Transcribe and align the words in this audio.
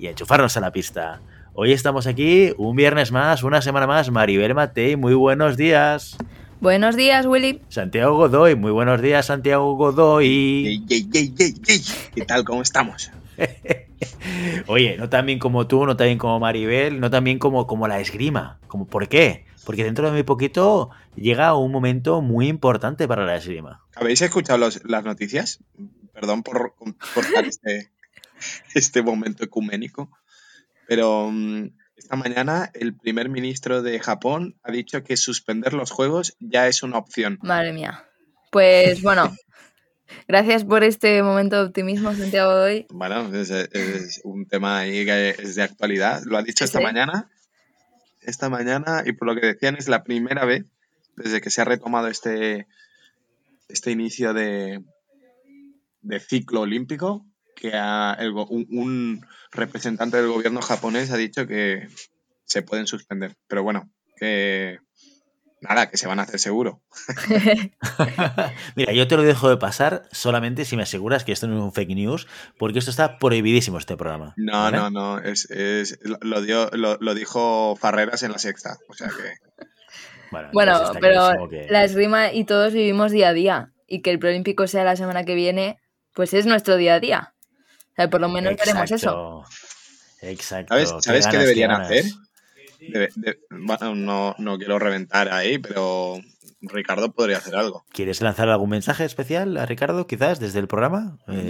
y 0.00 0.06
enchufarnos 0.06 0.56
a 0.56 0.60
la 0.60 0.72
pista. 0.72 1.20
Hoy 1.52 1.72
estamos 1.72 2.06
aquí, 2.06 2.54
un 2.56 2.74
viernes 2.74 3.12
más, 3.12 3.42
una 3.42 3.60
semana 3.60 3.86
más, 3.86 4.10
Maribel 4.10 4.54
Matei, 4.54 4.96
muy 4.96 5.12
buenos 5.12 5.58
días. 5.58 6.16
Buenos 6.60 6.96
días, 6.96 7.26
Willy. 7.26 7.60
Santiago 7.68 8.16
Godoy, 8.16 8.54
muy 8.54 8.70
buenos 8.72 9.02
días, 9.02 9.26
Santiago 9.26 9.74
Godoy. 9.76 10.82
¿Qué 10.88 12.24
tal? 12.26 12.44
¿Cómo 12.44 12.62
estamos? 12.62 13.10
Oye, 14.68 14.96
no 14.96 15.10
tan 15.10 15.26
bien 15.26 15.38
como 15.38 15.66
tú, 15.66 15.84
no 15.84 15.96
tan 15.96 16.06
bien 16.06 16.18
como 16.18 16.40
Maribel, 16.40 16.98
no 16.98 17.10
tan 17.10 17.24
bien 17.24 17.38
como, 17.38 17.66
como 17.66 17.86
la 17.86 18.00
esgrima. 18.00 18.58
Como, 18.68 18.86
¿Por 18.86 19.08
qué? 19.08 19.44
Porque 19.66 19.84
dentro 19.84 20.06
de 20.06 20.12
muy 20.12 20.22
poquito 20.22 20.88
llega 21.14 21.54
un 21.54 21.70
momento 21.72 22.22
muy 22.22 22.48
importante 22.48 23.06
para 23.06 23.26
la 23.26 23.36
esgrima. 23.36 23.82
¿Habéis 23.94 24.22
escuchado 24.22 24.58
los- 24.58 24.82
las 24.84 25.04
noticias? 25.04 25.60
Perdón 26.14 26.42
por 26.42 26.74
cortar 27.14 27.44
este, 27.44 27.90
este 28.74 29.02
momento 29.02 29.44
ecuménico, 29.44 30.10
pero 30.86 31.30
mm, 31.30 31.70
esta 31.96 32.16
mañana 32.16 32.70
el 32.74 32.94
primer 32.94 33.28
ministro 33.28 33.82
de 33.82 34.00
Japón 34.00 34.56
ha 34.62 34.72
dicho 34.72 35.02
que 35.04 35.16
suspender 35.16 35.74
los 35.74 35.90
juegos 35.90 36.36
ya 36.40 36.66
es 36.66 36.82
una 36.82 36.98
opción. 36.98 37.38
Madre 37.42 37.72
mía. 37.72 38.04
Pues 38.50 39.02
bueno, 39.02 39.34
gracias 40.26 40.64
por 40.64 40.82
este 40.82 41.22
momento 41.22 41.56
de 41.56 41.68
optimismo, 41.68 42.12
Santiago 42.14 42.52
Doy. 42.56 42.86
Bueno, 42.90 43.32
es, 43.34 43.50
es 43.50 44.20
un 44.24 44.46
tema 44.46 44.78
ahí 44.80 45.04
que 45.04 45.30
es 45.38 45.54
de 45.54 45.62
actualidad. 45.62 46.22
Lo 46.24 46.36
ha 46.38 46.42
dicho 46.42 46.64
esta 46.64 46.78
Sí. 46.78 46.84
mañana. 46.84 47.30
Esta 48.22 48.48
mañana, 48.50 49.02
y 49.06 49.12
por 49.12 49.28
lo 49.28 49.34
que 49.34 49.46
decían, 49.46 49.76
es 49.76 49.88
la 49.88 50.02
primera 50.04 50.44
vez 50.44 50.64
desde 51.16 51.40
que 51.40 51.50
se 51.50 51.60
ha 51.62 51.64
retomado 51.64 52.08
este, 52.08 52.66
este 53.68 53.90
inicio 53.92 54.34
de, 54.34 54.82
de 56.02 56.20
ciclo 56.20 56.62
olímpico 56.62 57.24
que 57.60 57.72
ha- 57.74 58.16
el 58.18 58.32
un, 58.32 58.66
un 58.70 59.26
representante 59.52 60.16
del 60.16 60.28
gobierno 60.28 60.62
japonés 60.62 61.10
ha 61.10 61.16
dicho 61.16 61.46
que 61.46 61.88
se 62.44 62.62
pueden 62.62 62.86
suspender. 62.86 63.36
Pero 63.46 63.62
bueno, 63.62 63.90
que 64.16 64.78
nada, 65.60 65.90
que 65.90 65.98
se 65.98 66.06
van 66.08 66.18
a 66.18 66.22
hacer 66.22 66.40
seguro. 66.40 66.80
Mira, 68.76 68.92
yo 68.92 69.06
te 69.06 69.16
lo 69.16 69.22
dejo 69.22 69.48
de 69.48 69.56
pasar 69.56 70.04
solamente 70.10 70.64
si 70.64 70.76
me 70.76 70.82
aseguras 70.84 71.24
que 71.24 71.32
esto 71.32 71.46
no 71.48 71.56
es 71.58 71.62
un 71.62 71.72
fake 71.72 71.90
news, 71.94 72.26
porque 72.58 72.78
esto 72.78 72.90
está 72.90 73.18
prohibidísimo 73.18 73.78
este 73.78 73.96
programa. 73.96 74.32
No, 74.36 74.52
¿vale? 74.52 74.76
no, 74.78 74.90
no, 74.90 75.18
es, 75.18 75.50
es- 75.50 75.98
lo, 76.22 76.40
dio, 76.42 76.70
lo, 76.72 76.96
lo 77.00 77.14
dijo 77.14 77.76
Farreras 77.76 78.22
en 78.22 78.32
la 78.32 78.38
sexta. 78.38 78.78
O 78.88 78.94
sea 78.94 79.08
que. 79.08 79.64
Bueno, 80.30 80.48
Bueno, 80.52 80.80
pero 81.00 81.48
que- 81.50 81.66
la 81.68 81.84
esgrima 81.84 82.32
y 82.32 82.44
todos 82.44 82.72
vivimos 82.72 83.12
día 83.12 83.28
a 83.28 83.32
día. 83.34 83.72
Y 83.86 84.02
que 84.02 84.10
el 84.12 84.18
preolímpico 84.20 84.66
sea 84.68 84.84
la 84.84 84.94
semana 84.94 85.24
que 85.24 85.34
viene, 85.34 85.78
pues 86.14 86.32
es 86.34 86.46
nuestro 86.46 86.76
día 86.76 86.94
a 86.94 87.00
día 87.00 87.34
por 88.08 88.20
lo 88.20 88.28
menos 88.28 88.52
Exacto. 88.52 88.72
queremos 88.72 88.90
eso. 88.92 89.44
Exacto. 90.22 91.00
¿Sabes, 91.00 91.26
qué 91.26 91.38
deberían 91.38 91.70
hacer? 91.70 92.04
Bueno, 93.50 93.94
no, 93.94 94.34
no 94.38 94.58
quiero 94.58 94.78
reventar 94.78 95.30
ahí, 95.30 95.58
pero 95.58 96.18
Ricardo 96.62 97.12
podría 97.12 97.38
hacer 97.38 97.56
algo. 97.56 97.84
¿Quieres 97.92 98.20
lanzar 98.20 98.48
algún 98.48 98.70
mensaje 98.70 99.04
especial 99.04 99.56
a 99.56 99.64
Ricardo, 99.64 100.06
quizás, 100.06 100.40
desde 100.40 100.58
el 100.58 100.68
programa? 100.68 101.18
Pero 101.26 101.42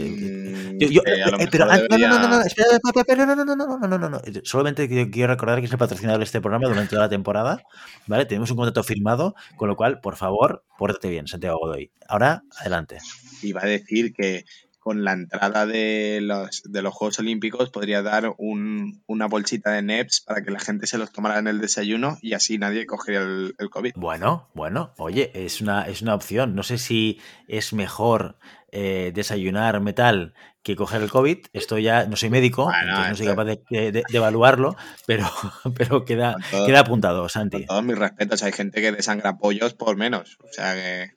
no, 3.26 3.34
no, 3.36 3.98
no, 3.98 4.08
no, 4.08 4.20
Solamente 4.44 4.88
quiero 5.10 5.32
recordar 5.32 5.58
que 5.58 5.66
es 5.66 5.72
el 5.72 5.78
patrocinador 5.78 6.18
de 6.18 6.24
este 6.24 6.40
programa 6.40 6.68
durante 6.68 6.90
toda 6.90 7.02
la 7.02 7.08
temporada, 7.08 7.62
¿vale? 8.06 8.24
Tenemos 8.26 8.50
un 8.50 8.56
contrato 8.56 8.84
firmado, 8.84 9.34
con 9.56 9.68
lo 9.68 9.76
cual, 9.76 10.00
por 10.00 10.16
favor, 10.16 10.64
pórtate 10.78 11.08
bien, 11.10 11.26
Santiago 11.26 11.58
Godoy. 11.58 11.90
Ahora, 12.08 12.44
adelante. 12.58 12.98
Iba 13.42 13.62
a 13.62 13.66
decir 13.66 14.12
que 14.12 14.44
con 14.80 15.04
la 15.04 15.12
entrada 15.12 15.66
de 15.66 16.18
los, 16.22 16.62
de 16.64 16.82
los 16.82 16.92
Juegos 16.94 17.18
Olímpicos 17.20 17.70
podría 17.70 18.02
dar 18.02 18.34
un- 18.38 19.02
una 19.06 19.26
bolsita 19.26 19.70
de 19.72 19.82
NEPs 19.82 20.22
para 20.22 20.42
que 20.42 20.50
la 20.50 20.58
gente 20.58 20.86
se 20.86 20.98
los 20.98 21.12
tomara 21.12 21.38
en 21.38 21.46
el 21.48 21.60
desayuno 21.60 22.16
y 22.22 22.32
así 22.32 22.58
nadie 22.58 22.86
cogería 22.86 23.20
el, 23.20 23.54
el 23.58 23.70
COVID. 23.70 23.92
Bueno, 23.96 24.48
bueno, 24.54 24.92
oye, 24.96 25.30
es 25.34 25.60
una, 25.60 25.82
es 25.82 26.00
una 26.02 26.14
opción. 26.14 26.54
No 26.54 26.62
sé 26.62 26.78
si 26.78 27.20
es 27.46 27.72
mejor 27.74 28.36
eh, 28.72 29.12
desayunar 29.14 29.80
metal 29.80 30.32
que 30.62 30.76
coger 30.76 31.02
el 31.02 31.10
COVID. 31.10 31.38
Esto 31.52 31.78
ya 31.78 32.06
no 32.06 32.16
soy 32.16 32.30
médico, 32.30 32.64
Bueno, 32.64 32.80
entonces 32.90 33.10
no 33.10 33.16
soy 33.16 33.26
capaz 33.26 33.44
de, 33.44 33.60
de- 33.70 33.92
de 33.92 34.04
evaluarlo, 34.12 34.76
pero, 35.06 35.26
pero 35.76 36.04
queda, 36.04 36.36
todo- 36.50 36.66
queda 36.66 36.80
apuntado, 36.80 37.28
Santi. 37.28 37.58
Con 37.58 37.66
todos 37.66 37.84
mis 37.84 37.98
respetos, 37.98 38.42
hay 38.42 38.52
gente 38.52 38.80
que 38.80 38.92
desangra 38.92 39.36
pollos 39.38 39.74
por 39.74 39.96
menos. 39.96 40.38
O 40.42 40.52
sea 40.52 40.74
que 40.74 41.10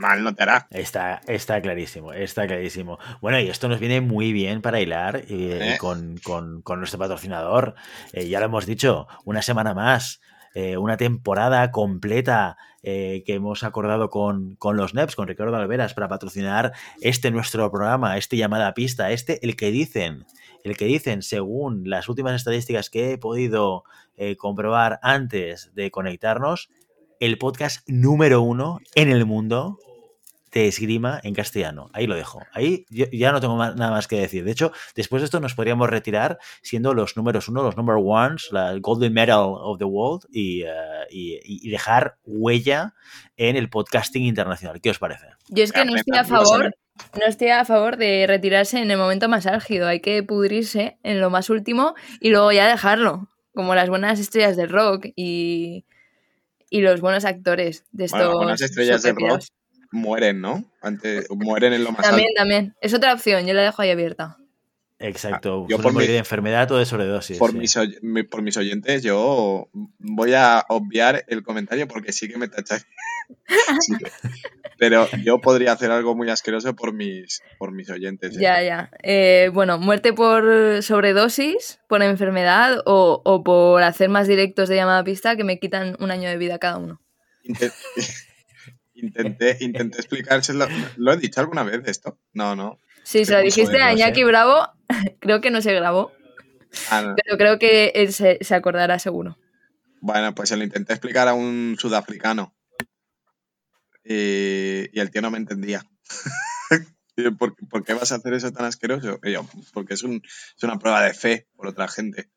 mal 0.00 0.24
no 0.24 0.34
te 0.34 0.42
hará. 0.42 0.66
Está, 0.70 1.20
está 1.28 1.60
clarísimo, 1.62 2.12
está 2.12 2.46
clarísimo. 2.46 2.98
Bueno, 3.20 3.38
y 3.38 3.48
esto 3.48 3.68
nos 3.68 3.78
viene 3.78 4.00
muy 4.00 4.32
bien 4.32 4.62
para 4.62 4.80
hilar 4.80 5.16
eh, 5.28 5.74
Eh. 5.74 5.76
con, 5.78 6.16
con- 6.24 6.62
con 6.62 6.78
nuestro 6.80 6.98
patrocinador. 6.98 7.74
Eh, 8.12 8.28
ya 8.28 8.40
lo 8.40 8.46
hemos 8.46 8.66
dicho, 8.66 9.06
una 9.24 9.42
semana 9.42 9.74
más, 9.74 10.20
eh, 10.54 10.76
una 10.76 10.96
temporada 10.96 11.70
completa 11.70 12.56
eh, 12.82 13.22
que 13.26 13.34
hemos 13.34 13.62
acordado 13.62 14.08
con, 14.08 14.56
con 14.56 14.76
los 14.78 14.94
NEPs, 14.94 15.14
con 15.14 15.28
Ricardo 15.28 15.54
Alveras, 15.54 15.92
para 15.94 16.08
patrocinar 16.08 16.72
este 17.02 17.30
nuestro 17.30 17.70
programa, 17.70 18.16
este 18.16 18.38
llamada 18.38 18.68
a 18.68 18.74
pista, 18.74 19.10
este, 19.10 19.38
el 19.46 19.54
que 19.54 19.70
dicen, 19.70 20.24
el 20.64 20.76
que 20.78 20.86
dicen, 20.86 21.20
según 21.22 21.88
las 21.90 22.08
últimas 22.08 22.34
estadísticas 22.34 22.88
que 22.88 23.12
he 23.12 23.18
podido 23.18 23.84
eh, 24.16 24.36
comprobar 24.36 24.98
antes 25.02 25.70
de 25.74 25.90
conectarnos, 25.90 26.70
el 27.20 27.36
podcast 27.36 27.86
número 27.86 28.40
uno 28.40 28.80
en 28.94 29.10
el 29.10 29.26
mundo 29.26 29.78
de 30.52 30.66
esgrima 30.68 31.20
en 31.22 31.34
castellano. 31.34 31.90
Ahí 31.92 32.06
lo 32.06 32.14
dejo. 32.16 32.40
Ahí 32.52 32.84
yo 32.90 33.06
ya 33.12 33.30
no 33.32 33.40
tengo 33.40 33.56
ma- 33.56 33.74
nada 33.74 33.90
más 33.92 34.08
que 34.08 34.20
decir. 34.20 34.44
De 34.44 34.50
hecho, 34.50 34.72
después 34.96 35.22
de 35.22 35.26
esto 35.26 35.38
nos 35.40 35.54
podríamos 35.54 35.88
retirar 35.88 36.38
siendo 36.62 36.92
los 36.94 37.16
números 37.16 37.48
uno, 37.48 37.62
los 37.62 37.76
number 37.76 37.96
ones, 37.98 38.48
la 38.50 38.76
Golden 38.80 39.12
Medal 39.12 39.38
of 39.54 39.78
the 39.78 39.84
World 39.84 40.24
y, 40.30 40.62
eh, 40.62 40.68
y- 41.10 41.38
y 41.44 41.70
dejar 41.70 42.16
huella 42.24 42.94
en 43.36 43.56
el 43.56 43.68
podcasting 43.70 44.24
internacional. 44.24 44.80
¿Qué 44.80 44.90
os 44.90 44.98
parece? 44.98 45.26
Yo 45.48 45.62
es 45.62 45.72
que 45.72 45.84
no 45.84 45.94
estoy 45.96 46.18
a 46.18 46.24
favor, 46.24 46.74
no 47.18 47.26
estoy 47.26 47.48
a 47.48 47.64
favor 47.64 47.96
de 47.96 48.26
retirarse 48.26 48.78
en 48.80 48.90
el 48.90 48.98
momento 48.98 49.28
más 49.28 49.46
álgido. 49.46 49.86
Hay 49.86 50.00
que 50.00 50.22
pudrirse 50.22 50.98
en 51.02 51.20
lo 51.20 51.30
más 51.30 51.48
último 51.50 51.94
y 52.20 52.30
luego 52.30 52.50
ya 52.52 52.66
dejarlo. 52.68 53.28
Como 53.54 53.74
las 53.74 53.88
buenas 53.88 54.18
estrellas 54.20 54.56
del 54.56 54.68
rock 54.68 55.06
y, 55.16 55.84
y 56.70 56.80
los 56.82 57.00
buenos 57.00 57.24
actores 57.24 57.84
de 57.92 58.04
estos. 58.06 58.20
Bueno, 58.20 58.36
buenas 58.36 58.60
estrellas 58.60 59.02
del 59.02 59.16
rock. 59.16 59.42
Mueren, 59.90 60.40
¿no? 60.40 60.64
Antes, 60.82 61.28
mueren 61.30 61.72
en 61.72 61.84
lo 61.84 61.92
más 61.92 62.02
También, 62.02 62.28
alto. 62.30 62.38
también. 62.40 62.74
Es 62.80 62.94
otra 62.94 63.12
opción, 63.12 63.46
yo 63.46 63.54
la 63.54 63.62
dejo 63.62 63.82
ahí 63.82 63.90
abierta. 63.90 64.36
Exacto. 65.02 65.66
Yo 65.68 65.78
por 65.78 65.94
mi- 65.94 66.06
de 66.06 66.18
enfermedad 66.18 66.70
o 66.72 66.76
de 66.76 66.84
sobredosis. 66.84 67.38
Por, 67.38 67.52
sí. 67.52 67.56
mis, 67.58 67.74
oy- 67.78 67.98
mi- 68.02 68.22
por 68.22 68.42
mis 68.42 68.56
oyentes, 68.58 69.02
yo 69.02 69.68
voy 69.98 70.34
a 70.34 70.62
obviar 70.68 71.24
el 71.28 71.42
comentario 71.42 71.88
porque 71.88 72.12
sí 72.12 72.28
que 72.28 72.36
me 72.38 72.48
tacháis. 72.48 72.86
Sí 73.80 73.92
Pero 74.78 75.08
yo 75.22 75.40
podría 75.40 75.72
hacer 75.72 75.90
algo 75.90 76.14
muy 76.16 76.28
asqueroso 76.30 76.74
por 76.74 76.92
mis, 76.92 77.42
por 77.58 77.70
mis 77.72 77.88
oyentes. 77.90 78.36
¿eh? 78.36 78.40
Ya, 78.40 78.62
ya. 78.62 78.90
Eh, 79.02 79.50
bueno, 79.52 79.78
muerte 79.78 80.12
por 80.12 80.82
sobredosis, 80.82 81.78
por 81.88 82.02
enfermedad 82.02 82.78
o, 82.86 83.22
o 83.24 83.42
por 83.44 83.82
hacer 83.82 84.08
más 84.08 84.26
directos 84.26 84.68
de 84.68 84.76
llamada 84.76 84.98
a 85.00 85.04
pista 85.04 85.36
que 85.36 85.44
me 85.44 85.58
quitan 85.60 85.96
un 86.00 86.10
año 86.10 86.28
de 86.28 86.36
vida 86.38 86.58
cada 86.58 86.78
uno. 86.78 87.00
Inte- 89.02 89.20
Intenté, 89.22 89.56
intenté 89.60 89.98
explicárselo. 89.98 90.66
¿Lo 90.96 91.12
he 91.12 91.16
dicho 91.16 91.40
alguna 91.40 91.62
vez 91.62 91.80
esto? 91.86 92.18
No, 92.32 92.54
no. 92.56 92.78
Sí, 93.02 93.24
se 93.24 93.32
lo 93.32 93.40
dijiste 93.40 93.66
joder, 93.72 93.82
a 93.82 93.90
no 93.92 93.96
sé. 93.96 94.02
Iñaki 94.02 94.24
Bravo, 94.24 94.68
creo 95.20 95.40
que 95.40 95.50
no 95.50 95.62
se 95.62 95.74
grabó, 95.74 96.12
Ah, 96.90 97.02
no. 97.02 97.14
pero 97.16 97.36
creo 97.38 97.58
que 97.58 97.92
él 97.94 98.12
se, 98.12 98.38
se 98.42 98.54
acordará 98.54 98.98
seguro. 98.98 99.38
Bueno, 100.00 100.34
pues 100.34 100.48
se 100.48 100.56
lo 100.56 100.64
intenté 100.64 100.92
explicar 100.92 101.28
a 101.28 101.34
un 101.34 101.76
sudafricano. 101.78 102.54
Y, 104.04 104.88
y 104.96 105.00
el 105.00 105.10
tío 105.10 105.22
no 105.22 105.30
me 105.30 105.38
entendía. 105.38 105.82
¿Por, 107.38 107.54
por 107.68 107.84
qué 107.84 107.92
vas 107.94 108.12
a 108.12 108.16
hacer 108.16 108.32
eso 108.34 108.50
tan 108.52 108.64
asqueroso? 108.64 109.18
Y 109.22 109.32
yo, 109.32 109.46
porque 109.74 109.94
es, 109.94 110.02
un, 110.02 110.22
es 110.56 110.62
una 110.62 110.78
prueba 110.78 111.02
de 111.02 111.12
fe 111.12 111.48
por 111.54 111.66
otra 111.66 111.86
gente. 111.88 112.30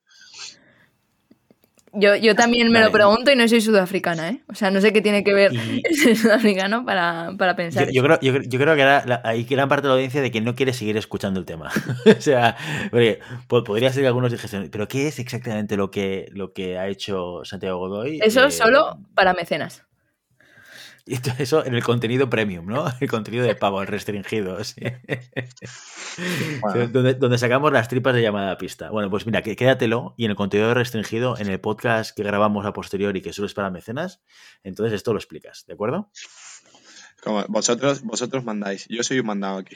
Yo, 1.95 2.15
yo 2.15 2.35
también 2.35 2.71
me 2.71 2.81
lo 2.81 2.91
pregunto 2.91 3.31
y 3.31 3.35
no 3.35 3.47
soy 3.47 3.61
sudafricana, 3.61 4.29
¿eh? 4.29 4.41
O 4.47 4.55
sea, 4.55 4.71
no 4.71 4.81
sé 4.81 4.91
qué 4.93 5.01
tiene 5.01 5.23
que 5.23 5.33
ver 5.33 5.53
Y- 5.53 5.81
ser 5.95 6.17
sudafricano 6.17 6.83
para, 6.85 7.31
para 7.37 7.55
pensar. 7.55 7.85
Yo, 7.85 7.91
yo 7.91 8.03
creo, 8.03 8.19
yo, 8.21 8.33
creo- 8.33 8.49
yo 8.49 8.59
creo 8.59 8.75
que 8.75 8.81
era 8.81 9.05
la- 9.05 9.21
hay 9.23 9.43
gran 9.43 9.69
parte 9.69 9.83
de 9.83 9.89
la 9.89 9.93
audiencia 9.95 10.21
de 10.21 10.31
que 10.31 10.41
no 10.41 10.55
quiere 10.55 10.73
seguir 10.73 10.97
escuchando 10.97 11.39
el 11.39 11.45
tema. 11.45 11.69
o 12.17 12.21
sea, 12.21 12.57
porque 12.89 13.19
po- 13.47 13.63
podría 13.63 13.91
ser 13.93 14.01
que 14.03 14.07
algunos 14.07 14.31
dijesen, 14.31 14.69
pero 14.71 14.87
¿qué 14.87 15.07
es 15.07 15.19
exactamente 15.19 15.77
lo 15.77 15.91
que, 15.91 16.29
lo 16.31 16.51
que 16.51 16.77
ha 16.79 16.87
hecho 16.87 17.45
Santiago 17.45 17.77
Godoy? 17.77 18.19
Eso 18.23 18.45
Eh, 18.45 18.51
solo 18.51 18.97
para 19.13 19.33
mecenas. 19.33 19.83
y 21.05 21.17
todo 21.17 21.35
Eso 21.39 21.65
en 21.65 21.75
el 21.75 21.83
contenido 21.83 22.29
premium, 22.29 22.65
¿no? 22.65 22.85
El 23.01 23.09
contenido 23.09 23.45
de 23.45 23.55
pago, 23.55 23.81
el 23.81 23.87
restringido. 23.87 24.63
sí. 24.63 24.75
Bueno. 26.61 26.87
donde, 26.87 27.13
donde 27.15 27.37
sacamos 27.37 27.71
las 27.71 27.87
tripas 27.87 28.13
de 28.15 28.21
llamada 28.21 28.51
a 28.51 28.57
pista. 28.57 28.89
Bueno, 28.89 29.09
pues 29.09 29.25
mira, 29.25 29.41
quédatelo 29.41 30.13
y 30.17 30.25
en 30.25 30.31
el 30.31 30.37
contenido 30.37 30.73
restringido, 30.73 31.37
en 31.37 31.47
el 31.47 31.59
podcast 31.59 32.15
que 32.15 32.23
grabamos 32.23 32.65
a 32.65 32.73
posteriori, 32.73 33.21
que 33.21 33.33
solo 33.33 33.47
es 33.47 33.53
para 33.53 33.69
mecenas, 33.69 34.21
entonces 34.63 34.93
esto 34.93 35.11
lo 35.13 35.19
explicas, 35.19 35.65
¿de 35.67 35.73
acuerdo? 35.73 36.09
Como 37.23 37.43
vosotros, 37.47 38.01
vosotros 38.03 38.43
mandáis. 38.43 38.85
Yo 38.89 39.01
soy 39.03 39.19
un 39.19 39.25
mandado 39.27 39.57
aquí. 39.57 39.75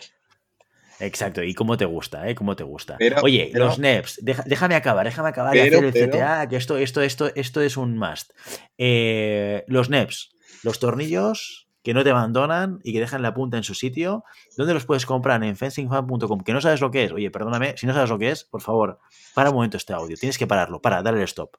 Exacto, 0.99 1.43
y 1.43 1.53
cómo 1.53 1.77
te 1.77 1.85
gusta, 1.85 2.27
¿eh? 2.27 2.33
Cómo 2.35 2.55
te 2.55 2.63
gusta. 2.63 2.95
Pero- 2.97 3.21
Oye, 3.21 3.49
pero- 3.53 3.65
los 3.67 3.77
NEPs, 3.79 4.19
deja- 4.23 4.43
déjame 4.45 4.75
acabar, 4.75 5.05
déjame 5.05 5.29
acabar 5.29 5.55
y 5.55 5.59
Pero- 5.61 5.77
hacer 5.77 5.85
el 6.03 6.09
CTA, 6.09 6.49
que 6.49 6.55
esto, 6.55 6.77
esto, 6.77 7.01
esto, 7.01 7.31
esto 7.35 7.61
es 7.61 7.77
un 7.77 7.97
must. 7.97 8.31
Eh, 8.77 9.63
los 9.67 9.89
NEPs, 9.89 10.31
los 10.63 10.79
tornillos 10.79 11.67
que 11.83 11.93
no 11.93 12.03
te 12.03 12.11
abandonan 12.11 12.79
y 12.83 12.91
que 12.91 12.99
dejan 12.99 13.21
la 13.21 13.33
punta 13.33 13.55
en 13.55 13.63
su 13.63 13.73
sitio, 13.73 14.25
¿dónde 14.57 14.73
los 14.73 14.85
puedes 14.85 15.05
comprar? 15.05 15.41
En 15.43 15.55
fencingfan.com, 15.55 16.41
que 16.41 16.51
no 16.51 16.59
sabes 16.59 16.81
lo 16.81 16.91
que 16.91 17.05
es. 17.05 17.13
Oye, 17.13 17.31
perdóname, 17.31 17.75
si 17.77 17.87
no 17.87 17.93
sabes 17.93 18.09
lo 18.09 18.19
que 18.19 18.31
es, 18.31 18.43
por 18.43 18.61
favor, 18.61 18.99
para 19.33 19.51
un 19.51 19.55
momento 19.55 19.77
este 19.77 19.93
audio, 19.93 20.17
tienes 20.17 20.37
que 20.37 20.47
pararlo, 20.47 20.81
para, 20.81 21.01
dale 21.01 21.19
el 21.19 21.23
stop. 21.23 21.55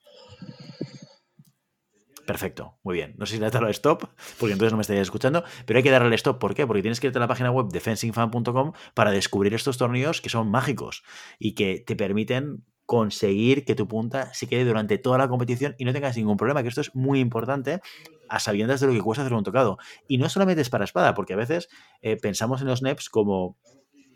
Perfecto, 2.26 2.76
muy 2.82 2.94
bien. 2.94 3.14
No 3.16 3.24
sé 3.24 3.36
si 3.36 3.40
le 3.40 3.46
has 3.46 3.52
dado 3.52 3.68
stop, 3.68 4.04
porque 4.38 4.52
entonces 4.52 4.70
no 4.70 4.76
me 4.76 4.82
estarías 4.82 5.06
escuchando, 5.06 5.44
pero 5.64 5.78
hay 5.78 5.82
que 5.82 5.90
darle 5.90 6.14
stop. 6.14 6.38
¿Por 6.38 6.54
qué? 6.54 6.66
Porque 6.66 6.82
tienes 6.82 7.00
que 7.00 7.06
irte 7.06 7.18
a 7.18 7.20
la 7.20 7.26
página 7.26 7.50
web 7.50 7.68
de 7.68 7.80
fencingfan.com 7.80 8.72
para 8.92 9.12
descubrir 9.12 9.54
estos 9.54 9.78
tornillos 9.78 10.20
que 10.20 10.28
son 10.28 10.50
mágicos 10.50 11.04
y 11.38 11.54
que 11.54 11.82
te 11.86 11.96
permiten 11.96 12.66
conseguir 12.88 13.66
que 13.66 13.74
tu 13.74 13.86
punta 13.86 14.32
se 14.32 14.46
quede 14.46 14.64
durante 14.64 14.96
toda 14.96 15.18
la 15.18 15.28
competición 15.28 15.74
y 15.76 15.84
no 15.84 15.92
tengas 15.92 16.16
ningún 16.16 16.38
problema, 16.38 16.62
que 16.62 16.70
esto 16.70 16.80
es 16.80 16.94
muy 16.94 17.20
importante 17.20 17.82
a 18.30 18.40
sabiendas 18.40 18.80
de 18.80 18.86
lo 18.86 18.94
que 18.94 19.02
cuesta 19.02 19.20
hacer 19.20 19.34
un 19.34 19.44
tocado. 19.44 19.76
Y 20.06 20.16
no 20.16 20.30
solamente 20.30 20.62
es 20.62 20.70
para 20.70 20.84
espada, 20.84 21.12
porque 21.12 21.34
a 21.34 21.36
veces 21.36 21.68
eh, 22.00 22.16
pensamos 22.16 22.62
en 22.62 22.66
los 22.66 22.80
NEPs 22.80 23.10
como 23.10 23.58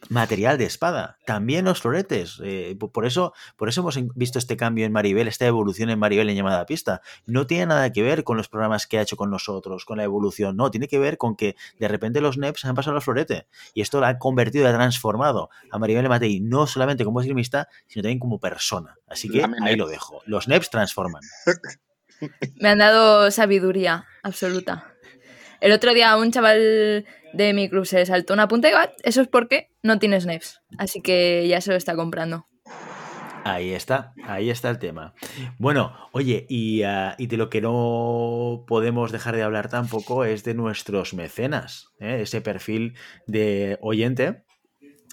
material 0.08 0.58
de 0.58 0.64
espada, 0.64 1.16
también 1.26 1.64
los 1.64 1.80
floretes. 1.80 2.40
eh, 2.42 2.76
po- 2.78 2.90
por, 2.90 3.06
eso, 3.06 3.32
por 3.56 3.68
eso 3.68 3.80
hemos 3.82 3.98
visto 4.16 4.38
este 4.38 4.56
cambio 4.56 4.84
en 4.84 4.92
Maribel, 4.92 5.28
esta 5.28 5.46
evolución 5.46 5.90
en 5.90 5.98
Maribel 5.98 6.28
en 6.28 6.36
llamada 6.36 6.60
a 6.60 6.66
pista. 6.66 7.00
No 7.24 7.46
tiene 7.46 7.66
nada 7.66 7.90
que 7.92 8.02
ver 8.02 8.24
con 8.24 8.36
los 8.36 8.48
programas 8.48 8.86
que 8.86 8.98
ha 8.98 9.02
hecho 9.02 9.16
con 9.16 9.30
nosotros, 9.30 9.84
con 9.84 9.98
la 9.98 10.04
evolución, 10.04 10.56
no, 10.56 10.70
tiene 10.70 10.88
que 10.88 10.98
ver 10.98 11.18
con 11.18 11.36
que 11.36 11.54
de 11.78 11.88
repente 11.88 12.20
los 12.20 12.36
NEPs 12.38 12.64
han 12.64 12.74
pasado 12.74 12.96
al 12.96 13.02
florete 13.02 13.46
y 13.74 13.80
esto 13.80 14.00
la 14.00 14.08
ha 14.08 14.18
convertido, 14.18 14.64
la 14.64 14.70
ha 14.70 14.74
transformado 14.74 15.50
a 15.70 15.78
Maribel 15.78 16.08
Matei, 16.08 16.40
no 16.40 16.66
solamente 16.66 17.04
como 17.04 17.20
esgrimista, 17.20 17.68
sino 17.86 18.02
también 18.02 18.18
como 18.18 18.38
persona. 18.40 18.96
Así 19.06 19.28
que 19.28 19.44
ahí 19.62 19.76
lo 19.76 19.86
dejo. 19.88 20.20
Los 20.26 20.48
NEPs 20.48 20.70
transforman. 20.70 21.22
Me 22.56 22.68
han 22.68 22.78
dado 22.78 23.30
sabiduría 23.30 24.04
absoluta. 24.22 24.88
El 25.60 25.72
otro 25.72 25.92
día 25.94 26.16
un 26.16 26.30
chaval 26.32 27.04
de 27.32 27.52
mi 27.52 27.68
club 27.68 27.86
se 27.86 28.04
saltó 28.06 28.34
una 28.34 28.48
punta 28.48 28.68
y 28.68 28.72
va, 28.72 28.92
eso 29.02 29.20
es 29.22 29.28
porque 29.28 29.70
no 29.82 29.98
tienes 29.98 30.26
NEPs. 30.26 30.60
Así 30.78 31.00
que 31.00 31.46
ya 31.48 31.60
se 31.60 31.70
lo 31.70 31.76
está 31.76 31.94
comprando. 31.94 32.46
Ahí 33.44 33.72
está, 33.72 34.14
ahí 34.24 34.50
está 34.50 34.70
el 34.70 34.78
tema. 34.78 35.14
Bueno, 35.58 35.92
oye, 36.12 36.46
y, 36.48 36.82
ah, 36.82 37.16
y 37.18 37.26
de 37.26 37.36
lo 37.36 37.50
que 37.50 37.60
no 37.60 38.64
podemos 38.68 39.10
dejar 39.10 39.34
de 39.34 39.42
hablar 39.42 39.68
tampoco 39.68 40.24
es 40.24 40.44
de 40.44 40.54
nuestros 40.54 41.12
mecenas, 41.12 41.88
¿eh? 41.98 42.20
ese 42.22 42.40
perfil 42.40 42.94
de 43.26 43.78
oyente 43.80 44.44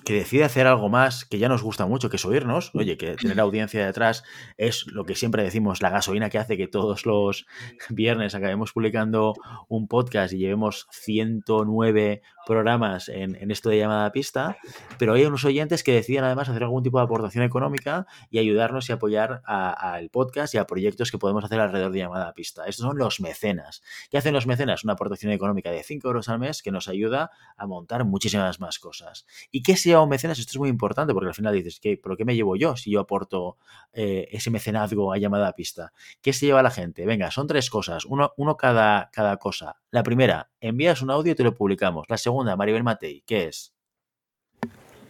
que 0.10 0.16
decide 0.16 0.44
hacer 0.44 0.66
algo 0.66 0.90
más 0.90 1.24
que 1.24 1.38
ya 1.38 1.48
nos 1.50 1.62
gusta 1.62 1.86
mucho, 1.86 2.10
que 2.10 2.16
es 2.16 2.26
oírnos. 2.26 2.72
Oye, 2.74 2.98
que 2.98 3.16
tener 3.22 3.40
audiencia 3.40 3.86
detrás 3.86 4.24
es 4.58 4.88
lo 4.88 5.06
que 5.06 5.14
siempre 5.14 5.44
decimos, 5.44 5.84
la 5.84 5.92
gasolina 5.92 6.32
que 6.32 6.40
hace 6.40 6.58
que 6.58 6.68
todos 6.68 7.06
los 7.06 7.46
viernes 7.90 8.34
acabemos 8.34 8.72
publicando 8.72 9.36
un 9.68 9.88
podcast 9.88 10.34
y 10.34 10.40
llevemos 10.40 10.88
109 10.90 12.24
programas 12.50 13.08
en, 13.10 13.36
en 13.36 13.52
esto 13.52 13.70
de 13.70 13.78
llamada 13.78 14.08
a 14.08 14.12
pista, 14.12 14.58
pero 14.98 15.14
hay 15.14 15.24
unos 15.24 15.46
oyentes 15.46 15.84
que 15.84 15.94
deciden 15.94 16.24
además 16.24 16.50
hacer 16.50 16.64
algún 16.64 16.82
tipo 16.82 16.98
de 16.98 17.04
aportación 17.06 17.44
económica 17.44 18.08
y 18.32 18.40
ayudarnos 18.40 18.90
y 18.90 18.92
apoyar 18.92 19.42
a- 19.46 19.94
al 19.94 20.10
podcast 20.10 20.56
y 20.56 20.58
a 20.58 20.66
proyectos 20.66 21.12
que 21.12 21.20
podemos 21.20 21.44
hacer 21.44 21.60
alrededor 21.60 21.92
de 21.92 22.00
llamada 22.00 22.28
a 22.28 22.34
pista. 22.34 22.66
Estos 22.66 22.86
son 22.88 22.98
los 22.98 23.20
mecenas. 23.22 23.84
¿Qué 24.10 24.18
hacen 24.18 24.34
los 24.34 24.48
mecenas? 24.48 24.84
Una 24.84 24.94
aportación 24.94 25.32
económica 25.32 25.70
de 25.70 25.84
5 25.84 26.08
euros 26.08 26.28
al 26.28 26.40
mes 26.40 26.64
que 26.64 26.72
nos 26.72 26.88
ayuda 26.88 27.30
a 27.56 27.68
montar 27.68 28.04
muchísimas 28.04 28.60
más 28.60 28.80
cosas. 28.80 29.28
¿Y 29.52 29.62
qué 29.62 29.76
se 29.78 29.90
lleva 29.90 30.02
un 30.02 30.10
mecenas? 30.10 30.40
Esto 30.40 30.52
es 30.54 30.58
muy 30.58 30.70
importante 30.70 31.14
porque 31.14 31.28
al 31.30 31.36
final 31.36 31.54
dices, 31.54 31.80
¿qué, 31.80 32.00
¿pero 32.02 32.18
qué 32.18 32.26
me 32.26 32.36
llevo 32.36 32.56
yo 32.56 32.76
si 32.76 32.90
yo 32.90 33.00
aporto 33.00 33.58
eh, 33.94 34.28
ese 34.32 34.50
mecenazgo 34.50 35.14
a 35.14 35.18
llamada 35.20 35.48
a 35.50 35.54
pista? 35.54 35.94
¿Qué 36.22 36.34
se 36.34 36.48
lleva 36.48 36.64
la 36.64 36.72
gente? 36.72 37.06
Venga, 37.06 37.30
son 37.30 37.46
tres 37.46 37.70
cosas, 37.70 38.06
uno, 38.06 38.34
uno 38.38 38.58
cada, 38.58 39.10
cada 39.14 39.38
cosa. 39.38 39.76
La 39.92 40.04
primera, 40.04 40.50
envías 40.62 41.02
un 41.02 41.10
audio 41.12 41.32
y 41.32 41.36
te 41.36 41.44
lo 41.44 41.56
publicamos. 41.56 42.06
La 42.10 42.18
segunda, 42.18 42.56
Maribel 42.56 42.84
Matei, 42.84 43.24
¿qué 43.26 43.46
es? 43.46 43.74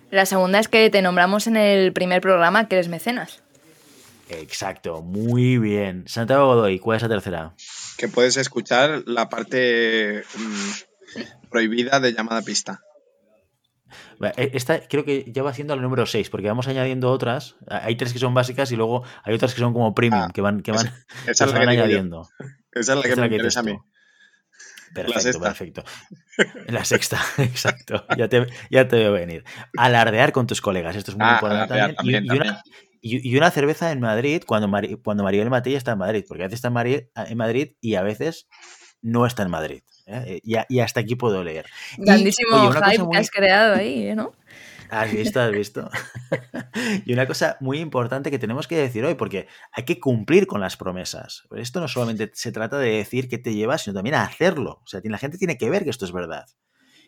La 0.09 0.25
segunda 0.25 0.59
es 0.59 0.67
que 0.67 0.89
te 0.89 1.01
nombramos 1.01 1.47
en 1.47 1.57
el 1.57 1.93
primer 1.93 2.21
programa 2.21 2.67
que 2.67 2.75
eres 2.75 2.87
mecenas. 2.87 3.43
Exacto, 4.29 5.01
muy 5.01 5.57
bien. 5.57 6.07
Santiago 6.07 6.45
Godoy, 6.47 6.79
¿cuál 6.79 6.97
es 6.97 7.03
la 7.03 7.09
tercera? 7.09 7.53
Que 7.97 8.07
puedes 8.07 8.37
escuchar 8.37 9.03
la 9.05 9.27
parte 9.27 10.23
mm, 10.35 11.19
prohibida 11.49 11.99
de 11.99 12.13
llamada 12.13 12.41
pista. 12.41 12.81
E- 14.37 14.51
Esta 14.53 14.87
creo 14.87 15.03
que 15.03 15.25
ya 15.31 15.43
va 15.43 15.53
siendo 15.53 15.75
la 15.75 15.81
número 15.81 16.05
6, 16.05 16.29
porque 16.29 16.47
vamos 16.47 16.67
añadiendo 16.67 17.11
otras. 17.11 17.55
Hay 17.67 17.95
tres 17.95 18.13
que 18.13 18.19
son 18.19 18.33
básicas 18.33 18.71
y 18.71 18.75
luego 18.75 19.03
hay 19.23 19.33
otras 19.35 19.53
que 19.53 19.59
son 19.61 19.73
como 19.73 19.93
premium, 19.95 20.23
Ah, 20.23 20.31
que 20.33 20.41
van, 20.41 20.61
que 20.61 20.71
van, 20.71 20.87
Esa 21.27 21.45
que 21.45 21.51
es 21.51 21.53
van 21.53 21.63
que 21.63 21.69
añadiendo. 21.69 22.29
Esa 22.71 22.93
es 22.93 22.97
la 22.97 23.01
que 23.03 23.09
Esta 23.09 23.21
me 23.21 23.27
interesa 23.27 23.59
a 23.61 23.63
mí. 23.63 23.73
tú. 23.77 23.83
Perfecto, 24.93 25.39
perfecto. 25.39 25.83
La 26.67 26.83
sexta, 26.85 27.19
exacto. 27.37 28.05
Ya 28.17 28.27
te, 28.27 28.47
ya 28.69 28.87
te 28.87 28.95
veo 28.97 29.11
venir. 29.13 29.43
Alardear 29.77 30.31
con 30.31 30.47
tus 30.47 30.61
colegas, 30.61 30.95
esto 30.95 31.11
es 31.11 31.17
muy 31.17 31.25
Ah, 31.27 31.33
importante 31.35 31.67
también. 31.67 31.91
Y- 31.91 31.95
también, 31.95 32.25
y, 32.25 32.29
una, 32.31 32.63
y- 33.01 33.29
y 33.33 33.37
una 33.37 33.51
cerveza 33.51 33.91
en 33.91 33.99
Madrid 33.99 34.43
cuando, 34.45 34.67
Mari- 34.67 34.97
cuando 35.03 35.23
Maribel 35.23 35.49
Matei 35.49 35.75
está 35.75 35.93
en 35.93 35.99
Madrid, 35.99 36.23
porque 36.27 36.43
a 36.43 36.47
veces 36.47 36.57
está 36.57 36.67
en 36.69 36.73
Madrid, 36.73 37.01
en 37.15 37.37
Madrid 37.37 37.71
y 37.81 37.95
a 37.95 38.01
veces 38.03 38.47
no 39.01 39.25
está 39.25 39.43
en 39.43 39.49
Madrid. 39.49 39.81
¿eh? 40.07 40.39
Y, 40.43 40.55
a- 40.55 40.65
y 40.69 40.79
hasta 40.79 40.99
aquí 41.01 41.15
puedo 41.15 41.43
leer. 41.43 41.65
Y, 41.97 42.03
Grandísimo 42.05 42.57
oye, 42.57 42.67
cosa 42.67 42.89
hype 42.89 43.03
muy- 43.03 43.11
que 43.11 43.17
has 43.19 43.29
creado 43.31 43.75
ahí, 43.75 44.07
¿eh, 44.07 44.15
¿no? 44.15 44.33
¿Has 44.89 45.11
visto? 45.11 45.39
¿Has 45.39 45.51
visto? 45.51 45.89
y 47.05 47.13
una 47.13 47.27
cosa 47.27 47.57
muy 47.59 47.79
importante 47.79 48.31
que 48.31 48.39
tenemos 48.39 48.67
que 48.67 48.77
decir 48.77 49.05
hoy, 49.05 49.15
porque 49.15 49.47
hay 49.71 49.83
que 49.83 49.99
cumplir 49.99 50.47
con 50.47 50.61
las 50.61 50.77
promesas. 50.77 51.43
Esto 51.55 51.79
no 51.79 51.87
solamente 51.87 52.31
se 52.33 52.51
trata 52.51 52.77
de 52.77 52.91
decir 52.91 53.29
que 53.29 53.37
te 53.37 53.53
llevas, 53.53 53.83
sino 53.83 53.93
también 53.93 54.15
a 54.15 54.23
hacerlo. 54.23 54.81
O 54.83 54.87
sea, 54.87 55.01
la 55.03 55.17
gente 55.17 55.37
tiene 55.37 55.57
que 55.57 55.69
ver 55.69 55.83
que 55.83 55.89
esto 55.89 56.05
es 56.05 56.11
verdad. 56.11 56.45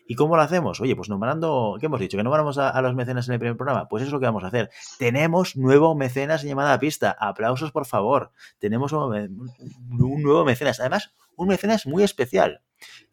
¿Y 0.06 0.14
cómo 0.14 0.36
lo 0.36 0.42
hacemos? 0.42 0.80
Oye, 0.80 0.96
pues 0.96 1.08
nombrando, 1.08 1.76
¿qué 1.78 1.86
hemos 1.86 2.00
dicho? 2.00 2.16
¿Que 2.16 2.24
nombramos 2.24 2.58
a, 2.58 2.80
los 2.82 2.94
mecenas 2.94 3.28
en 3.28 3.34
el 3.34 3.40
primer 3.40 3.56
programa? 3.56 3.88
Pues 3.88 4.02
eso 4.02 4.08
es 4.08 4.12
lo 4.12 4.20
que 4.20 4.26
vamos 4.26 4.44
a 4.44 4.48
hacer. 4.48 4.70
Tenemos 4.98 5.56
nuevo 5.56 5.94
mecenas 5.94 6.42
en 6.42 6.50
llamada 6.50 6.74
a 6.74 6.80
pista. 6.80 7.16
Aplausos, 7.18 7.70
por 7.70 7.86
favor. 7.86 8.32
Tenemos 8.58 8.92
un 8.92 9.52
nuevo 9.88 10.44
mecenas. 10.44 10.80
Además, 10.80 11.14
un 11.36 11.48
mecenas 11.48 11.86
muy 11.86 12.02
especial. 12.02 12.62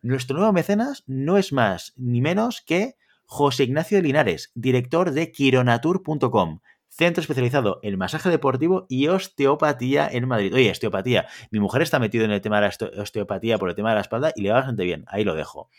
Nuestro 0.02 0.38
nuevo 0.38 0.52
mecenas 0.52 1.04
no 1.06 1.38
es 1.38 1.54
más 1.54 1.94
ni 1.96 2.22
menos 2.22 2.62
que 2.62 2.96
José 3.32 3.66
Ignacio 3.66 4.02
Linares, 4.02 4.52
director 4.56 5.12
de 5.12 5.32
Quironatur.com, 5.32 6.62
centro 6.88 7.22
especializado 7.22 7.80
en 7.84 7.96
masaje 7.96 8.28
deportivo 8.28 8.88
y 8.90 9.06
osteopatía 9.08 10.10
en 10.12 10.28
Madrid. 10.28 10.52
Oye, 10.52 10.72
osteopatía. 10.72 11.28
Mi 11.52 11.60
mujer 11.60 11.84
está 11.84 12.00
metida 12.00 12.26
en 12.26 12.32
el 12.32 12.42
tema 12.42 12.56
de 12.56 12.62
la 12.64 12.68
oste- 12.70 13.00
osteopatía 13.00 13.60
por 13.60 13.70
el 13.70 13.76
tema 13.76 13.90
de 13.90 13.96
la 13.96 14.02
espalda 14.02 14.34
y 14.36 14.42
le 14.42 14.50
va 14.50 14.56
bastante 14.56 14.84
bien. 14.84 15.06
Ahí 15.08 15.24
lo 15.24 15.36
dejo. 15.36 15.70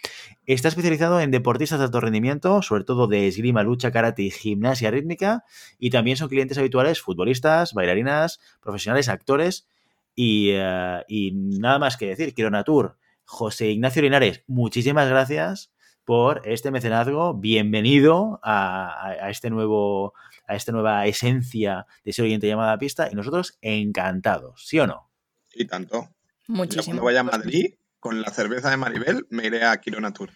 Está 0.46 0.68
especializado 0.68 1.20
en 1.20 1.32
deportistas 1.32 1.80
de 1.80 1.86
alto 1.86 2.00
rendimiento, 2.00 2.62
sobre 2.62 2.84
todo 2.84 3.08
de 3.08 3.26
esgrima, 3.26 3.64
lucha, 3.64 3.90
karate 3.90 4.22
y 4.22 4.30
gimnasia 4.30 4.92
rítmica. 4.92 5.42
Y 5.80 5.90
también 5.90 6.16
son 6.16 6.28
clientes 6.28 6.56
habituales 6.56 7.00
futbolistas, 7.00 7.74
bailarinas, 7.74 8.38
profesionales, 8.62 9.08
actores. 9.08 9.66
Y, 10.14 10.50
eh, 10.52 11.02
y 11.08 11.32
nada 11.34 11.80
más 11.80 11.96
que 11.96 12.06
decir, 12.06 12.32
Quironatur, 12.32 12.96
José 13.24 13.70
Ignacio 13.70 14.02
Linares, 14.02 14.44
muchísimas 14.46 15.08
gracias 15.08 15.72
por 16.10 16.42
este 16.44 16.72
mecenazgo. 16.72 17.34
Bienvenido 17.34 18.40
a, 18.42 18.88
a- 18.90 19.26
a 19.26 19.30
este 19.30 19.48
nuevo, 19.48 20.12
a 20.48 20.56
esta 20.56 20.72
nueva 20.72 21.06
esencia 21.06 21.86
de 22.04 22.12
ser 22.12 22.24
oyente 22.24 22.48
llamada 22.48 22.72
a 22.72 22.78
pista. 22.78 23.08
Y 23.12 23.14
nosotros 23.14 23.58
encantados, 23.62 24.66
¿sí 24.66 24.80
o 24.80 24.88
no? 24.88 25.08
Y 25.54 25.66
tanto. 25.66 26.00
Yo 26.02 26.08
Muchísimo. 26.48 26.84
cuando 26.86 27.04
vaya 27.04 27.20
a 27.20 27.22
Madrid, 27.22 27.74
con 28.00 28.20
la 28.22 28.30
cerveza 28.32 28.70
de 28.70 28.76
Maribel, 28.76 29.24
me 29.30 29.46
iré 29.46 29.64
a 29.64 29.76
Quironatur. 29.80 30.30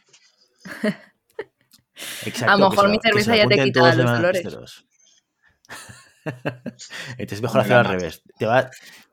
Exacto, 2.25 2.53
A 2.53 2.57
lo 2.57 2.71
mejor 2.71 2.85
se 2.87 2.91
mi 2.93 2.99
cerveza 3.03 3.35
ya 3.37 3.49
te 3.49 3.65
quita 3.65 3.95
los 3.97 4.13
dolores. 4.13 4.85
Entonces 7.19 7.43
mejor 7.43 7.61
hacerlo 7.61 7.79
al 7.79 7.99
revés. 7.99 8.23
Te, 8.39 8.47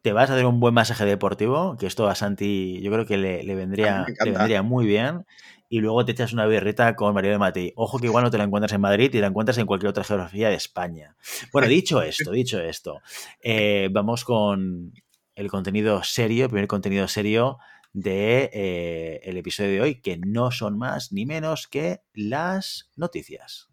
te, 0.01 0.13
vas 0.13 0.30
a 0.30 0.34
hacer 0.34 0.46
un 0.46 0.60
buen 0.60 0.74
masaje 0.74 1.06
deportivo, 1.06 1.77
que 1.77 1.88
esto 1.88 2.08
a 2.08 2.15
Santi 2.15 2.82
yo 2.82 2.91
creo 2.91 3.06
que 3.06 3.18
le, 3.18 3.56
vendría, 3.56 4.06
le 4.24 4.32
vendría 4.32 4.62
muy 4.62 4.86
bien. 4.86 5.25
Y 5.70 5.80
luego 5.80 6.03
te 6.03 6.12
echas 6.12 6.34
una 6.34 6.46
birrita 6.46 6.98
con 6.98 7.13
María 7.13 7.32
de 7.32 7.38
Matei. 7.38 7.72
Ojo 7.77 7.98
que 7.98 8.08
igual 8.08 8.25
no 8.25 8.32
te 8.32 8.38
la 8.38 8.44
encuentras 8.44 8.74
en 8.74 8.82
Madrid 8.82 9.13
y 9.13 9.20
la 9.20 9.27
encuentras 9.27 9.58
en 9.58 9.65
cualquier 9.65 9.91
otra 9.91 10.03
geografía 10.03 10.50
de 10.50 10.56
España. 10.56 11.15
Bueno, 11.53 11.70
dicho 11.70 12.01
esto, 12.01 12.32
dicho 12.32 12.60
esto, 12.60 13.00
eh, 13.41 13.88
vamos 13.89 14.25
con 14.25 14.91
el 15.36 15.50
contenido 15.50 16.03
serio, 16.03 16.46
el 16.46 16.50
primer 16.50 16.68
contenido 16.68 17.08
serio 17.08 17.58
de 17.94 18.50
eh, 18.53 19.22
el 19.24 19.38
episodio 19.38 19.72
de 19.72 19.82
hoy, 19.82 20.01
que 20.01 20.18
no 20.18 20.51
son 20.51 20.77
más 20.77 21.12
ni 21.12 21.25
menos 21.25 21.68
que 21.68 22.01
las 22.13 22.91
noticias. 22.96 23.70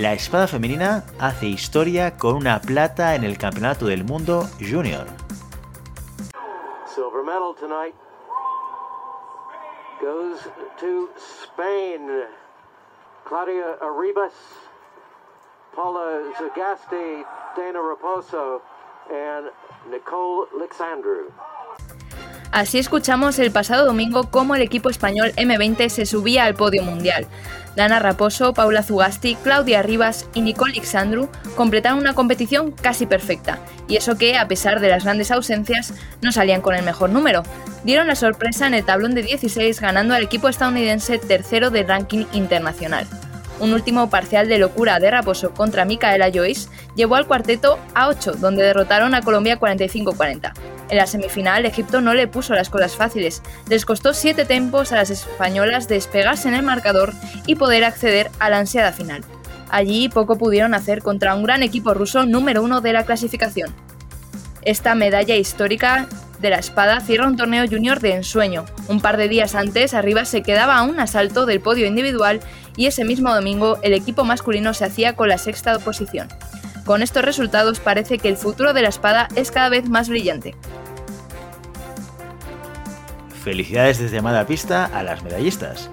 La 0.00 0.14
espada 0.14 0.46
femenina 0.46 1.04
hace 1.18 1.48
historia 1.48 2.16
con 2.16 2.34
una 2.36 2.62
plata 2.62 3.14
en 3.14 3.24
el 3.24 3.36
Campeonato 3.36 3.84
del 3.84 4.04
Mundo 4.04 4.48
Junior. 4.58 5.04
Silver 6.86 7.22
medal 7.22 7.54
tonight 7.60 7.94
goes 10.00 10.48
to 10.80 11.10
Spain. 11.42 12.08
Claudia 13.28 13.76
Arribas, 13.82 14.32
Paula 15.76 16.22
Zagasti, 16.38 17.22
Dana 17.54 17.78
Raposo 17.78 18.62
and 19.10 19.50
Nicole 19.90 20.46
Alexandru. 20.56 21.30
Así 22.50 22.78
escuchamos 22.78 23.38
el 23.38 23.50
pasado 23.52 23.84
domingo 23.84 24.30
cómo 24.30 24.54
el 24.54 24.62
equipo 24.62 24.88
español 24.88 25.32
M20 25.36 25.88
se 25.90 26.06
subía 26.06 26.44
al 26.44 26.54
podio 26.54 26.82
mundial. 26.82 27.26
Dana 27.76 27.98
Raposo, 27.98 28.52
Paula 28.52 28.82
Zugasti, 28.82 29.34
Claudia 29.36 29.82
Rivas 29.82 30.26
y 30.34 30.42
Nicole 30.42 30.72
Alexandru 30.72 31.28
completaron 31.56 31.98
una 31.98 32.14
competición 32.14 32.72
casi 32.72 33.06
perfecta, 33.06 33.58
y 33.88 33.96
eso 33.96 34.16
que, 34.16 34.36
a 34.36 34.48
pesar 34.48 34.80
de 34.80 34.88
las 34.88 35.04
grandes 35.04 35.30
ausencias, 35.30 35.94
no 36.20 36.32
salían 36.32 36.60
con 36.60 36.74
el 36.74 36.84
mejor 36.84 37.10
número. 37.10 37.42
Dieron 37.84 38.06
la 38.06 38.14
sorpresa 38.14 38.66
en 38.66 38.74
el 38.74 38.84
tablón 38.84 39.14
de 39.14 39.22
16 39.22 39.80
ganando 39.80 40.14
al 40.14 40.22
equipo 40.22 40.48
estadounidense 40.48 41.18
tercero 41.18 41.70
del 41.70 41.88
ranking 41.88 42.26
internacional. 42.32 43.06
Un 43.58 43.72
último 43.72 44.10
parcial 44.10 44.48
de 44.48 44.58
locura 44.58 44.98
de 44.98 45.10
Raposo 45.10 45.52
contra 45.52 45.84
Micaela 45.84 46.30
Joyce 46.32 46.68
llevó 46.96 47.14
al 47.14 47.26
cuarteto 47.26 47.78
a 47.94 48.08
8, 48.08 48.32
donde 48.32 48.64
derrotaron 48.64 49.14
a 49.14 49.22
Colombia 49.22 49.58
45-40. 49.58 50.52
En 50.92 50.98
la 50.98 51.06
semifinal, 51.06 51.64
Egipto 51.64 52.02
no 52.02 52.12
le 52.12 52.28
puso 52.28 52.52
las 52.52 52.68
cosas 52.68 52.96
fáciles. 52.96 53.40
Les 53.66 53.86
costó 53.86 54.12
7 54.12 54.44
tempos 54.44 54.92
a 54.92 54.96
las 54.96 55.08
españolas 55.08 55.88
despegarse 55.88 56.48
en 56.48 56.54
el 56.54 56.62
marcador 56.62 57.14
y 57.46 57.54
poder 57.54 57.82
acceder 57.84 58.30
a 58.38 58.50
la 58.50 58.58
ansiada 58.58 58.92
final. 58.92 59.24
Allí 59.70 60.10
poco 60.10 60.36
pudieron 60.36 60.74
hacer 60.74 61.00
contra 61.00 61.34
un 61.34 61.44
gran 61.44 61.62
equipo 61.62 61.94
ruso 61.94 62.26
número 62.26 62.62
uno 62.62 62.82
de 62.82 62.92
la 62.92 63.06
clasificación. 63.06 63.74
Esta 64.60 64.94
medalla 64.94 65.34
histórica 65.34 66.08
de 66.40 66.50
la 66.50 66.58
espada 66.58 67.00
cierra 67.00 67.26
un 67.26 67.38
torneo 67.38 67.66
junior 67.66 68.00
de 68.00 68.16
ensueño. 68.16 68.66
Un 68.88 69.00
par 69.00 69.16
de 69.16 69.28
días 69.28 69.54
antes, 69.54 69.94
arriba 69.94 70.26
se 70.26 70.42
quedaba 70.42 70.76
a 70.76 70.82
un 70.82 71.00
asalto 71.00 71.46
del 71.46 71.60
podio 71.60 71.86
individual 71.86 72.40
y 72.76 72.84
ese 72.84 73.06
mismo 73.06 73.34
domingo 73.34 73.78
el 73.80 73.94
equipo 73.94 74.24
masculino 74.24 74.74
se 74.74 74.84
hacía 74.84 75.16
con 75.16 75.30
la 75.30 75.38
sexta 75.38 75.78
posición. 75.78 76.28
Con 76.84 77.00
estos 77.00 77.24
resultados 77.24 77.80
parece 77.80 78.18
que 78.18 78.28
el 78.28 78.36
futuro 78.36 78.74
de 78.74 78.82
la 78.82 78.88
espada 78.90 79.28
es 79.36 79.50
cada 79.50 79.70
vez 79.70 79.88
más 79.88 80.10
brillante. 80.10 80.54
Felicidades 83.42 83.98
desde 83.98 84.18
Amada 84.18 84.46
Pista 84.46 84.84
a 84.86 85.02
las 85.02 85.22
medallistas. 85.22 85.90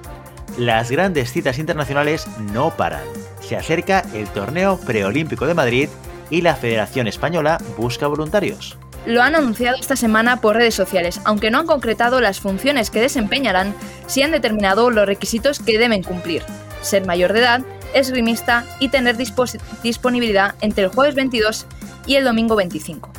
Las 0.58 0.92
grandes 0.92 1.32
citas 1.32 1.58
internacionales 1.58 2.28
no 2.54 2.76
paran. 2.76 3.04
Se 3.42 3.56
acerca 3.56 4.04
el 4.14 4.28
torneo 4.28 4.80
preolímpico 4.80 5.48
de 5.48 5.54
Madrid 5.54 5.90
y 6.30 6.42
la 6.42 6.56
Federación 6.56 7.08
Española 7.08 7.58
busca 7.78 8.08
voluntarios. 8.08 8.78
Lo 9.06 9.22
han 9.22 9.36
anunciado 9.36 9.78
esta 9.78 9.96
semana 9.96 10.42
por 10.42 10.58
redes 10.58 10.76
sociales, 10.76 11.22
aunque 11.24 11.50
no 11.50 11.60
han 11.60 11.66
concretado 11.66 12.22
las 12.22 12.40
funciones 12.40 12.92
que 12.92 13.02
desempeñarán, 13.02 13.74
si 14.08 14.22
han 14.22 14.32
determinado 14.32 14.92
los 14.92 15.06
requisitos 15.06 15.60
que 15.60 15.78
deben 15.80 16.04
cumplir 16.04 16.44
ser 16.82 17.06
mayor 17.06 17.34
de 17.34 17.40
edad, 17.40 17.62
esgrimista 17.94 18.66
y 18.80 18.90
tener 18.90 19.18
disponibilidad 19.18 20.56
entre 20.62 20.86
el 20.86 20.90
jueves 20.90 21.16
22 21.16 21.66
y 22.06 22.16
el 22.16 22.24
domingo 22.24 22.56
25. 22.56 23.12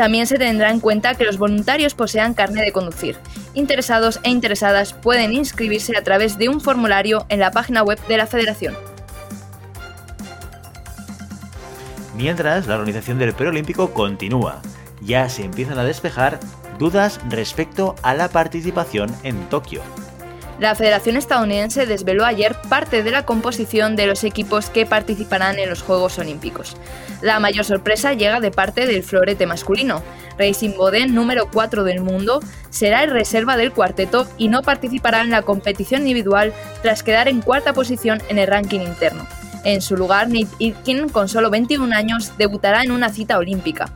También 0.00 0.26
se 0.26 0.38
tendrá 0.38 0.70
en 0.70 0.80
cuenta 0.80 1.14
que 1.14 1.24
los 1.24 1.36
voluntarios 1.36 1.92
posean 1.92 2.32
carne 2.32 2.62
de 2.62 2.72
conducir. 2.72 3.18
Interesados 3.52 4.18
e 4.22 4.30
interesadas 4.30 4.94
pueden 4.94 5.34
inscribirse 5.34 5.94
a 5.94 6.02
través 6.02 6.38
de 6.38 6.48
un 6.48 6.62
formulario 6.62 7.26
en 7.28 7.38
la 7.38 7.50
página 7.50 7.82
web 7.82 8.00
de 8.08 8.16
la 8.16 8.26
Federación. 8.26 8.74
Mientras, 12.16 12.66
la 12.66 12.76
organización 12.76 13.18
del 13.18 13.34
Preolímpico 13.34 13.92
continúa. 13.92 14.62
Ya 15.02 15.28
se 15.28 15.44
empiezan 15.44 15.78
a 15.78 15.84
despejar 15.84 16.40
dudas 16.78 17.20
respecto 17.28 17.94
a 18.02 18.14
la 18.14 18.30
participación 18.30 19.14
en 19.22 19.50
Tokio. 19.50 19.82
La 20.60 20.74
Federación 20.74 21.16
Estadounidense 21.16 21.86
desveló 21.86 22.26
ayer 22.26 22.54
parte 22.68 23.02
de 23.02 23.10
la 23.10 23.24
composición 23.24 23.96
de 23.96 24.06
los 24.06 24.24
equipos 24.24 24.68
que 24.68 24.84
participarán 24.84 25.58
en 25.58 25.70
los 25.70 25.80
Juegos 25.80 26.18
Olímpicos. 26.18 26.76
La 27.22 27.40
mayor 27.40 27.64
sorpresa 27.64 28.12
llega 28.12 28.40
de 28.40 28.50
parte 28.50 28.86
del 28.86 29.02
florete 29.02 29.46
masculino. 29.46 30.02
Racing 30.38 30.76
Boden, 30.76 31.14
número 31.14 31.48
4 31.50 31.82
del 31.82 32.02
mundo, 32.02 32.40
será 32.68 33.02
el 33.04 33.10
reserva 33.10 33.56
del 33.56 33.72
cuarteto 33.72 34.28
y 34.36 34.48
no 34.48 34.60
participará 34.60 35.22
en 35.22 35.30
la 35.30 35.40
competición 35.40 36.02
individual 36.02 36.52
tras 36.82 37.02
quedar 37.02 37.28
en 37.28 37.40
cuarta 37.40 37.72
posición 37.72 38.20
en 38.28 38.38
el 38.38 38.46
ranking 38.46 38.80
interno. 38.80 39.26
En 39.64 39.80
su 39.80 39.96
lugar, 39.96 40.28
Nate 40.28 40.48
Itkin, 40.58 41.08
con 41.08 41.30
solo 41.30 41.48
21 41.48 41.94
años, 41.96 42.32
debutará 42.36 42.82
en 42.82 42.92
una 42.92 43.08
cita 43.08 43.38
olímpica. 43.38 43.90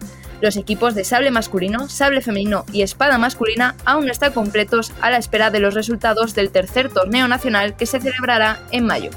Los 0.45 0.59
equipos 0.59 0.95
de 0.95 1.05
sable 1.05 1.31
masculino, 1.31 1.89
sable 1.89 2.21
femenino 2.21 2.67
y 2.71 2.83
espada 2.83 3.17
masculina 3.17 3.77
aún 3.87 4.05
no 4.05 4.13
están 4.13 4.35
completos 4.35 4.93
a 5.01 5.11
la 5.11 5.17
espera 5.17 5.51
de 5.51 5.59
los 5.59 5.73
resultados 5.73 6.35
del 6.35 6.51
tercer 6.51 6.91
torneo 6.91 7.27
nacional 7.29 7.77
que 7.77 7.87
se 7.87 7.99
celebrará 7.99 8.61
en 8.71 8.85
mayo. 8.85 9.09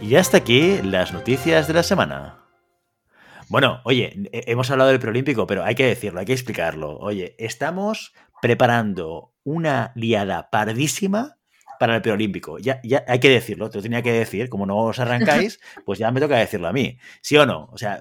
Y 0.00 0.14
hasta 0.14 0.36
aquí 0.36 0.80
las 0.80 1.12
noticias 1.12 1.66
de 1.66 1.74
la 1.74 1.82
semana. 1.82 2.38
Bueno, 3.48 3.80
oye, 3.82 4.30
hemos 4.30 4.70
hablado 4.70 4.90
del 4.90 5.00
preolímpico, 5.00 5.48
pero 5.48 5.64
hay 5.64 5.74
que 5.74 5.86
decirlo, 5.86 6.20
hay 6.20 6.26
que 6.26 6.32
explicarlo. 6.32 6.96
Oye, 6.96 7.34
estamos 7.40 8.14
preparando 8.40 9.34
una 9.42 9.90
liada 9.96 10.50
pardísima 10.50 11.36
para 11.80 11.96
el 11.96 12.02
preolímpico. 12.02 12.60
Ya, 12.60 12.80
ya 12.84 13.04
hay 13.08 13.18
que 13.18 13.30
decirlo, 13.30 13.70
te 13.70 13.78
lo 13.78 13.82
tenía 13.82 14.02
que 14.02 14.12
decir, 14.12 14.48
como 14.48 14.66
no 14.66 14.76
os 14.76 15.00
arrancáis, 15.00 15.58
pues 15.84 15.98
ya 15.98 16.12
me 16.12 16.20
toca 16.20 16.36
decirlo 16.36 16.68
a 16.68 16.72
mí. 16.72 17.00
¿Sí 17.22 17.36
o 17.36 17.44
no? 17.44 17.68
O 17.72 17.76
sea, 17.76 17.98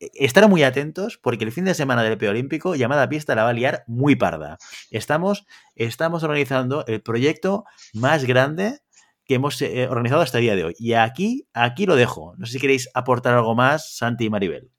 estar 0.00 0.48
muy 0.48 0.62
atentos 0.62 1.18
porque 1.18 1.44
el 1.44 1.52
fin 1.52 1.64
de 1.64 1.74
semana 1.74 2.02
del 2.02 2.18
Preolímpico, 2.18 2.74
llamada 2.74 3.08
pista, 3.08 3.34
la 3.34 3.44
va 3.44 3.50
a 3.50 3.54
liar 3.54 3.84
muy 3.86 4.16
parda. 4.16 4.58
Estamos, 4.90 5.46
estamos 5.74 6.22
organizando 6.22 6.84
el 6.86 7.02
proyecto 7.02 7.64
más 7.94 8.24
grande 8.24 8.80
que 9.24 9.34
hemos 9.34 9.60
eh, 9.60 9.86
organizado 9.88 10.22
hasta 10.22 10.38
el 10.38 10.42
día 10.42 10.56
de 10.56 10.64
hoy. 10.64 10.74
Y 10.78 10.94
aquí, 10.94 11.46
aquí 11.52 11.86
lo 11.86 11.96
dejo. 11.96 12.34
No 12.38 12.46
sé 12.46 12.52
si 12.52 12.60
queréis 12.60 12.88
aportar 12.94 13.34
algo 13.34 13.54
más, 13.54 13.96
Santi 13.96 14.24
y 14.24 14.30
Maribel. 14.30 14.70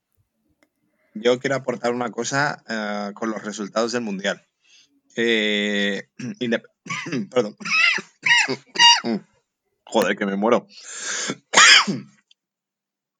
Yo 1.13 1.39
quiero 1.39 1.55
aportar 1.55 1.93
una 1.93 2.09
cosa 2.11 2.63
eh, 2.67 3.11
con 3.13 3.29
los 3.29 3.43
resultados 3.43 3.91
del 3.91 4.01
Mundial. 4.01 4.45
Eh, 5.15 6.09
perdón. 7.29 7.55
Joder, 9.85 10.15
que 10.15 10.25
me 10.25 10.35
muero. 10.35 10.67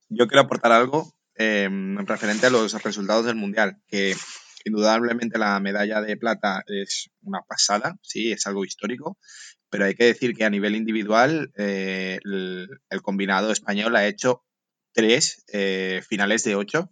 Yo 0.10 0.28
quiero 0.28 0.42
aportar 0.42 0.72
algo 0.72 1.19
Em, 1.42 1.96
referente 2.06 2.48
a 2.48 2.50
los 2.50 2.84
resultados 2.84 3.26
del 3.26 3.36
Mundial, 3.36 3.78
que 3.88 4.14
indudablemente 4.66 5.40
la 5.40 5.58
medalla 5.62 6.02
de 6.02 6.18
plata 6.18 6.64
es 6.68 7.12
una 7.22 7.44
pasada, 7.48 7.96
sí, 8.02 8.34
es 8.34 8.46
algo 8.46 8.66
histórico, 8.66 9.18
pero 9.70 9.86
hay 9.86 9.96
que 9.96 10.04
decir 10.04 10.36
que 10.36 10.44
a 10.44 10.50
nivel 10.50 10.76
individual 10.76 11.54
eh, 11.58 12.20
el, 12.26 13.02
combinado 13.02 13.54
español 13.54 13.96
ha 13.96 14.06
hecho 14.06 14.44
tres 14.92 15.46
eh, 15.54 16.02
finales 16.06 16.44
de 16.44 16.56
ocho, 16.56 16.92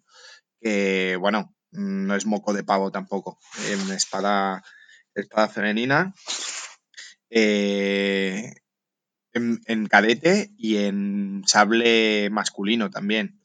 que 0.62 1.18
bueno, 1.20 1.54
no 1.72 2.16
es 2.16 2.26
moco 2.26 2.54
de 2.54 2.64
pavo 2.64 2.90
tampoco. 2.90 3.40
En 3.70 3.92
espada, 3.92 4.64
espada 5.14 5.50
femenina, 5.50 6.14
eh, 7.30 8.54
en, 9.34 9.60
en, 9.66 9.88
cadete 9.88 10.52
y 10.58 10.78
en 10.78 11.44
sable 11.46 12.30
masculino 12.30 12.90
también. 12.90 13.37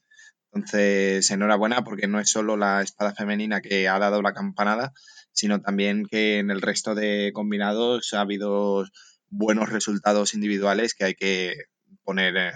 Entonces, 0.53 1.29
enhorabuena 1.31 1.83
porque 1.83 2.07
no 2.07 2.19
es 2.19 2.29
solo 2.29 2.57
la 2.57 2.81
espada 2.81 3.13
femenina 3.13 3.61
que 3.61 3.87
ha 3.87 3.97
dado 3.97 4.21
la 4.21 4.33
campanada, 4.33 4.93
sino 5.31 5.61
también 5.61 6.05
que 6.05 6.37
en 6.37 6.51
el 6.51 6.61
resto 6.61 6.93
de 6.93 7.31
combinados 7.33 8.13
ha 8.13 8.21
habido 8.21 8.85
buenos 9.29 9.69
resultados 9.69 10.35
individuales 10.35 10.93
que 10.93 11.05
hay 11.05 11.15
que 11.15 11.55
poner 12.03 12.37
eh, 12.37 12.51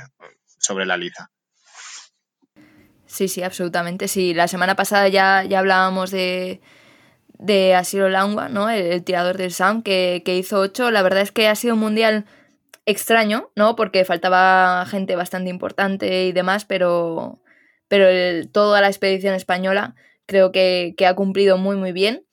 sobre 0.59 0.85
la 0.85 0.97
liza. 0.97 1.31
Sí, 3.07 3.27
sí, 3.27 3.41
absolutamente. 3.41 4.07
Sí, 4.07 4.33
la 4.35 4.47
semana 4.47 4.75
pasada 4.75 5.07
ya, 5.07 5.43
ya 5.43 5.59
hablábamos 5.59 6.11
de, 6.11 6.61
de 7.39 7.73
Asiro 7.73 8.09
Langua, 8.09 8.47
¿no? 8.47 8.69
El, 8.69 9.03
tirador 9.03 9.37
del 9.37 9.53
Sound, 9.53 9.83
que, 9.83 10.21
que 10.23 10.37
hizo 10.37 10.59
8. 10.59 10.91
La 10.91 11.01
verdad 11.01 11.21
es 11.21 11.31
que 11.31 11.47
ha 11.47 11.55
sido 11.55 11.73
un 11.73 11.79
mundial 11.79 12.25
extraño, 12.85 13.49
¿no? 13.55 13.75
Porque 13.75 14.05
faltaba 14.05 14.85
gente 14.85 15.15
bastante 15.15 15.49
importante 15.49 16.25
y 16.25 16.31
demás, 16.31 16.65
pero, 16.65 17.41
pero 17.87 18.07
toda 18.51 18.81
la 18.81 18.87
expedición 18.87 19.33
española 19.33 19.95
creo 20.25 20.51
que, 20.51 20.95
ha 21.07 21.15
cumplido 21.15 21.57
muy, 21.57 21.75
muy 21.75 21.91
bien. 21.91 22.23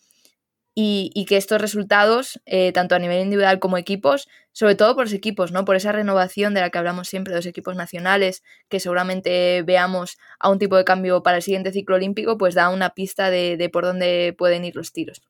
Y, 0.76 1.24
que 1.28 1.36
estos 1.36 1.60
resultados, 1.60 2.40
eh, 2.46 2.72
tanto 2.72 2.96
a 2.96 2.98
nivel 2.98 3.22
individual 3.22 3.60
como 3.60 3.78
equipos, 3.78 4.28
sobre 4.52 4.74
todo 4.74 4.96
por 4.96 5.04
los 5.04 5.12
equipos, 5.12 5.52
¿no? 5.52 5.64
Por 5.64 5.76
esa 5.76 5.92
renovación 5.92 6.52
de 6.52 6.62
la 6.62 6.70
que 6.70 6.78
hablamos 6.78 7.08
siempre 7.08 7.32
de 7.32 7.38
los 7.38 7.46
equipos 7.46 7.76
nacionales, 7.76 8.42
que 8.68 8.80
seguramente 8.80 9.62
veamos 9.62 10.18
a 10.40 10.50
un 10.50 10.58
tipo 10.58 10.76
de 10.76 10.84
cambio 10.84 11.22
para 11.22 11.36
el 11.36 11.44
siguiente 11.44 11.70
ciclo 11.70 11.94
olímpico, 11.94 12.38
pues 12.38 12.56
da 12.56 12.70
una 12.70 12.90
pista 12.90 13.30
de, 13.30 13.56
de 13.56 13.68
por 13.68 13.84
dónde 13.84 14.34
pueden 14.36 14.64
ir 14.64 14.74
los 14.74 14.92
tiros. 14.92 15.22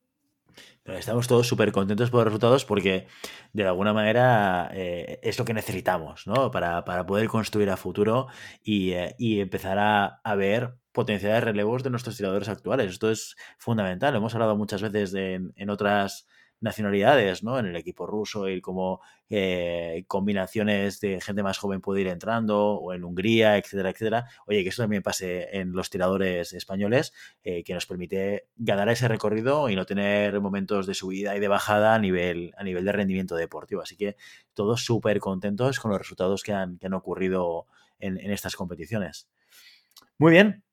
Estamos 0.85 1.27
todos 1.27 1.49
súper 1.49 1.73
contentos 1.73 2.11
por 2.11 2.19
los 2.19 2.27
resultados 2.27 2.67
porque 2.67 3.07
de 3.55 3.67
alguna 3.67 3.95
manera 3.95 4.71
eh, 4.75 5.19
es 5.23 5.39
lo 5.39 5.47
que 5.47 5.55
necesitamos 5.55 6.27
¿no? 6.27 6.51
para, 6.51 6.85
poder 7.07 7.27
construir 7.29 7.71
a 7.71 7.79
futuro 7.79 8.27
y, 8.63 8.91
eh, 8.93 9.15
empezar 9.19 9.79
a, 9.79 10.35
ver 10.35 10.75
potenciales 10.93 11.43
relevos 11.43 11.83
de 11.83 11.91
nuestros 11.91 12.19
tiradores 12.19 12.51
actuales. 12.51 12.91
Esto 12.91 13.11
es 13.11 13.35
fundamental. 13.57 14.15
Hemos 14.15 14.35
hablado 14.35 14.57
muchas 14.57 14.83
veces 14.83 15.15
en 15.15 15.71
otras 15.71 16.27
nacionalidades, 16.65 17.45
¿no? 17.45 17.59
En 17.59 17.67
el 17.67 17.77
equipo 17.77 18.07
ruso, 18.07 18.49
y 18.49 18.61
como 18.63 19.03
eh, 19.29 20.05
combinaciones 20.09 20.99
de 20.99 21.21
gente 21.21 21.43
más 21.43 21.59
joven 21.59 21.83
puede 21.83 22.01
ir 22.01 22.09
entrando, 22.09 22.73
o 22.73 22.95
en 22.95 23.05
Hungría, 23.05 23.59
etcétera, 23.59 23.91
etcétera. 23.91 24.27
Oye, 24.47 24.63
que 24.63 24.71
eso 24.71 24.83
también 24.83 25.03
pase 25.03 25.57
en 25.57 25.73
los 25.73 25.91
tiradores 25.91 26.55
españoles, 26.55 27.13
eh, 27.45 27.63
que 27.63 27.75
nos 27.75 27.87
permite 27.87 28.47
ganar 28.57 28.89
ese 28.89 29.07
recorrido 29.07 29.69
y 29.69 29.77
no 29.77 29.85
tener 29.85 30.41
momentos 30.41 30.87
de 30.87 30.95
subida 30.95 31.37
y 31.37 31.41
de 31.41 31.49
bajada 31.49 31.95
a 31.95 31.99
nivel, 31.99 32.53
a 32.57 32.65
nivel 32.65 32.85
de 32.85 32.93
rendimiento 32.93 33.37
deportivo. 33.37 33.83
Así 33.83 33.97
que 33.97 34.17
todos 34.55 34.85
súper 34.85 35.21
contentos 35.21 35.79
con 35.79 35.91
los 35.91 35.99
resultados 36.01 36.43
que 36.43 36.55
han, 36.55 36.79
que 36.79 36.87
han 36.87 36.95
ocurrido 36.95 37.67
en, 38.01 38.19
en 38.19 38.33
estas 38.33 38.57
competiciones. 38.57 39.29
Muy 40.17 40.33
bien, 40.33 40.64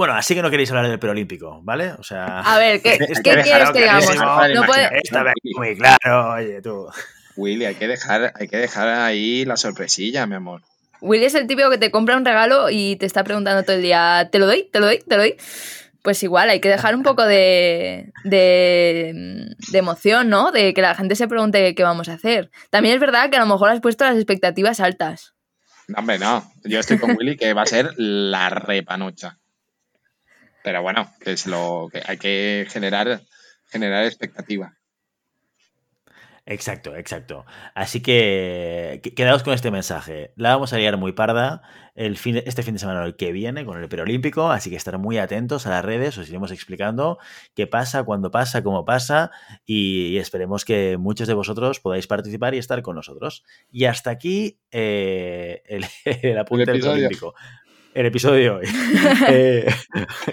bueno, 0.00 0.14
así 0.14 0.34
que 0.34 0.40
no 0.40 0.48
queréis 0.48 0.70
hablar 0.70 0.88
del 0.88 0.98
preolímpico, 0.98 1.60
¿vale? 1.62 1.92
O 1.98 2.02
sea. 2.02 2.40
A 2.40 2.58
ver, 2.58 2.80
¿qué, 2.80 2.96
quieres 3.22 3.70
que 3.70 3.80
digamos? 3.80 4.16
No 4.54 4.64
puede... 4.64 4.88
Esta 4.98 5.22
vez 5.22 5.34
muy 5.54 5.76
claro, 5.76 6.36
oye, 6.36 6.62
tú. 6.62 6.86
Willy, 7.36 7.66
hay 7.66 7.74
que, 7.74 7.86
dejar, 7.86 8.32
hay 8.34 8.48
que 8.48 8.56
dejar 8.56 8.88
ahí 8.88 9.44
la 9.44 9.58
sorpresilla, 9.58 10.26
mi 10.26 10.36
amor. 10.36 10.62
Willy 11.02 11.26
es 11.26 11.34
el 11.34 11.46
típico 11.46 11.68
que 11.68 11.76
te 11.76 11.90
compra 11.90 12.16
un 12.16 12.24
regalo 12.24 12.70
y 12.70 12.96
te 12.96 13.04
está 13.04 13.24
preguntando 13.24 13.62
todo 13.62 13.76
el 13.76 13.82
día: 13.82 14.30
¿te 14.32 14.38
lo 14.38 14.46
doy? 14.46 14.70
¿te 14.72 14.80
lo 14.80 14.86
doy? 14.86 15.00
¿te 15.00 15.16
lo 15.16 15.20
doy? 15.20 15.36
Pues 16.00 16.22
igual, 16.22 16.48
hay 16.48 16.60
que 16.60 16.70
dejar 16.70 16.94
un 16.94 17.02
poco 17.02 17.26
de, 17.26 18.10
de, 18.24 19.52
de, 19.70 19.78
emoción, 19.78 20.30
¿no? 20.30 20.50
De 20.50 20.72
que 20.72 20.80
la 20.80 20.94
gente 20.94 21.14
se 21.14 21.28
pregunte 21.28 21.74
qué 21.74 21.82
vamos 21.82 22.08
a 22.08 22.14
hacer. 22.14 22.50
También 22.70 22.94
es 22.94 23.02
verdad 23.02 23.28
que 23.28 23.36
a 23.36 23.40
lo 23.40 23.52
mejor 23.52 23.68
has 23.68 23.82
puesto 23.82 24.06
las 24.06 24.16
expectativas 24.16 24.80
altas. 24.80 25.34
No, 25.88 25.98
hombre, 25.98 26.18
no. 26.18 26.50
Yo 26.64 26.80
estoy 26.80 26.96
con 26.96 27.18
Willy 27.18 27.36
que 27.36 27.52
va 27.52 27.62
a 27.62 27.66
ser 27.66 27.92
la 27.98 28.48
repanocha. 28.48 29.39
Pero 30.62 30.82
bueno, 30.82 31.10
que 31.20 31.32
es 31.32 31.46
lo 31.46 31.88
que 31.92 32.02
hay 32.06 32.18
que 32.18 32.66
generar, 32.68 33.20
generar 33.70 34.04
expectativa. 34.04 34.74
Exacto, 36.46 36.96
exacto. 36.96 37.44
Así 37.74 38.00
que 38.00 39.00
quedaos 39.14 39.42
con 39.42 39.54
este 39.54 39.70
mensaje. 39.70 40.32
La 40.34 40.50
vamos 40.54 40.72
a 40.72 40.78
liar 40.78 40.96
muy 40.96 41.12
parda 41.12 41.62
el 41.94 42.16
fin, 42.16 42.42
este 42.44 42.62
fin 42.62 42.74
de 42.74 42.80
semana 42.80 43.04
el 43.04 43.14
que 43.14 43.30
viene 43.30 43.64
con 43.64 43.80
el 43.80 43.88
Perolímpico, 43.88 44.50
así 44.50 44.68
que 44.68 44.74
estar 44.74 44.98
muy 44.98 45.18
atentos 45.18 45.66
a 45.66 45.70
las 45.70 45.84
redes, 45.84 46.16
os 46.18 46.28
iremos 46.28 46.50
explicando 46.50 47.18
qué 47.54 47.66
pasa, 47.66 48.02
cuándo 48.04 48.32
pasa, 48.32 48.62
cómo 48.64 48.84
pasa 48.84 49.30
y, 49.64 50.16
esperemos 50.16 50.64
que 50.64 50.96
muchos 50.96 51.28
de 51.28 51.34
vosotros 51.34 51.78
podáis 51.78 52.06
participar 52.06 52.54
y 52.54 52.58
estar 52.58 52.82
con 52.82 52.96
nosotros. 52.96 53.44
Y 53.70 53.84
hasta 53.84 54.10
aquí 54.10 54.58
eh, 54.72 55.62
el, 55.66 55.84
apunte 56.38 56.72
del 56.72 56.80
Perolímpico 56.80 57.34
el 57.94 58.06
episodio 58.06 58.36
de 58.36 58.50
hoy. 58.50 58.66
Eh, 59.28 59.66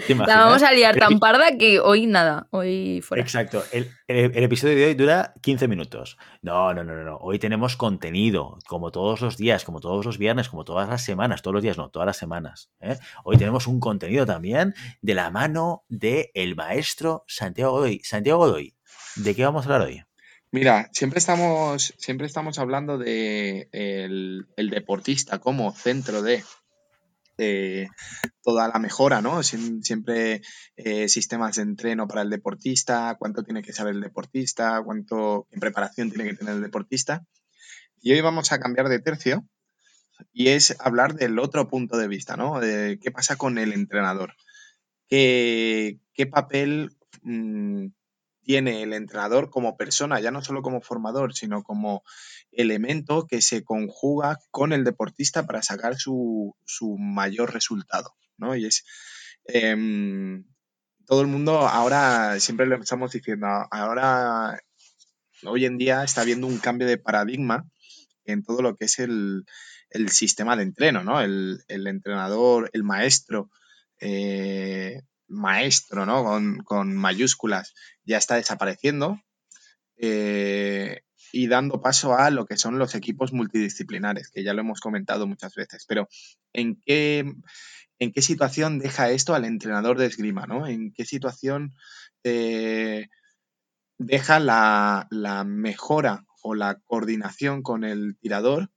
la 0.10 0.38
vamos 0.38 0.64
a 0.64 0.72
liar 0.72 0.96
tan 0.98 1.20
parda 1.20 1.58
que 1.58 1.80
hoy 1.80 2.08
nada, 2.08 2.48
hoy 2.52 3.02
fuera. 3.02 3.22
Exacto. 3.22 3.64
El, 3.72 3.90
episodio 4.08 4.76
de 4.76 4.86
hoy 4.86 4.94
dura 4.96 5.34
15 5.42 5.68
minutos. 5.68 6.18
No, 6.42 6.74
no, 6.74 6.84
no, 6.84 6.96
no. 7.04 7.18
Hoy 7.18 7.38
tenemos 7.38 7.76
contenido, 7.76 8.58
como 8.68 8.92
todos 8.92 9.22
los 9.22 9.38
días, 9.38 9.64
como 9.64 9.80
todos 9.80 10.06
los 10.06 10.18
viernes, 10.18 10.50
como 10.50 10.64
todas 10.64 10.90
las 10.90 11.04
semanas. 11.04 11.42
Todos 11.42 11.56
los 11.56 11.64
días, 11.64 11.78
no, 11.78 11.90
todas 11.90 12.06
las 12.08 12.18
semanas. 12.18 12.72
¿eh? 12.80 12.98
Hoy 13.24 13.38
tenemos 13.38 13.68
un 13.68 13.80
contenido 13.80 14.26
también 14.26 14.74
de 15.02 15.14
la 15.14 15.30
mano 15.30 15.84
del 15.90 16.28
el 16.34 16.56
maestro 16.56 17.24
Santiago 17.28 17.74
Godoy. 17.74 18.02
Santiago 18.04 18.40
Godoy, 18.40 18.76
¿de 19.18 19.36
qué 19.36 19.44
vamos 19.44 19.66
a 19.66 19.74
hablar 19.74 19.88
hoy? 19.88 20.04
Mira, 20.52 20.90
siempre 20.94 21.20
estamos, 21.20 21.94
siempre 21.98 22.26
estamos 22.26 22.58
hablando 22.58 22.98
de 22.98 23.70
el 23.72 24.70
deportista 24.70 25.40
como 25.40 25.72
centro 25.74 26.22
de 26.22 26.44
eh, 27.38 27.88
toda 28.42 28.68
la 28.68 28.80
mejora, 28.80 29.22
¿no? 29.22 29.44
siempre 29.44 30.42
eh, 30.76 31.08
sistemas 31.10 31.56
de 31.56 31.64
entreno 31.64 32.08
para 32.08 32.22
el 32.22 32.30
deportista, 32.30 33.16
cuánto 33.20 33.44
tiene 33.44 33.62
que 33.62 33.74
saber 33.74 33.96
el 33.96 34.02
deportista, 34.02 34.82
cuánto 34.84 35.48
en 35.52 35.60
preparación 35.60 36.10
tiene 36.10 36.30
que 36.30 36.36
tener 36.36 36.56
el 36.56 36.62
deportista. 36.62 37.26
Y 38.02 38.14
hoy 38.14 38.22
vamos 38.22 38.52
a 38.52 38.60
cambiar 38.60 38.90
de 38.90 39.00
tercio 39.00 39.46
y 40.34 40.50
es 40.50 40.76
hablar 40.80 41.16
del 41.16 41.40
otro 41.40 41.68
punto 41.70 41.98
de 41.98 42.08
vista, 42.08 42.38
¿no? 42.38 42.60
De 42.60 43.00
qué 43.02 43.12
pasa 43.12 43.36
con 43.36 43.58
el 43.58 43.74
entrenador. 43.74 44.34
¿Qué, 45.08 46.00
qué 46.14 46.26
papel 46.26 46.96
mm, 47.22 47.88
tiene 48.48 48.82
el 48.82 48.94
entrenador 48.94 49.50
como 49.50 49.76
persona, 49.76 50.22
ya 50.22 50.32
no 50.32 50.42
solo 50.42 50.62
como 50.62 50.80
formador, 50.80 51.34
sino 51.34 51.64
como 51.64 52.04
elemento 52.54 53.28
que 53.28 53.42
se 53.42 53.66
conjuga 53.66 54.40
con 54.52 54.72
el 54.72 54.86
deportista 54.86 55.46
para 55.46 55.62
sacar 55.62 55.98
su, 55.98 56.56
mayor 56.98 57.54
resultado, 57.54 58.16
¿no? 58.38 58.56
Y 58.56 58.66
es... 58.66 58.86
Em, 59.44 60.46
todo 61.06 61.22
el 61.22 61.28
mundo 61.28 61.60
ahora, 61.68 62.40
siempre 62.40 62.66
lo 62.68 62.78
estamos 62.78 63.12
diciendo, 63.12 63.48
ahora, 63.48 64.62
hoy 65.44 65.66
en 65.66 65.78
día 65.78 66.04
está 66.04 66.22
habiendo 66.22 66.48
un 66.48 66.58
cambio 66.58 66.88
de 66.88 66.98
paradigma 66.98 67.66
en 68.24 68.44
todo 68.44 68.62
lo 68.62 68.76
que 68.76 68.86
es 68.86 69.00
el, 69.00 69.46
sistema 70.10 70.56
de 70.56 70.64
entreno, 70.64 71.04
¿no? 71.04 71.20
El, 71.20 71.64
entrenador, 71.68 72.70
el 72.72 72.84
maestro, 72.84 73.50
eh, 74.00 75.02
maestro, 75.28 76.06
¿no? 76.06 76.24
Con, 76.64 76.96
mayúsculas, 76.96 77.74
ya 78.04 78.18
está 78.18 78.36
desapareciendo 78.36 79.20
eh, 79.98 81.02
y 81.32 81.48
dando 81.48 81.82
paso 81.82 82.18
a 82.18 82.30
lo 82.30 82.46
que 82.46 82.58
son 82.58 82.80
los 82.80 82.96
equipos 82.96 83.34
multidisciplinares, 83.34 84.30
que 84.30 84.44
ya 84.44 84.54
lo 84.54 84.62
hemos 84.62 84.80
comentado 84.80 85.28
muchas 85.28 85.56
veces. 85.56 85.86
Pero, 85.88 86.08
¿en 86.54 86.80
qué, 86.86 87.34
en 88.00 88.12
qué 88.12 88.22
situación 88.22 88.80
deja 88.80 89.10
esto 89.10 89.36
al 89.36 89.46
entrenador 89.46 89.98
de 89.98 90.06
esgrima, 90.06 90.46
¿no? 90.46 90.68
¿En 90.68 90.94
qué 90.94 91.06
situación 91.06 91.76
eh, 92.24 93.08
deja 93.98 94.40
la, 94.40 95.08
la 95.10 95.44
mejora 95.44 96.26
o 96.42 96.56
la 96.56 96.80
coordinación 96.86 97.64
con 97.64 97.84
el 97.84 98.18
tirador 98.20 98.72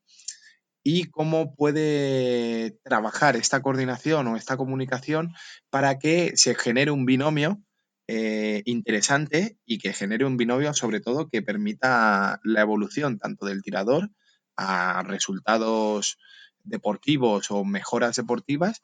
y 0.83 1.05
cómo 1.05 1.55
puede 1.55 2.79
trabajar 2.83 3.37
esta 3.37 3.61
coordinación 3.63 4.27
o 4.27 4.37
esta 4.37 4.57
comunicación 4.57 5.35
para 5.71 5.99
que 5.99 6.33
se 6.37 6.55
genere 6.55 6.91
un 6.91 7.05
binomio 7.05 7.61
eh, 8.07 8.63
interesante 8.65 9.59
y 9.65 9.79
que 9.79 9.93
genere 9.93 10.25
un 10.25 10.37
binomio 10.37 10.75
sobre 10.75 11.01
todo 11.01 11.29
que 11.29 11.43
permita 11.43 12.41
la 12.43 12.61
evolución 12.61 13.19
tanto 13.19 13.47
del 13.47 13.63
tirador 13.63 14.11
a 14.57 15.03
resultados 15.03 16.19
deportivos 16.65 17.51
o 17.51 17.65
mejoras 17.65 18.17
deportivas 18.17 18.81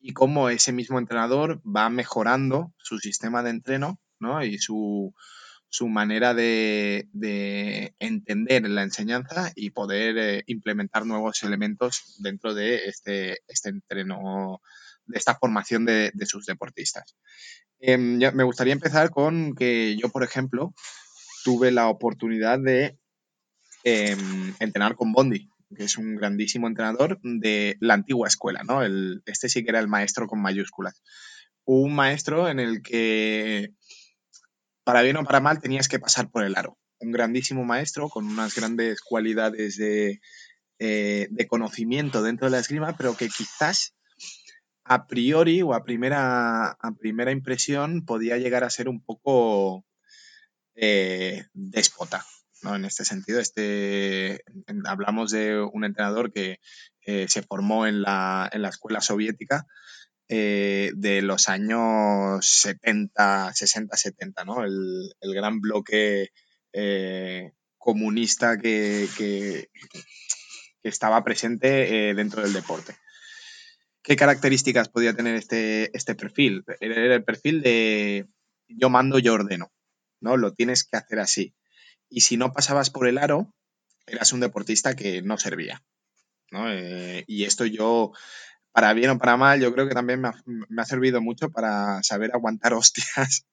y 0.00 0.12
cómo 0.12 0.48
ese 0.48 0.72
mismo 0.72 0.98
entrenador 0.98 1.60
va 1.64 1.88
mejorando 1.90 2.72
su 2.78 2.98
sistema 2.98 3.42
de 3.42 3.50
entreno 3.50 3.98
y 4.42 4.58
su, 4.58 5.14
su 5.72 5.88
manera 5.88 6.34
de, 6.34 7.08
entender 7.98 8.68
la 8.68 8.82
enseñanza 8.82 9.52
y 9.56 9.70
poder 9.70 10.18
eh, 10.18 10.44
implementar 10.46 11.06
nuevos 11.06 11.42
elementos 11.44 12.16
dentro 12.18 12.52
de 12.52 12.88
este, 12.88 13.38
este 13.48 13.70
entreno, 13.70 14.60
de 15.06 15.18
esta 15.18 15.34
formación 15.34 15.86
de, 15.86 16.12
sus 16.26 16.44
deportistas. 16.44 17.16
Em, 17.80 18.18
me 18.18 18.44
gustaría 18.44 18.74
empezar 18.74 19.08
con 19.08 19.54
que 19.54 19.96
yo, 19.96 20.10
por 20.10 20.24
ejemplo, 20.24 20.74
tuve 21.42 21.70
la 21.70 21.88
oportunidad 21.88 22.58
de 22.58 22.98
em, 23.84 24.54
entrenar 24.60 24.94
con 24.94 25.12
Bondi, 25.12 25.48
que 25.74 25.84
es 25.84 25.96
un 25.96 26.16
grandísimo 26.16 26.68
entrenador 26.68 27.18
de 27.22 27.78
la 27.80 27.94
antigua 27.94 28.28
escuela, 28.28 28.62
¿no? 28.62 28.82
este 29.24 29.48
sí 29.48 29.64
que 29.64 29.70
era 29.70 29.80
el 29.80 29.88
maestro 29.88 30.26
con 30.26 30.42
mayúsculas. 30.42 31.02
Un 31.64 31.94
maestro 31.94 32.50
en 32.50 32.60
el 32.60 32.82
que 32.82 33.72
para 34.84 35.02
bien 35.02 35.16
o 35.16 35.24
para 35.24 35.40
mal 35.40 35.60
tenías 35.60 35.88
que 35.88 35.98
pasar 35.98 36.30
por 36.30 36.44
el 36.44 36.56
aro. 36.56 36.78
Un 36.98 37.12
grandísimo 37.12 37.64
maestro 37.64 38.08
con 38.08 38.26
unas 38.26 38.54
grandes 38.54 39.00
cualidades 39.00 39.76
de, 39.76 40.20
eh, 40.78 41.28
conocimiento 41.48 42.22
dentro 42.22 42.46
de 42.46 42.52
la 42.52 42.58
esgrima, 42.58 42.96
pero 42.96 43.16
que 43.16 43.28
quizás 43.28 43.94
a 44.84 45.06
priori 45.06 45.62
o 45.62 45.74
a 45.74 45.84
primera, 45.84 46.70
a 46.70 46.92
primera 46.98 47.30
impresión 47.30 48.04
podía 48.04 48.38
llegar 48.38 48.64
a 48.64 48.70
ser 48.70 48.88
un 48.88 49.04
poco 49.04 49.84
eh, 50.74 51.44
déspota. 51.52 52.24
¿no? 52.62 52.76
En 52.76 52.84
este 52.84 53.04
sentido, 53.04 53.40
este, 53.40 54.44
hablamos 54.84 55.30
de 55.30 55.60
un 55.60 55.84
entrenador 55.84 56.32
que 56.32 56.60
eh, 57.04 57.26
se 57.28 57.42
formó 57.42 57.86
en 57.86 58.02
la, 58.02 58.48
en 58.52 58.62
la 58.62 58.68
escuela 58.68 59.00
soviética 59.00 59.66
eh, 60.28 60.92
de 60.94 61.22
los 61.22 61.48
años 61.48 62.44
70, 62.46 63.52
60, 63.54 63.96
70, 63.96 64.44
¿no? 64.44 64.64
El, 64.64 65.12
el 65.20 65.34
gran 65.34 65.60
bloque 65.60 66.30
eh, 66.72 67.52
comunista 67.78 68.56
que, 68.58 69.08
que, 69.16 69.68
estaba 70.82 71.22
presente 71.22 72.12
dentro 72.14 72.42
del 72.42 72.52
deporte. 72.52 72.96
¿Qué 74.02 74.16
características 74.16 74.88
podía 74.88 75.14
tener 75.14 75.36
este, 75.36 75.96
este 75.96 76.16
perfil? 76.16 76.64
Era 76.80 77.14
el 77.14 77.24
perfil 77.24 77.62
de 77.62 78.26
yo 78.68 78.90
mando, 78.90 79.18
yo 79.18 79.34
ordeno, 79.34 79.72
¿no? 80.20 80.36
Lo 80.36 80.54
tienes 80.54 80.84
que 80.84 80.96
hacer 80.96 81.20
así. 81.20 81.54
Y 82.08 82.22
si 82.22 82.36
no 82.36 82.52
pasabas 82.52 82.90
por 82.90 83.06
el 83.06 83.18
aro, 83.18 83.54
eras 84.06 84.32
un 84.32 84.40
deportista 84.40 84.94
que 84.94 85.22
no 85.22 85.38
servía, 85.38 85.82
¿no? 86.50 86.70
Eh, 86.70 87.24
y 87.26 87.44
esto 87.44 87.64
yo, 87.64 88.12
para 88.72 88.92
bien 88.94 89.10
o 89.10 89.18
para 89.18 89.36
mal, 89.36 89.60
yo 89.60 89.72
creo 89.72 89.86
que 89.86 89.94
también 89.94 90.20
me 90.20 90.82
ha, 90.82 90.84
servido 90.84 91.20
mucho 91.20 91.50
para 91.50 92.02
saber 92.02 92.30
aguantar 92.34 92.74
hostias 92.74 93.46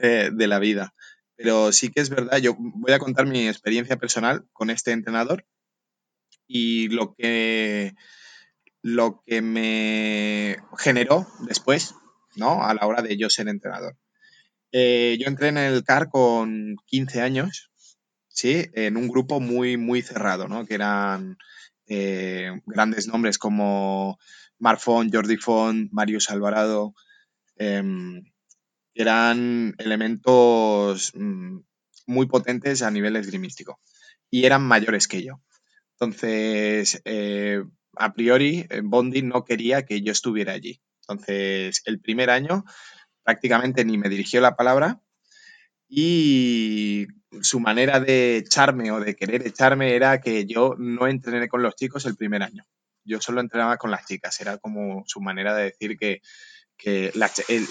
eh, 0.00 0.30
de 0.32 0.46
la 0.46 0.58
vida. 0.58 0.94
Pero 1.36 1.72
sí 1.72 1.90
que 1.90 2.00
es 2.00 2.10
verdad, 2.10 2.38
yo 2.38 2.54
voy 2.58 2.92
a 2.92 2.98
contar 2.98 3.26
mi 3.26 3.48
experiencia 3.48 3.96
personal 3.96 4.46
con 4.52 4.70
este 4.70 4.92
entrenador 4.92 5.46
y 6.46 6.88
lo 6.88 7.14
que 7.14 7.94
lo 8.82 9.22
que 9.26 9.42
me 9.42 10.58
generó 10.78 11.26
después, 11.46 11.94
¿no? 12.36 12.64
A 12.64 12.74
la 12.74 12.86
hora 12.86 13.02
de 13.02 13.16
yo 13.16 13.28
ser 13.28 13.48
entrenador. 13.48 13.96
Eh, 14.72 15.18
yo 15.20 15.26
entré 15.26 15.48
en 15.48 15.58
el 15.58 15.84
CAR 15.84 16.08
con 16.08 16.76
15 16.86 17.20
años, 17.20 17.70
¿sí? 18.28 18.66
En 18.74 18.96
un 18.96 19.08
grupo 19.08 19.40
muy, 19.40 19.76
muy 19.76 20.02
cerrado, 20.02 20.48
¿no? 20.48 20.64
Que 20.66 20.74
eran 20.74 21.36
eh, 21.86 22.60
grandes 22.66 23.08
nombres 23.08 23.36
como 23.36 24.18
Marfon, 24.60 25.10
Jordi 25.12 25.36
Font, 25.36 25.90
Marius 25.92 26.30
Alvarado. 26.30 26.94
Eh, 27.56 27.82
eran 28.94 29.74
elementos 29.78 31.12
mm, 31.14 31.58
muy 32.06 32.26
potentes 32.26 32.82
a 32.82 32.90
nivel 32.90 33.16
esgrimístico 33.16 33.80
y 34.30 34.44
eran 34.44 34.62
mayores 34.62 35.08
que 35.08 35.22
yo. 35.22 35.40
Entonces, 35.98 37.00
eh, 37.04 37.62
a 37.96 38.12
priori, 38.12 38.66
eh, 38.70 38.80
Bondi 38.82 39.22
no 39.22 39.44
quería 39.44 39.84
que 39.84 40.02
yo 40.02 40.12
estuviera 40.12 40.52
allí. 40.52 40.80
Entonces, 41.02 41.82
el 41.84 42.00
primer 42.00 42.30
año 42.30 42.64
prácticamente 43.22 43.84
ni 43.84 43.98
me 43.98 44.08
dirigió 44.08 44.40
la 44.40 44.56
palabra 44.56 45.00
y 45.88 47.06
su 47.42 47.60
manera 47.60 48.00
de 48.00 48.38
echarme 48.38 48.92
o 48.92 49.00
de 49.00 49.16
querer 49.16 49.46
echarme 49.46 49.94
era 49.94 50.20
que 50.20 50.46
yo 50.46 50.74
no 50.78 51.06
entrené 51.06 51.48
con 51.48 51.62
los 51.62 51.74
chicos 51.74 52.06
el 52.06 52.16
primer 52.16 52.42
año. 52.42 52.64
Yo 53.10 53.20
solo 53.20 53.40
entrenaba 53.40 53.76
con 53.76 53.90
las 53.90 54.06
chicas. 54.06 54.40
Era 54.40 54.58
como 54.58 55.02
su 55.06 55.20
manera 55.20 55.54
de 55.54 55.64
decir 55.64 55.98
que, 55.98 56.22
que 56.76 57.12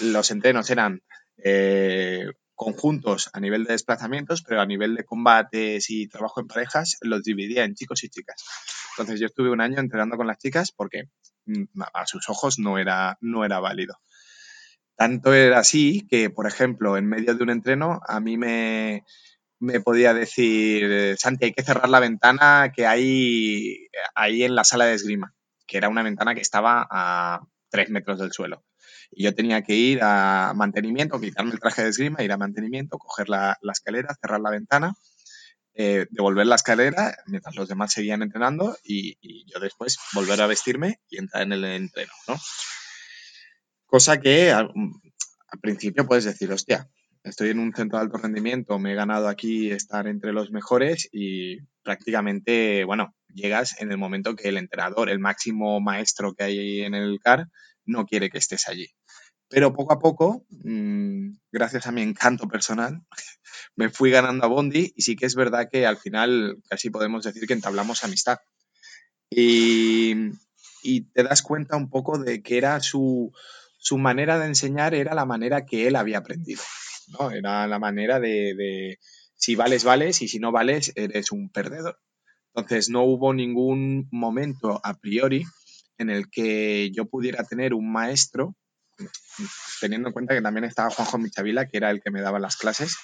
los 0.02 0.30
entrenos 0.30 0.68
eran 0.68 1.02
eh, 1.38 2.26
conjuntos 2.54 3.30
a 3.32 3.40
nivel 3.40 3.64
de 3.64 3.72
desplazamientos, 3.72 4.42
pero 4.42 4.60
a 4.60 4.66
nivel 4.66 4.94
de 4.94 5.04
combates 5.04 5.88
y 5.88 6.08
trabajo 6.08 6.42
en 6.42 6.46
parejas 6.46 6.98
los 7.00 7.22
dividía 7.22 7.64
en 7.64 7.74
chicos 7.74 8.04
y 8.04 8.10
chicas. 8.10 8.44
Entonces 8.92 9.18
yo 9.18 9.28
estuve 9.28 9.50
un 9.50 9.62
año 9.62 9.78
entrenando 9.78 10.18
con 10.18 10.26
las 10.26 10.36
chicas 10.36 10.70
porque 10.70 11.04
mm, 11.46 11.80
a 11.94 12.06
sus 12.06 12.28
ojos 12.28 12.58
no 12.58 12.76
era, 12.76 13.16
no 13.22 13.46
era 13.46 13.60
válido. 13.60 13.98
Tanto 14.94 15.32
era 15.32 15.58
así 15.58 16.06
que, 16.10 16.28
por 16.28 16.46
ejemplo, 16.46 16.98
en 16.98 17.06
medio 17.06 17.34
de 17.34 17.42
un 17.42 17.48
entreno 17.48 18.00
a 18.06 18.20
mí 18.20 18.36
me, 18.36 19.04
me 19.60 19.80
podía 19.80 20.14
decir, 20.14 21.16
Santi, 21.18 21.44
hay 21.46 21.52
que 21.52 21.62
cerrar 21.62 21.90
la 21.90 22.00
ventana 22.00 22.72
que 22.74 22.86
hay 22.86 23.88
ahí 24.14 24.42
en 24.42 24.54
la 24.54 24.64
sala 24.64 24.86
de 24.86 24.94
esgrima, 24.94 25.34
que 25.66 25.76
era 25.76 25.90
una 25.90 26.02
ventana 26.02 26.34
que 26.34 26.40
estaba 26.40 26.88
a 26.90 27.40
tres 27.68 27.90
metros 27.90 28.18
del 28.18 28.32
suelo. 28.32 28.64
Y 29.10 29.24
yo 29.24 29.34
tenía 29.34 29.62
que 29.62 29.74
ir 29.74 30.00
a 30.02 30.54
mantenimiento, 30.56 31.20
quitarme 31.20 31.52
el 31.52 31.60
traje 31.60 31.82
de 31.82 31.90
esgrima, 31.90 32.22
ir 32.22 32.32
a 32.32 32.38
mantenimiento, 32.38 32.96
coger 32.96 33.28
la, 33.28 33.58
escalera, 33.70 34.16
cerrar 34.20 34.40
la 34.40 34.50
ventana, 34.50 34.94
eh, 35.74 36.06
devolver 36.10 36.46
la 36.46 36.56
escalera 36.56 37.14
mientras 37.26 37.54
los 37.54 37.68
demás 37.68 37.92
seguían 37.92 38.22
entrenando 38.22 38.78
y, 38.82 39.18
yo 39.52 39.60
después 39.60 39.98
volver 40.14 40.40
a 40.40 40.46
vestirme 40.46 41.00
y 41.10 41.18
entrar 41.18 41.42
en 41.42 41.52
el 41.52 41.64
entreno, 41.64 42.12
¿no? 42.28 42.36
Cosa 43.84 44.20
que 44.20 44.52
al, 44.52 44.72
al 45.48 45.60
principio 45.60 46.06
puedes 46.06 46.24
decir, 46.24 46.50
hostia, 46.50 46.88
estoy 47.24 47.50
en 47.50 47.58
un 47.58 47.72
centro 47.74 47.98
de 47.98 48.04
alto 48.04 48.18
rendimiento, 48.18 48.78
me 48.78 48.92
he 48.92 48.94
ganado 48.94 49.28
aquí 49.28 49.70
estar 49.70 50.06
entre 50.06 50.32
los 50.32 50.50
mejores 50.50 51.08
y 51.12 51.58
prácticamente, 51.82 52.84
bueno, 52.84 53.14
llegas 53.34 53.80
en 53.80 53.90
el 53.90 53.98
momento 53.98 54.36
que 54.36 54.48
el 54.48 54.56
entrenador, 54.56 55.10
el 55.10 55.18
máximo 55.18 55.80
maestro 55.80 56.34
que 56.34 56.44
hay 56.44 56.80
en 56.82 56.94
el 56.94 57.18
CAR, 57.20 57.46
no 57.84 58.06
quiere 58.06 58.30
que 58.30 58.38
estés 58.38 58.68
allí. 58.68 58.88
Pero 59.48 59.74
poco 59.74 59.92
a 59.92 59.98
poco, 59.98 60.46
mmm, 60.50 61.32
gracias 61.50 61.86
a 61.86 61.92
mi 61.92 62.02
encanto 62.02 62.46
personal, 62.48 63.02
me 63.76 63.90
fui 63.90 64.10
ganando 64.10 64.44
a 64.44 64.48
Bondi 64.48 64.92
y 64.94 65.02
sí 65.02 65.16
que 65.16 65.26
es 65.26 65.34
verdad 65.34 65.68
que 65.70 65.86
al 65.86 65.96
final 65.96 66.58
casi 66.68 66.90
podemos 66.90 67.24
decir 67.24 67.46
que 67.46 67.54
entablamos 67.54 68.04
amistad. 68.04 68.38
Y, 69.28 70.14
y 70.82 71.02
te 71.12 71.22
das 71.22 71.42
cuenta 71.42 71.76
un 71.76 71.90
poco 71.90 72.18
de 72.18 72.42
que 72.42 72.58
era 72.58 72.80
su, 72.80 73.32
su, 73.78 73.98
manera 73.98 74.38
de 74.38 74.46
enseñar, 74.46 74.94
era 74.94 75.14
la 75.14 75.24
manera 75.24 75.66
que 75.66 75.86
él 75.86 75.96
había 75.96 76.18
aprendido. 76.18 76.62
¿No? 77.10 77.30
Era 77.30 77.66
la 77.66 77.78
manera 77.78 78.20
de, 78.20 78.98
si 79.34 79.54
vales, 79.56 79.84
vales 79.84 80.22
y 80.22 80.28
si 80.28 80.38
no 80.38 80.52
vales, 80.52 80.92
eres 80.94 81.32
un 81.32 81.50
perdedor. 81.50 81.98
Entonces 82.54 82.88
no 82.88 83.04
hubo 83.04 83.32
ningún 83.32 84.08
momento 84.10 84.80
a 84.82 84.94
priori 84.94 85.44
en 85.98 86.10
el 86.10 86.30
que 86.30 86.90
yo 86.92 87.06
pudiera 87.06 87.44
tener 87.44 87.74
un 87.74 87.92
maestro 87.92 88.56
teniendo 89.80 90.08
en 90.08 90.12
cuenta 90.12 90.34
que 90.34 90.42
también 90.42 90.64
estaba 90.64 90.90
Juanjo 90.90 91.18
Michavila, 91.18 91.66
que 91.66 91.76
era 91.76 91.90
el 91.90 92.00
que 92.00 92.10
me 92.10 92.20
daba 92.20 92.38
las 92.38 92.56
clases. 92.56 92.96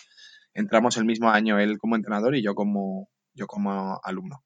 Entramos 0.53 0.97
el 0.97 1.05
mismo 1.05 1.31
año 1.31 1.59
él 1.59 1.79
como 1.79 1.97
entrenador 1.97 2.37
y 2.37 2.43
yo 2.43 2.55
como, 2.55 3.09
yo 3.35 3.47
como 3.47 4.01
alumno. 4.03 4.43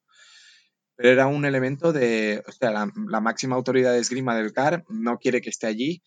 Pero 0.96 1.10
era 1.10 1.26
un 1.28 1.44
elemento 1.44 1.92
de, 1.92 2.42
o 2.46 2.52
sea, 2.52 2.70
la, 2.70 2.92
la 3.08 3.20
máxima 3.20 3.56
autoridad 3.56 3.92
de 3.92 4.00
esgrima 4.00 4.36
del 4.36 4.52
CAR 4.52 4.84
no 4.88 5.18
quiere 5.18 5.40
que 5.40 5.50
esté 5.50 5.66
allí 5.66 6.02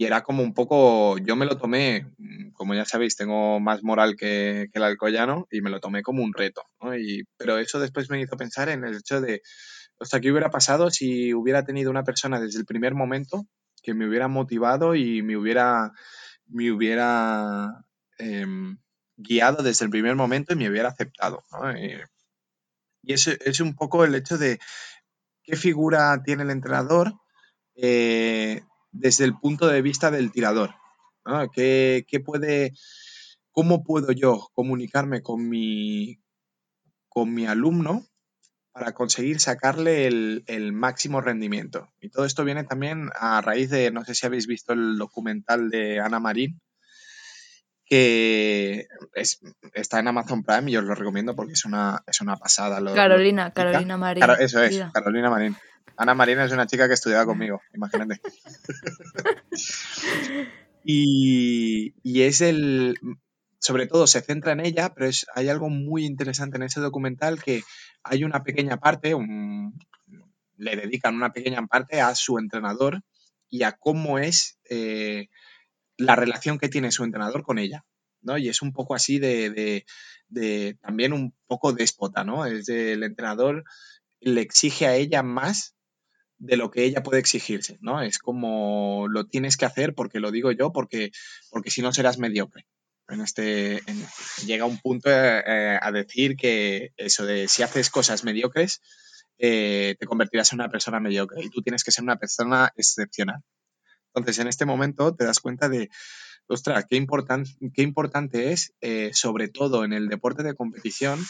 y 0.00 0.06
era 0.06 0.22
como 0.22 0.42
un 0.42 0.54
poco, 0.54 1.18
yo 1.18 1.36
me 1.36 1.44
lo 1.44 1.58
tomé, 1.58 2.06
como 2.54 2.74
ya 2.74 2.86
sabéis, 2.86 3.16
tengo 3.16 3.60
más 3.60 3.82
moral 3.82 4.16
que, 4.16 4.70
el 4.72 4.82
alcoyano 4.82 5.46
y 5.50 5.60
me 5.60 5.68
lo 5.68 5.78
tomé 5.78 6.02
como 6.02 6.24
un 6.24 6.32
reto. 6.32 6.62
¿no? 6.80 6.96
Y, 6.96 7.24
pero 7.36 7.58
eso 7.58 7.78
después 7.78 8.08
me 8.08 8.18
hizo 8.18 8.34
pensar 8.38 8.70
en 8.70 8.82
el 8.84 8.94
hecho 8.94 9.20
de, 9.20 9.42
o 9.98 10.06
sea, 10.06 10.18
¿qué 10.18 10.30
hubiera 10.30 10.48
pasado 10.48 10.90
si 10.90 11.34
hubiera 11.34 11.66
tenido 11.66 11.90
una 11.90 12.02
persona 12.02 12.40
desde 12.40 12.60
el 12.60 12.64
primer 12.64 12.94
momento 12.94 13.46
que 13.82 13.92
me 13.92 14.08
hubiera 14.08 14.26
motivado 14.26 14.94
y 14.94 15.20
me 15.20 15.36
hubiera, 15.36 15.92
me 16.46 16.72
hubiera 16.72 17.84
eh, 18.16 18.46
guiado 19.18 19.62
desde 19.62 19.84
el 19.84 19.90
primer 19.90 20.16
momento 20.16 20.54
y 20.54 20.56
me 20.56 20.70
hubiera 20.70 20.88
aceptado. 20.88 21.44
¿no? 21.52 21.72
Eh, 21.72 22.06
y 23.02 23.12
es, 23.12 23.26
es, 23.26 23.60
un 23.60 23.74
poco 23.74 24.02
el 24.06 24.14
hecho 24.14 24.38
de 24.38 24.60
qué 25.42 25.56
figura 25.56 26.22
tiene 26.24 26.44
el 26.44 26.50
entrenador 26.50 27.12
eh, 27.74 28.62
desde 28.92 29.24
el 29.24 29.38
punto 29.38 29.66
de 29.66 29.82
vista 29.82 30.10
del 30.10 30.32
tirador. 30.32 30.74
¿no? 31.24 31.50
¿Qué, 31.50 32.04
¿Qué, 32.08 32.20
puede, 32.20 32.72
¿Cómo 33.50 33.84
puedo 33.84 34.12
yo 34.12 34.48
comunicarme 34.54 35.22
con 35.22 35.48
mi, 35.48 36.20
con 37.08 37.32
mi 37.32 37.46
alumno 37.46 38.06
para 38.72 38.92
conseguir 38.92 39.40
sacarle 39.40 40.06
el, 40.06 40.44
el, 40.46 40.72
máximo 40.72 41.20
rendimiento. 41.20 41.92
Y 42.00 42.08
todo 42.08 42.24
esto 42.24 42.44
viene 42.44 42.64
también 42.64 43.10
a 43.14 43.40
raíz 43.40 43.68
de, 43.68 43.90
no 43.90 44.04
sé 44.04 44.14
si 44.14 44.26
habéis 44.26 44.46
visto 44.46 44.72
el 44.72 44.96
documental 44.96 45.70
de 45.70 45.98
Ana 45.98 46.20
Marín, 46.20 46.60
que 47.84 48.86
es, 49.14 49.40
está 49.74 49.98
en 49.98 50.06
Amazon 50.06 50.44
Prime 50.44 50.70
y 50.70 50.76
os 50.76 50.84
lo 50.84 50.94
recomiendo 50.94 51.34
porque 51.34 51.54
es 51.54 51.64
una, 51.64 52.02
es 52.06 52.20
una 52.20 52.36
pasada. 52.36 52.80
Lo, 52.80 52.94
Carolina, 52.94 53.46
lo 53.48 53.54
Carolina 53.54 53.96
Marín. 53.96 54.22
Claro, 54.22 54.40
eso 54.40 54.62
es, 54.62 54.72
Mira. 54.72 54.92
Carolina 54.94 55.28
Marín. 55.28 55.56
Ana 55.96 56.14
Marín 56.14 56.40
es 56.40 56.52
una 56.52 56.66
chica 56.66 56.88
que 56.88 56.94
estudiaba 56.94 57.26
conmigo, 57.26 57.60
imagínate. 57.74 58.20
y, 60.84 61.94
y 62.02 62.22
es 62.22 62.40
el, 62.40 62.96
sobre 63.58 63.86
todo 63.86 64.06
se 64.06 64.22
centra 64.22 64.52
en 64.52 64.60
ella, 64.60 64.94
pero 64.94 65.06
es, 65.06 65.26
hay 65.34 65.48
algo 65.48 65.68
muy 65.68 66.04
interesante 66.06 66.56
en 66.56 66.64
ese 66.64 66.80
documental 66.80 67.42
que 67.42 67.62
hay 68.02 68.24
una 68.24 68.42
pequeña 68.42 68.78
parte, 68.78 69.14
le 70.56 70.76
dedican 70.76 71.14
una 71.14 71.32
pequeña 71.32 71.66
parte 71.66 72.00
a 72.00 72.14
su 72.14 72.38
entrenador 72.38 73.02
y 73.48 73.64
a 73.64 73.72
cómo 73.72 74.18
es 74.18 74.58
eh, 74.68 75.28
la 75.96 76.16
relación 76.16 76.58
que 76.58 76.68
tiene 76.68 76.92
su 76.92 77.04
entrenador 77.04 77.42
con 77.42 77.58
ella. 77.58 77.84
¿no? 78.22 78.38
Y 78.38 78.48
es 78.48 78.62
un 78.62 78.72
poco 78.72 78.94
así 78.94 79.18
de, 79.18 79.50
de, 79.50 79.86
de 80.28 80.78
también 80.80 81.12
un 81.12 81.34
poco 81.46 81.72
déspota, 81.72 82.24
¿no? 82.24 82.46
Es 82.46 82.66
de, 82.66 82.92
el 82.92 83.02
entrenador 83.02 83.64
le 84.20 84.42
exige 84.42 84.86
a 84.86 84.94
ella 84.94 85.22
más 85.22 85.74
de 86.40 86.56
lo 86.56 86.70
que 86.70 86.84
ella 86.84 87.02
puede 87.02 87.20
exigirse, 87.20 87.78
¿no? 87.80 88.02
Es 88.02 88.18
como 88.18 89.06
lo 89.08 89.26
tienes 89.26 89.56
que 89.56 89.66
hacer 89.66 89.94
porque 89.94 90.20
lo 90.20 90.30
digo 90.30 90.50
yo, 90.50 90.72
porque, 90.72 91.12
porque 91.50 91.70
si 91.70 91.82
no 91.82 91.92
serás 91.92 92.18
mediocre. 92.18 92.66
En 93.08 93.20
este, 93.20 93.82
llega 94.46 94.64
un 94.64 94.78
punto 94.78 95.10
eh, 95.10 95.78
a 95.80 95.92
decir 95.92 96.36
que 96.36 96.92
eso 96.96 97.26
de 97.26 97.46
si 97.46 97.62
haces 97.62 97.90
cosas 97.90 98.24
mediocres, 98.24 98.80
eh, 99.38 99.96
te 99.98 100.06
convertirás 100.06 100.52
en 100.52 100.60
una 100.60 100.70
persona 100.70 100.98
mediocre 100.98 101.42
y 101.44 101.50
tú 101.50 101.60
tienes 101.62 101.84
que 101.84 101.90
ser 101.90 102.04
una 102.04 102.16
persona 102.16 102.72
excepcional. 102.76 103.42
Entonces, 104.14 104.38
en 104.38 104.48
este 104.48 104.64
momento 104.64 105.14
te 105.14 105.24
das 105.24 105.40
cuenta 105.40 105.68
de, 105.68 105.90
ostras, 106.46 106.86
qué, 106.88 107.06
qué 107.74 107.82
importante 107.82 108.52
es, 108.52 108.74
eh, 108.80 109.10
sobre 109.12 109.48
todo 109.48 109.84
en 109.84 109.92
el 109.92 110.08
deporte 110.08 110.42
de 110.42 110.54
competición, 110.54 111.20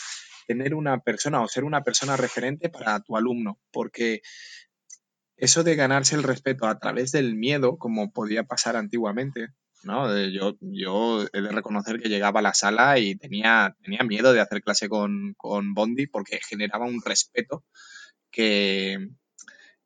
tener 0.46 0.74
una 0.74 1.00
persona 1.00 1.42
o 1.42 1.48
ser 1.48 1.64
una 1.64 1.82
persona 1.82 2.16
referente 2.16 2.68
para 2.68 3.00
tu 3.00 3.16
alumno, 3.16 3.58
porque 3.70 4.22
eso 5.40 5.64
de 5.64 5.74
ganarse 5.74 6.14
el 6.14 6.22
respeto 6.22 6.66
a 6.66 6.78
través 6.78 7.12
del 7.12 7.34
miedo, 7.34 7.78
como 7.78 8.12
podía 8.12 8.44
pasar 8.44 8.76
antiguamente, 8.76 9.48
¿no? 9.82 10.14
Yo, 10.28 10.56
yo 10.60 11.24
he 11.32 11.40
de 11.40 11.50
reconocer 11.50 12.00
que 12.00 12.10
llegaba 12.10 12.40
a 12.40 12.42
la 12.42 12.54
sala 12.54 12.98
y 12.98 13.16
tenía, 13.16 13.74
tenía 13.82 14.02
miedo 14.04 14.32
de 14.34 14.40
hacer 14.40 14.62
clase 14.62 14.88
con, 14.88 15.34
con 15.38 15.72
Bondi 15.72 16.06
porque 16.06 16.40
generaba 16.46 16.84
un 16.84 17.00
respeto 17.02 17.64
que, 18.30 19.08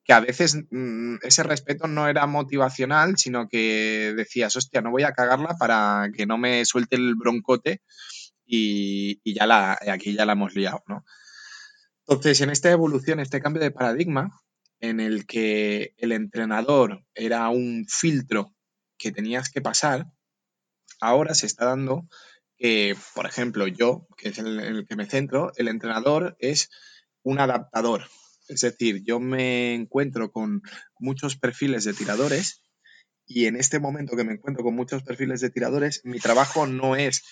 que 0.04 0.12
a 0.12 0.20
veces 0.20 0.56
mm, 0.70 1.16
ese 1.22 1.44
respeto 1.44 1.86
no 1.86 2.08
era 2.08 2.26
motivacional, 2.26 3.16
sino 3.16 3.48
que 3.48 4.12
decías, 4.16 4.56
hostia, 4.56 4.80
no 4.80 4.90
voy 4.90 5.04
a 5.04 5.12
cagarla 5.12 5.56
para 5.56 6.10
que 6.14 6.26
no 6.26 6.36
me 6.36 6.64
suelte 6.64 6.96
el 6.96 7.14
broncote 7.14 7.80
y, 8.44 9.20
y 9.22 9.34
ya 9.34 9.46
la, 9.46 9.78
aquí 9.88 10.14
ya 10.14 10.26
la 10.26 10.32
hemos 10.32 10.56
liado, 10.56 10.82
¿no? 10.88 11.04
Entonces, 12.06 12.40
en 12.42 12.50
esta 12.50 12.70
evolución, 12.70 13.20
este 13.20 13.40
cambio 13.40 13.62
de 13.62 13.70
paradigma, 13.70 14.36
en 14.88 15.00
el 15.00 15.26
que 15.26 15.94
el 15.96 16.12
entrenador 16.12 17.04
era 17.14 17.48
un 17.48 17.86
filtro 17.88 18.54
que 18.98 19.12
tenías 19.12 19.50
que 19.50 19.62
pasar, 19.62 20.06
ahora 21.00 21.34
se 21.34 21.46
está 21.46 21.64
dando 21.64 22.06
que, 22.56 22.96
por 23.14 23.26
ejemplo, 23.26 23.66
yo, 23.66 24.06
que 24.16 24.28
es 24.28 24.38
el, 24.38 24.60
el 24.60 24.86
que 24.86 24.96
me 24.96 25.06
centro, 25.06 25.52
el 25.56 25.68
entrenador 25.68 26.36
es 26.38 26.70
un 27.22 27.40
adaptador. 27.40 28.04
Es 28.48 28.60
decir, 28.60 29.02
yo 29.04 29.20
me 29.20 29.74
encuentro 29.74 30.30
con 30.30 30.62
muchos 30.98 31.36
perfiles 31.36 31.84
de 31.84 31.94
tiradores 31.94 32.62
y 33.26 33.46
en 33.46 33.56
este 33.56 33.80
momento 33.80 34.16
que 34.16 34.24
me 34.24 34.34
encuentro 34.34 34.62
con 34.64 34.74
muchos 34.74 35.02
perfiles 35.02 35.40
de 35.40 35.50
tiradores, 35.50 36.02
mi 36.04 36.20
trabajo 36.20 36.66
no 36.66 36.94
es 36.94 37.22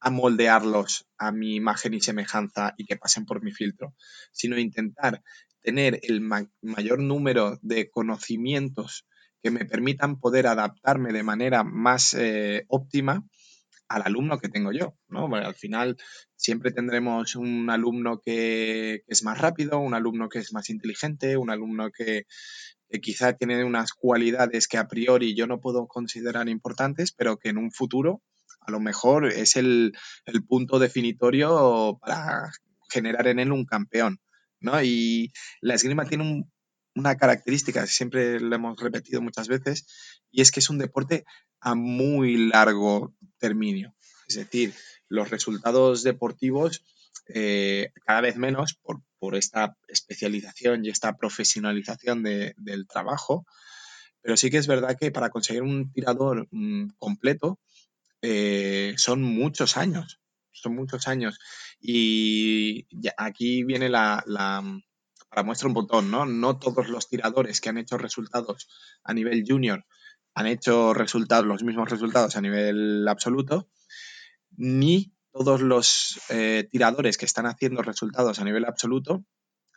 amoldearlos 0.00 1.06
a 1.18 1.30
mi 1.32 1.54
imagen 1.54 1.94
y 1.94 2.00
semejanza 2.00 2.74
y 2.76 2.84
que 2.84 2.96
pasen 2.96 3.24
por 3.24 3.42
mi 3.42 3.52
filtro, 3.52 3.94
sino 4.32 4.58
intentar 4.58 5.22
tener 5.66 5.98
el 6.04 6.20
mayor 6.20 7.00
número 7.00 7.58
de 7.60 7.90
conocimientos 7.90 9.04
que 9.42 9.50
me 9.50 9.64
permitan 9.64 10.20
poder 10.20 10.46
adaptarme 10.46 11.12
de 11.12 11.24
manera 11.24 11.64
más 11.64 12.14
eh, 12.14 12.64
óptima 12.68 13.24
al 13.88 14.02
alumno 14.04 14.38
que 14.38 14.48
tengo 14.48 14.70
yo, 14.70 14.96
¿no? 15.08 15.26
al 15.34 15.56
final 15.56 15.96
siempre 16.36 16.70
tendremos 16.70 17.34
un 17.34 17.68
alumno 17.68 18.20
que, 18.24 19.02
es 19.08 19.24
más 19.24 19.38
rápido, 19.38 19.80
un 19.80 19.94
alumno 19.94 20.28
que 20.28 20.38
es 20.38 20.52
más 20.52 20.70
inteligente, 20.70 21.36
un 21.36 21.50
alumno 21.50 21.90
que, 21.90 22.26
quizá 23.02 23.32
tiene 23.32 23.64
unas 23.64 23.92
cualidades 23.92 24.68
que 24.68 24.78
a 24.78 24.86
priori 24.86 25.34
yo 25.34 25.48
no 25.48 25.60
puedo 25.60 25.88
considerar 25.88 26.48
importantes, 26.48 27.10
pero 27.10 27.38
que 27.38 27.48
en 27.48 27.58
un 27.58 27.72
futuro 27.72 28.22
a 28.60 28.70
lo 28.70 28.78
mejor 28.78 29.26
es 29.26 29.56
el 29.56 29.92
punto 30.48 30.78
definitorio 30.78 31.98
para 32.00 32.52
generar 32.88 33.26
en 33.26 33.40
él 33.40 33.50
un 33.50 33.64
campeón. 33.64 34.20
¿No? 34.60 34.82
Y 34.82 35.32
la 35.60 35.74
esgrima 35.74 36.06
tiene 36.06 36.44
una 36.94 37.16
característica, 37.16 37.86
siempre 37.86 38.40
lo 38.40 38.54
hemos 38.54 38.80
repetido 38.80 39.20
muchas 39.20 39.48
veces, 39.48 39.86
y 40.30 40.40
es 40.40 40.50
que 40.50 40.60
es 40.60 40.70
un 40.70 40.78
deporte 40.78 41.24
a 41.60 41.74
muy 41.74 42.48
largo 42.48 43.14
término. 43.38 43.94
Es 44.28 44.36
decir, 44.36 44.74
los 45.08 45.30
resultados 45.30 46.02
deportivos 46.02 46.82
eh, 47.28 47.90
cada 48.04 48.20
vez 48.20 48.36
menos 48.36 48.74
por, 48.82 49.02
esta 49.34 49.76
especialización 49.88 50.84
y 50.84 50.90
esta 50.90 51.16
profesionalización 51.16 52.22
del 52.22 52.86
trabajo, 52.86 53.44
pero 54.22 54.36
sí 54.36 54.50
que 54.50 54.58
es 54.58 54.68
verdad 54.68 54.96
que 54.96 55.10
para 55.10 55.30
conseguir 55.30 55.62
un 55.62 55.90
tirador 55.90 56.46
mm, 56.52 56.90
completo 56.96 57.58
eh, 58.22 58.94
son 58.98 59.22
muchos 59.22 59.76
años, 59.76 60.20
son 60.60 60.74
muchos 60.74 61.08
años. 61.08 61.38
Y 61.80 62.86
aquí 63.16 63.64
viene 63.64 63.88
la, 63.88 64.22
la, 64.26 64.62
para 65.28 65.42
muestra 65.42 65.68
un 65.68 65.74
botón, 65.74 66.10
¿no? 66.10 66.26
No 66.26 66.58
todos 66.58 66.88
los 66.88 67.08
tiradores 67.08 67.60
que 67.60 67.68
han 67.68 67.78
hecho 67.78 67.98
resultados 67.98 68.68
a 69.04 69.14
nivel 69.14 69.44
junior 69.46 69.84
han 70.36 70.46
hecho 70.46 70.92
resultados, 70.92 71.46
los 71.46 71.62
mismos 71.62 71.88
resultados 71.88 72.36
a 72.36 72.42
nivel 72.42 73.08
absoluto, 73.08 73.70
ni 74.50 75.14
todos 75.32 75.62
los 75.62 76.20
eh, 76.28 76.68
tiradores 76.70 77.16
que 77.16 77.24
están 77.24 77.46
haciendo 77.46 77.80
resultados 77.80 78.38
a 78.38 78.44
nivel 78.44 78.66
absoluto 78.66 79.24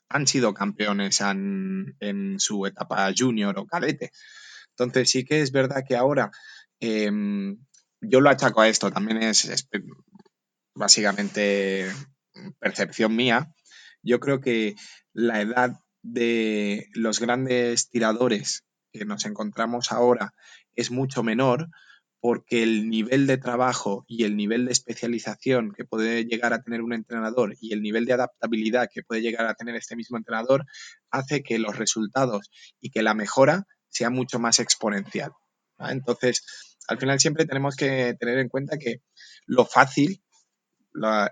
han 0.09 0.27
sido 0.27 0.53
campeones 0.53 1.21
en, 1.21 1.95
en 2.01 2.41
su 2.41 2.65
etapa 2.65 3.09
junior 3.17 3.57
o 3.57 3.65
cadete. 3.65 4.11
Entonces 4.71 5.09
sí 5.09 5.23
que 5.23 5.41
es 5.41 5.53
verdad 5.53 5.85
que 5.87 5.95
ahora 5.95 6.29
em, 6.81 7.57
yo 8.01 8.19
lo 8.19 8.29
achaco 8.29 8.59
a 8.59 8.67
esto, 8.67 8.91
también 8.91 9.23
es 9.23 9.67
básicamente 10.73 11.91
percepción 12.59 13.15
mía, 13.15 13.53
yo 14.01 14.19
creo 14.19 14.39
que 14.39 14.75
la 15.13 15.41
edad 15.41 15.79
de 16.01 16.87
los 16.93 17.19
grandes 17.19 17.89
tiradores 17.89 18.63
que 18.91 19.05
nos 19.05 19.25
encontramos 19.25 19.91
ahora 19.91 20.33
es 20.75 20.91
mucho 20.91 21.23
menor 21.23 21.69
porque 22.21 22.63
el 22.63 22.89
nivel 22.89 23.27
de 23.27 23.37
trabajo 23.37 24.03
y 24.07 24.25
el 24.25 24.35
nivel 24.35 24.65
de 24.65 24.73
especialización 24.73 25.71
que 25.71 25.85
puede 25.85 26.25
llegar 26.25 26.53
a 26.53 26.61
tener 26.61 26.81
un 26.81 26.93
entrenador 26.93 27.55
y 27.61 27.73
el 27.73 27.81
nivel 27.81 28.05
de 28.05 28.13
adaptabilidad 28.13 28.89
que 28.93 29.03
puede 29.03 29.21
llegar 29.21 29.45
a 29.45 29.53
tener 29.53 29.75
este 29.75 29.95
mismo 29.95 30.17
entrenador 30.17 30.65
hace 31.11 31.43
que 31.43 31.59
los 31.59 31.77
resultados 31.77 32.51
y 32.81 32.91
que 32.91 33.03
la 33.03 33.13
mejora 33.13 33.65
sea 33.87 34.09
mucho 34.09 34.37
más 34.39 34.59
exponencial. 34.59 35.31
Entonces, 35.79 36.43
al 36.89 36.99
final 36.99 37.19
siempre 37.19 37.45
tenemos 37.45 37.75
que 37.75 38.15
tener 38.19 38.39
en 38.39 38.49
cuenta 38.49 38.77
que 38.77 39.01
lo 39.45 39.65
fácil 39.65 40.21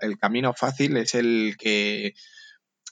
el 0.01 0.17
camino 0.17 0.53
fácil 0.53 0.97
es 0.97 1.15
el 1.15 1.55
que 1.57 2.13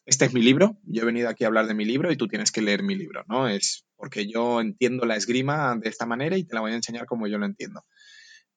este 0.05 0.25
es 0.25 0.33
mi 0.33 0.41
libro, 0.41 0.77
yo 0.83 1.01
he 1.01 1.05
venido 1.05 1.29
aquí 1.29 1.43
a 1.43 1.47
hablar 1.47 1.65
de 1.65 1.73
mi 1.73 1.83
libro 1.83 2.11
y 2.11 2.15
tú 2.15 2.27
tienes 2.27 2.51
que 2.51 2.61
leer 2.61 2.83
mi 2.83 2.95
libro, 2.95 3.23
¿no? 3.27 3.47
Es 3.47 3.85
porque 3.95 4.27
yo 4.27 4.61
entiendo 4.61 5.05
la 5.05 5.15
esgrima 5.15 5.75
de 5.77 5.89
esta 5.89 6.05
manera 6.05 6.37
y 6.37 6.43
te 6.43 6.53
la 6.53 6.61
voy 6.61 6.73
a 6.73 6.75
enseñar 6.75 7.07
como 7.07 7.27
yo 7.27 7.39
lo 7.39 7.45
entiendo. 7.45 7.83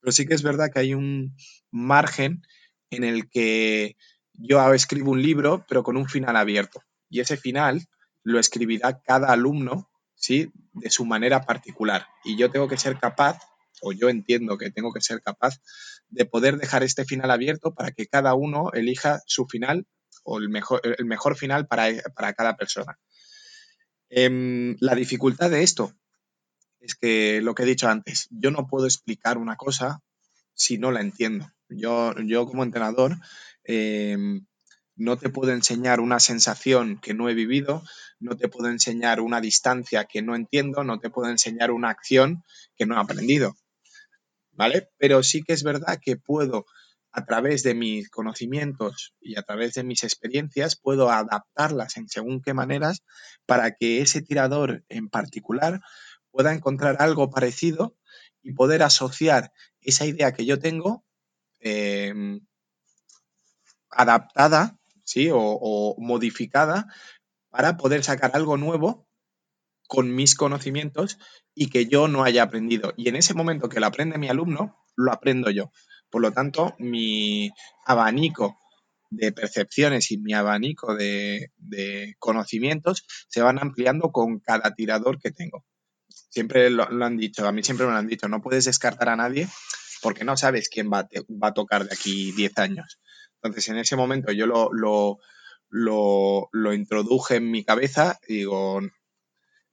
Pero 0.00 0.12
sí 0.12 0.26
que 0.26 0.34
es 0.34 0.42
verdad 0.42 0.70
que 0.72 0.80
hay 0.80 0.94
un 0.94 1.34
margen 1.70 2.42
en 2.90 3.04
el 3.04 3.30
que 3.30 3.96
yo 4.34 4.72
escribo 4.74 5.10
un 5.10 5.22
libro, 5.22 5.64
pero 5.68 5.82
con 5.82 5.96
un 5.96 6.08
final 6.08 6.36
abierto. 6.36 6.82
Y 7.08 7.20
ese 7.20 7.36
final 7.36 7.86
lo 8.22 8.38
escribirá 8.38 9.00
cada 9.00 9.32
alumno, 9.32 9.90
¿sí? 10.14 10.50
De 10.74 10.90
su 10.90 11.06
manera 11.06 11.46
particular. 11.46 12.06
Y 12.24 12.36
yo 12.36 12.50
tengo 12.50 12.68
que 12.68 12.76
ser 12.76 12.98
capaz 12.98 13.38
o 13.80 13.92
yo 13.92 14.08
entiendo 14.08 14.58
que 14.58 14.70
tengo 14.70 14.92
que 14.92 15.00
ser 15.00 15.22
capaz 15.22 15.60
de 16.10 16.24
poder 16.24 16.56
dejar 16.56 16.82
este 16.82 17.04
final 17.04 17.30
abierto 17.30 17.74
para 17.74 17.90
que 17.90 18.06
cada 18.06 18.34
uno 18.34 18.70
elija 18.72 19.20
su 19.26 19.46
final 19.46 19.86
o 20.24 20.38
el 20.38 20.48
mejor, 20.48 20.80
el 20.84 21.04
mejor 21.04 21.36
final 21.36 21.66
para, 21.66 22.32
cada 22.34 22.56
persona. 22.56 22.98
Em, 24.10 24.76
la 24.80 24.94
dificultad 24.94 25.50
de 25.50 25.62
esto 25.62 25.92
es 26.80 26.94
que 26.94 27.40
lo 27.42 27.54
que 27.54 27.62
he 27.62 27.66
dicho 27.66 27.88
antes, 27.88 28.28
yo 28.30 28.50
no 28.50 28.66
puedo 28.66 28.86
explicar 28.86 29.38
una 29.38 29.56
cosa 29.56 30.02
si 30.54 30.78
no 30.78 30.90
la 30.90 31.00
entiendo. 31.00 31.50
Yo, 31.68 32.14
yo 32.24 32.46
como 32.46 32.62
entrenador 32.62 33.16
em, 33.64 34.46
no 34.96 35.16
te 35.16 35.28
puedo 35.28 35.52
enseñar 35.52 36.00
una 36.00 36.20
sensación 36.20 36.98
que 37.00 37.14
no 37.14 37.28
he 37.28 37.34
vivido, 37.34 37.82
no 38.18 38.36
te 38.36 38.48
puedo 38.48 38.68
enseñar 38.68 39.20
una 39.20 39.40
distancia 39.40 40.04
que 40.04 40.22
no 40.22 40.34
entiendo, 40.34 40.82
no 40.82 40.98
te 40.98 41.10
puedo 41.10 41.30
enseñar 41.30 41.70
una 41.70 41.90
acción 41.90 42.42
que 42.76 42.86
no 42.86 42.96
he 42.96 43.00
aprendido. 43.00 43.54
¿Vale? 44.58 44.90
Pero 44.98 45.22
sí 45.22 45.42
que 45.44 45.52
es 45.52 45.62
verdad 45.62 46.00
que 46.02 46.16
puedo, 46.16 46.66
a 47.12 47.24
través 47.24 47.62
de 47.62 47.74
mis 47.74 48.10
conocimientos 48.10 49.14
y 49.20 49.38
a 49.38 49.42
través 49.42 49.74
de 49.74 49.84
mis 49.84 50.02
experiencias, 50.02 50.74
puedo 50.76 51.10
adaptarlas 51.10 51.96
en 51.96 52.08
según 52.08 52.42
qué 52.42 52.54
maneras 52.54 53.04
para 53.46 53.76
que 53.76 54.00
ese 54.00 54.20
tirador 54.20 54.84
en 54.88 55.08
particular 55.08 55.80
pueda 56.32 56.52
encontrar 56.52 56.96
algo 56.98 57.30
parecido 57.30 57.96
y 58.42 58.52
poder 58.52 58.82
asociar 58.82 59.52
esa 59.80 60.06
idea 60.06 60.32
que 60.32 60.44
yo 60.44 60.58
tengo 60.58 61.04
em, 61.60 62.40
adaptada, 63.90 64.76
¿sí? 65.04 65.28
o 65.32 65.94
modificada 65.98 66.92
para 67.48 67.76
poder 67.76 68.02
sacar 68.02 68.32
algo 68.34 68.56
nuevo 68.56 69.07
con 69.88 70.14
mis 70.14 70.36
conocimientos 70.36 71.18
y 71.54 71.70
que 71.70 71.86
yo 71.86 72.06
no 72.06 72.22
haya 72.22 72.44
aprendido. 72.44 72.94
Y 72.96 73.08
en 73.08 73.16
ese 73.16 73.34
momento 73.34 73.68
que 73.68 73.80
lo 73.80 73.86
aprende 73.86 74.18
mi 74.18 74.28
alumno, 74.28 74.76
lo 74.94 75.12
aprendo 75.12 75.50
yo. 75.50 75.72
Por 76.10 76.22
lo 76.22 76.30
tanto, 76.30 76.76
mi 76.78 77.50
abanico 77.86 78.56
de 79.10 79.32
percepciones 79.32 80.10
y 80.10 80.18
mi 80.18 80.34
abanico 80.34 80.94
de, 80.94 81.50
conocimientos 82.18 83.06
se 83.28 83.40
van 83.40 83.58
ampliando 83.58 84.12
con 84.12 84.40
cada 84.40 84.74
tirador 84.74 85.18
que 85.18 85.30
tengo. 85.30 85.64
Siempre 86.08 86.68
lo, 86.68 86.84
han 86.84 87.16
dicho, 87.16 87.48
a 87.48 87.52
mí 87.52 87.62
siempre 87.62 87.86
me 87.86 87.92
lo 87.92 87.98
han 87.98 88.06
dicho, 88.06 88.28
no 88.28 88.42
puedes 88.42 88.66
descartar 88.66 89.08
a 89.08 89.16
nadie 89.16 89.48
porque 90.02 90.24
no 90.24 90.36
sabes 90.36 90.68
quién 90.68 90.92
va, 90.92 91.08
va 91.42 91.48
a 91.48 91.54
tocar 91.54 91.86
de 91.86 91.94
aquí 91.94 92.32
10 92.32 92.58
años. 92.58 93.00
Entonces, 93.42 93.68
en 93.70 93.78
ese 93.78 93.96
momento 93.96 94.32
yo 94.32 94.46
lo, 94.46 94.70
lo, 94.72 95.18
lo, 95.70 96.50
lo 96.52 96.74
introduje 96.74 97.36
en 97.36 97.50
mi 97.50 97.64
cabeza 97.64 98.18
y 98.28 98.36
digo, 98.36 98.80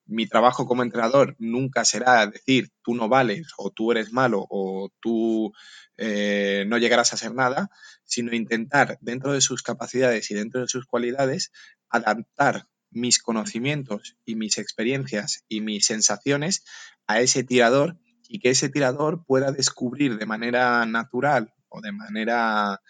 mi 0.05 0.27
trabajo 0.27 0.65
como 0.65 0.83
entrenador 0.83 1.35
nunca 1.39 1.85
será 1.85 2.25
decir 2.27 2.71
tú 2.83 2.95
no 2.95 3.09
vales 3.09 3.47
o 3.57 3.71
tú 3.71 3.91
eres 3.91 4.11
malo 4.11 4.45
o 4.49 4.89
tú 4.99 5.51
eh, 5.97 6.65
no 6.67 6.77
llegarás 6.77 7.13
a 7.13 7.17
ser 7.17 7.33
nada, 7.33 7.69
sino 8.03 8.35
intentar 8.35 8.97
dentro 9.01 9.33
de 9.33 9.41
sus 9.41 9.63
capacidades 9.63 10.29
y 10.31 10.35
dentro 10.35 10.61
de 10.61 10.67
sus 10.67 10.85
cualidades 10.85 11.51
adaptar 11.89 12.67
mis 12.91 13.19
conocimientos 13.19 14.15
y 14.25 14.35
mis 14.35 14.57
experiencias 14.57 15.43
y 15.49 15.61
mis 15.61 15.85
sensaciones 15.85 16.63
a 17.07 17.21
ese 17.21 17.43
tirador 17.43 17.97
y 18.27 18.39
que 18.39 18.49
ese 18.49 18.69
tirador 18.69 19.25
pueda 19.25 19.51
descubrir 19.51 20.17
de 20.17 20.25
manera 20.25 20.85
natural 20.85 21.53
o 21.69 21.81
de 21.81 21.91
manera 21.91 22.81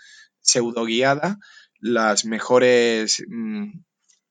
pseudo 0.41 0.85
guiada 0.85 1.39
las 1.79 2.25
mejores 2.25 3.23
mm, 3.27 3.79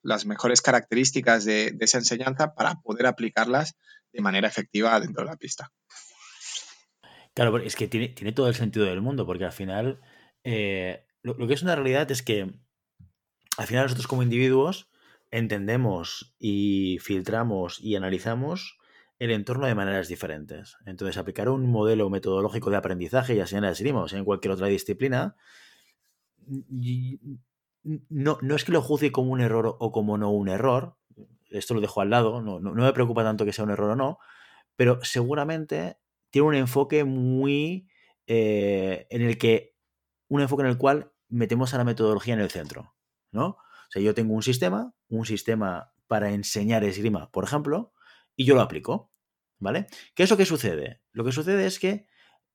las 0.05 0.27
mejores 0.27 0.63
características 0.63 1.45
de, 1.45 1.77
esa 1.81 1.99
enseñanza 1.99 2.55
para 2.55 2.81
poder 2.83 3.07
aplicarlas 3.07 3.77
de 4.13 4.23
manera 4.23 4.47
efectiva 4.47 5.01
dentro 5.01 5.25
de 5.25 5.31
la 5.31 5.37
pista. 5.37 5.73
Claro, 7.35 7.59
es 7.59 7.75
que 7.75 7.89
tiene, 7.89 8.09
tiene 8.09 8.33
todo 8.33 8.47
el 8.47 8.55
sentido 8.55 8.87
del 8.87 9.01
mundo, 9.01 9.27
porque 9.27 9.45
al 9.45 9.53
final 9.53 10.01
eh, 10.45 11.07
lo, 11.23 11.49
que 11.49 11.55
es 11.55 11.63
una 11.63 11.75
realidad 11.75 12.11
es 12.11 12.23
que 12.23 12.53
al 13.57 13.67
final 13.67 13.85
nosotros 13.85 14.07
como 14.07 14.23
individuos 14.23 14.91
entendemos 15.31 16.37
y 16.39 16.99
filtramos 17.01 17.81
y 17.81 17.97
analizamos 17.97 18.79
el 19.19 19.31
entorno 19.31 19.67
de 19.67 19.75
maneras 19.75 20.07
diferentes. 20.09 20.77
Entonces, 20.87 21.17
aplicar 21.17 21.49
un 21.49 21.71
modelo 21.71 22.11
metodológico 22.11 22.71
de 22.71 22.77
aprendizaje, 22.77 23.37
ya 23.37 23.47
sea 23.47 23.59
en 23.59 23.65
en 23.65 24.25
cualquier 24.25 24.53
otra 24.53 24.67
disciplina, 24.67 25.35
no, 27.85 28.39
no 28.41 28.57
es 28.57 28.65
que 28.65 28.73
lo 28.73 28.83
juzgue 28.83 29.13
como 29.13 29.31
un 29.31 29.41
error 29.41 29.77
o 29.79 29.93
como 29.93 30.19
no 30.19 30.31
un 30.31 30.49
error, 30.49 30.97
esto 31.51 31.75
lo 31.75 31.81
dejo 31.81 32.01
al 32.01 32.11
lado, 32.11 32.41
no, 32.41 32.59
no, 32.59 32.73
me 32.73 32.93
preocupa 32.93 33.23
tanto 33.23 33.45
que 33.45 33.53
sea 33.53 33.65
un 33.65 33.71
error 33.71 33.91
o 33.91 33.97
no, 33.97 34.19
pero 34.77 34.99
seguramente 35.03 35.99
tiene 36.31 36.49
un 36.49 36.55
enfoque 36.55 37.05
muy 37.05 37.89
eh, 38.27 39.07
en 39.11 39.23
el 39.23 39.39
que, 39.39 39.77
un 40.29 40.41
enfoque 40.41 40.63
en 40.63 40.71
el 40.71 40.79
cual 40.79 41.13
metemos 41.29 41.75
a 41.75 41.79
la 41.79 41.85
metodología 41.85 42.35
en 42.35 42.41
el 42.41 42.51
centro, 42.51 42.97
¿no? 43.31 43.47
O 43.47 43.91
sea, 43.91 44.03
yo 44.03 44.15
tengo 44.15 44.35
un 44.35 44.43
sistema, 44.43 44.95
un 45.09 45.27
sistema 45.27 45.93
para 46.07 46.31
enseñar 46.31 46.85
esgrima, 46.85 47.31
por 47.31 47.45
ejemplo, 47.45 47.93
y 48.35 48.45
yo 48.45 48.55
lo 48.55 48.63
aplico, 48.63 49.13
¿vale? 49.59 49.87
¿Qué 50.15 50.25
es 50.25 50.31
lo 50.31 50.37
que 50.37 50.47
sucede? 50.47 51.03
Lo 51.13 51.25
que 51.25 51.33
sucede 51.33 51.67
es 51.67 51.79
que 51.79 52.07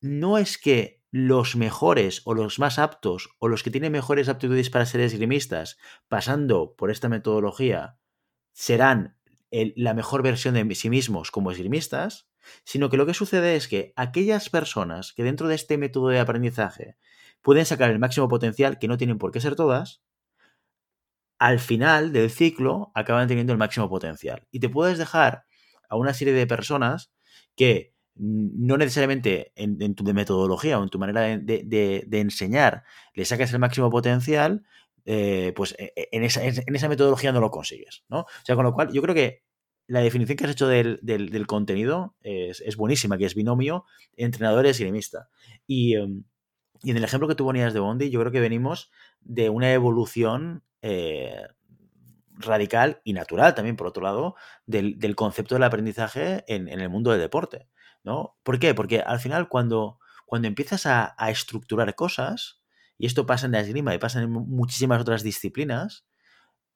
no 0.01 0.37
es 0.37 0.57
que 0.57 0.98
los 1.11 1.55
mejores 1.55 2.21
o 2.25 2.33
los 2.33 2.59
más 2.59 2.77
aptos 2.77 3.29
o 3.39 3.47
los 3.47 3.63
que 3.63 3.71
tienen 3.71 3.91
mejores 3.91 4.29
aptitudes 4.29 4.69
para 4.69 4.85
ser 4.85 5.01
esgrimistas 5.01 5.77
pasando 6.07 6.75
por 6.75 6.91
esta 6.91 7.09
metodología 7.09 7.97
serán 8.53 9.17
la 9.51 9.93
mejor 9.93 10.21
versión 10.21 10.53
de 10.53 10.75
sí 10.75 10.89
mismos 10.89 11.31
como 11.31 11.51
esgrimistas, 11.51 12.29
sino 12.63 12.89
que 12.89 12.97
lo 12.97 13.05
que 13.05 13.13
sucede 13.13 13.55
es 13.55 13.67
que 13.67 13.93
aquellas 13.95 14.49
personas 14.49 15.13
que 15.13 15.23
dentro 15.23 15.47
de 15.47 15.55
este 15.55 15.77
método 15.77 16.09
de 16.09 16.19
aprendizaje 16.19 16.97
pueden 17.41 17.65
sacar 17.65 17.89
el 17.89 17.99
máximo 17.99 18.27
potencial, 18.27 18.77
que 18.77 18.87
no 18.87 18.97
tienen 18.97 19.17
por 19.17 19.31
qué 19.31 19.41
ser 19.41 19.55
todas, 19.55 20.03
al 21.39 21.59
final 21.59 22.11
del 22.11 22.29
ciclo 22.29 22.91
acaban 22.93 23.27
teniendo 23.27 23.53
el 23.53 23.59
máximo 23.59 23.89
potencial. 23.89 24.45
Y 24.51 24.59
te 24.59 24.69
puedes 24.69 24.97
dejar 24.97 25.45
a 25.89 25.95
una 25.95 26.13
serie 26.13 26.33
de 26.33 26.45
personas 26.45 27.11
que 27.55 27.95
no 28.19 28.77
necesariamente 28.77 29.53
en, 29.55 29.95
tu 29.95 30.03
metodología 30.03 30.77
o 30.77 30.83
en 30.83 30.89
tu 30.89 30.99
manera 30.99 31.21
de, 31.21 32.07
enseñar 32.11 32.83
le 33.13 33.25
sacas 33.25 33.53
el 33.53 33.59
máximo 33.59 33.89
potencial, 33.89 34.63
eh, 35.05 35.53
pues 35.55 35.73
e, 35.79 35.93
e, 35.95 36.09
en 36.11 36.23
esa, 36.23 36.89
metodología 36.89 37.31
no 37.31 37.39
lo 37.39 37.49
consigues, 37.49 38.03
¿no? 38.09 38.19
O 38.19 38.27
sea, 38.43 38.55
con 38.55 38.65
lo 38.65 38.73
cual 38.73 38.91
yo 38.91 39.01
creo 39.01 39.15
que 39.15 39.43
la 39.87 40.01
definición 40.01 40.37
que 40.37 40.43
has 40.43 40.51
hecho 40.51 40.67
del, 40.67 40.99
contenido 41.47 42.15
es, 42.21 42.75
buenísima, 42.75 43.17
que 43.17 43.25
es 43.25 43.35
binomio 43.35 43.85
entrenadores 44.17 44.79
y 44.79 44.83
esgrimista. 44.83 45.29
Y, 45.65 45.95
em, 45.95 46.25
y, 46.83 46.91
en 46.91 46.97
el 46.97 47.03
ejemplo 47.03 47.27
que 47.27 47.35
tú 47.35 47.45
ponías 47.45 47.73
de 47.73 47.79
Bondi, 47.79 48.09
yo 48.09 48.19
creo 48.19 48.31
que 48.31 48.39
venimos 48.39 48.91
de 49.21 49.49
una 49.49 49.73
evolución 49.73 50.63
eh, 50.81 51.47
radical 52.33 53.01
y 53.03 53.13
natural 53.13 53.55
también, 53.55 53.75
por 53.75 53.87
otro 53.87 54.03
lado, 54.03 54.35
del, 54.65 55.15
concepto 55.15 55.55
del 55.55 55.63
aprendizaje 55.63 56.43
en, 56.47 56.67
en, 56.67 56.81
el 56.81 56.89
mundo 56.89 57.11
del 57.11 57.19
deporte. 57.19 57.67
¿No? 58.03 58.37
¿Por 58.43 58.59
qué? 58.59 58.73
Porque 58.73 59.01
al 59.01 59.19
final 59.19 59.49
cuando, 59.49 59.99
cuando 60.25 60.47
empiezas 60.47 60.85
a, 60.85 61.15
estructurar 61.29 61.95
cosas, 61.95 62.61
y 62.97 63.05
esto 63.05 63.25
pasa 63.25 63.45
en 63.45 63.53
la 63.53 63.61
esgrima 63.61 63.93
y 63.95 63.97
pasa 63.97 64.21
en 64.21 64.31
muchísimas 64.31 65.01
otras 65.01 65.23
disciplinas, 65.23 66.05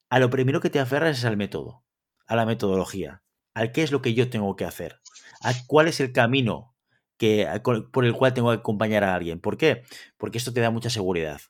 a 0.09 0.19
lo 0.19 0.29
primero 0.29 0.61
que 0.61 0.69
te 0.69 0.79
aferras 0.79 1.17
es 1.17 1.25
al 1.25 1.37
método, 1.37 1.83
a 2.27 2.35
la 2.35 2.45
metodología, 2.45 3.23
al 3.53 3.71
qué 3.71 3.83
es 3.83 3.91
lo 3.91 4.01
que 4.01 4.13
yo 4.13 4.29
tengo 4.29 4.55
que 4.55 4.65
hacer, 4.65 5.01
a 5.41 5.53
cuál 5.67 5.87
es 5.87 5.99
el 5.99 6.11
camino 6.11 6.75
que, 7.17 7.47
por 7.91 8.05
el 8.05 8.13
cual 8.13 8.33
tengo 8.33 8.49
que 8.49 8.57
acompañar 8.57 9.03
a 9.03 9.15
alguien. 9.15 9.39
¿Por 9.39 9.57
qué? 9.57 9.83
Porque 10.17 10.37
esto 10.37 10.53
te 10.53 10.61
da 10.61 10.71
mucha 10.71 10.89
seguridad, 10.89 11.41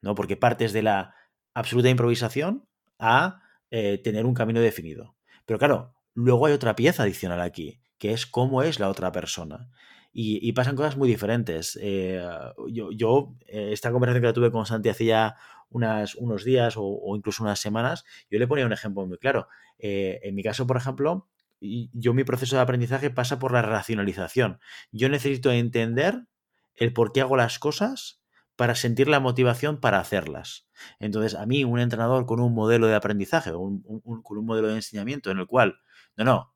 ¿no? 0.00 0.14
Porque 0.14 0.36
partes 0.36 0.72
de 0.72 0.82
la 0.82 1.14
absoluta 1.54 1.88
improvisación 1.88 2.68
a 2.98 3.42
eh, 3.70 3.98
tener 3.98 4.26
un 4.26 4.34
camino 4.34 4.60
definido. 4.60 5.16
Pero 5.46 5.58
claro, 5.58 5.94
luego 6.14 6.46
hay 6.46 6.52
otra 6.52 6.76
pieza 6.76 7.02
adicional 7.02 7.40
aquí, 7.40 7.81
que 8.02 8.12
es 8.12 8.26
cómo 8.26 8.64
es 8.64 8.80
la 8.80 8.88
otra 8.88 9.12
persona. 9.12 9.70
Y, 10.12 10.50
pasan 10.54 10.74
cosas 10.74 10.96
muy 10.96 11.08
diferentes. 11.08 11.78
Eh, 11.80 12.20
yo, 12.68 13.36
eh, 13.46 13.70
esta 13.72 13.92
conversación 13.92 14.22
que 14.22 14.26
la 14.26 14.32
tuve 14.32 14.50
con 14.50 14.66
Santi 14.66 14.88
hace 14.88 15.04
ya 15.04 15.36
unas, 15.68 16.16
unos 16.16 16.42
días 16.42 16.74
o, 16.76 17.14
incluso 17.14 17.44
unas 17.44 17.60
semanas, 17.60 18.04
yo 18.28 18.40
le 18.40 18.48
ponía 18.48 18.66
un 18.66 18.72
ejemplo 18.72 19.06
muy 19.06 19.18
claro. 19.18 19.46
Eh, 19.78 20.18
en 20.24 20.34
mi 20.34 20.42
caso, 20.42 20.66
por 20.66 20.76
ejemplo, 20.76 21.28
yo 21.60 22.12
mi 22.12 22.24
proceso 22.24 22.56
de 22.56 22.62
aprendizaje 22.62 23.08
pasa 23.10 23.38
por 23.38 23.52
la 23.52 23.62
racionalización. 23.62 24.58
Yo 24.90 25.08
necesito 25.08 25.52
entender 25.52 26.26
el 26.74 26.92
por 26.92 27.12
qué 27.12 27.20
hago 27.20 27.36
las 27.36 27.60
cosas 27.60 28.20
para 28.56 28.74
sentir 28.74 29.06
la 29.06 29.20
motivación 29.20 29.78
para 29.78 30.00
hacerlas. 30.00 30.66
Entonces, 30.98 31.36
a 31.36 31.46
mí, 31.46 31.62
un 31.62 31.78
entrenador 31.78 32.26
con 32.26 32.40
un 32.40 32.52
modelo 32.52 32.88
de 32.88 32.96
aprendizaje, 32.96 33.52
con 33.52 33.84
un 33.86 34.44
modelo 34.44 34.66
de 34.66 34.74
enseñamiento 34.74 35.30
en 35.30 35.38
el 35.38 35.46
cual, 35.46 35.78
no, 36.16 36.24
no, 36.24 36.51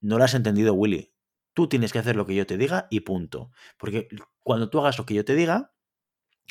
no 0.00 0.18
lo 0.18 0.24
has 0.24 0.34
entendido, 0.34 0.74
Willy. 0.74 1.12
Tú 1.52 1.68
tienes 1.68 1.92
que 1.92 1.98
hacer 1.98 2.16
lo 2.16 2.26
que 2.26 2.34
yo 2.34 2.46
te 2.46 2.56
diga 2.56 2.86
y 2.90 3.00
punto. 3.00 3.50
Porque 3.76 4.08
cuando 4.42 4.70
tú 4.70 4.80
hagas 4.80 4.98
lo 4.98 5.06
que 5.06 5.14
yo 5.14 5.24
te 5.24 5.34
diga, 5.34 5.72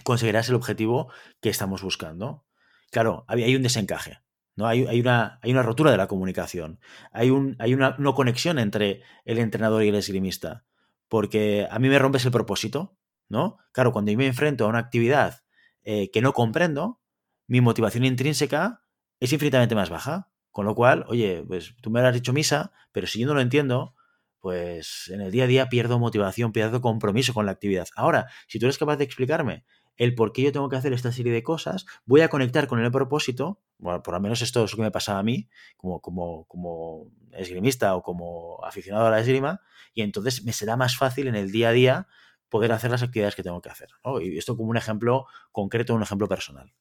conseguirás 0.04 0.50
el 0.50 0.56
objetivo 0.56 1.12
que 1.42 1.50
estamos 1.50 1.82
buscando. 1.82 2.46
Claro, 2.92 3.26
hay 3.28 3.56
un 3.56 3.64
desencaje. 3.64 4.20
¿no? 4.56 4.68
Hay, 4.68 5.00
una, 5.00 5.64
rotura 5.64 5.90
de 5.90 5.98
la 5.98 6.08
comunicación. 6.08 6.80
Hay, 7.12 7.30
un, 7.30 7.56
hay 7.60 7.74
una 7.74 7.96
no 7.98 8.14
conexión 8.14 8.60
entre 8.60 9.04
el 9.24 9.40
entrenador 9.40 9.84
y 9.84 9.88
el 9.88 9.96
esgrimista. 9.96 10.66
Porque 11.08 11.68
a 11.72 11.80
mí 11.80 11.88
me 11.88 11.98
rompes 11.98 12.26
el 12.26 12.32
propósito. 12.32 12.98
¿no? 13.30 13.58
Claro, 13.72 13.94
cuando 13.94 14.12
yo 14.12 14.18
me 14.18 14.28
enfrento 14.28 14.66
a 14.66 14.68
una 14.68 14.80
actividad 14.80 15.44
eh, 15.84 16.12
que 16.12 16.22
no 16.22 16.34
comprendo, 16.34 17.00
mi 17.48 17.62
motivación 17.62 18.04
intrínseca 18.04 18.84
es 19.20 19.32
infinitamente 19.32 19.76
más 19.76 19.90
baja. 19.90 20.30
Con 20.52 20.66
lo 20.66 20.76
cual, 20.76 21.06
oye, 21.08 21.44
pues 21.48 21.76
tú 21.82 21.90
me 21.90 22.02
has 22.02 22.14
dicho 22.14 22.34
misa, 22.34 22.72
pero 22.92 23.08
si 23.08 23.20
yo 23.20 23.28
no 23.28 23.34
lo 23.34 23.42
entiendo, 23.42 23.96
pues 24.40 25.10
en 25.14 25.22
el 25.22 25.32
día 25.32 25.44
a 25.44 25.48
día 25.48 25.70
pierdo 25.70 26.00
motivación, 26.00 26.52
pierdo 26.52 26.82
compromiso 26.82 27.34
con 27.34 27.46
la 27.46 27.52
actividad. 27.52 27.88
Ahora, 27.96 28.28
si 28.48 28.60
tú 28.60 28.66
eres 28.66 28.78
capaz 28.78 28.98
de 28.98 29.04
explicarme 29.04 29.66
el 29.98 30.16
por 30.16 30.32
qué 30.32 30.44
yo 30.44 30.52
tengo 30.54 30.70
que 30.70 30.78
hacer 30.78 30.94
esta 30.94 31.12
serie 31.12 31.34
de 31.34 31.44
cosas, 31.44 31.86
voy 32.06 32.22
a 32.22 32.30
conectar 32.30 32.68
con 32.68 32.80
el 32.80 32.90
propósito, 32.90 33.62
por 33.78 34.14
lo 34.14 34.20
menos 34.22 34.42
esto 34.42 34.64
es 34.64 34.72
lo 34.72 34.78
que 34.78 34.84
me 34.84 34.92
pasaba 34.92 35.20
a 35.20 35.24
mí, 35.24 35.50
como, 35.76 36.00
como, 36.00 36.46
como 36.46 37.12
esgrimista 37.34 37.96
o 37.96 38.02
como 38.02 38.64
aficionado 38.64 39.08
a 39.08 39.12
la 39.12 39.20
esgrima, 39.20 39.62
y 39.94 40.02
entonces 40.02 40.46
me 40.46 40.54
será 40.54 40.78
más 40.78 40.96
fácil 40.96 41.28
en 41.28 41.36
el 41.36 41.52
día 41.52 41.70
a 41.70 41.72
día 41.74 42.08
poder 42.48 42.72
hacer 42.72 42.92
las 42.92 43.04
actividades 43.04 43.36
que 43.36 43.44
tengo 43.44 43.62
que 43.62 43.70
hacer. 43.70 43.90
Y 44.22 44.38
esto 44.38 44.56
como 44.56 44.70
un 44.70 44.78
ejemplo 44.78 45.26
concreto, 45.52 45.94
un 45.94 46.02
ejemplo 46.02 46.30
personal. 46.30 46.74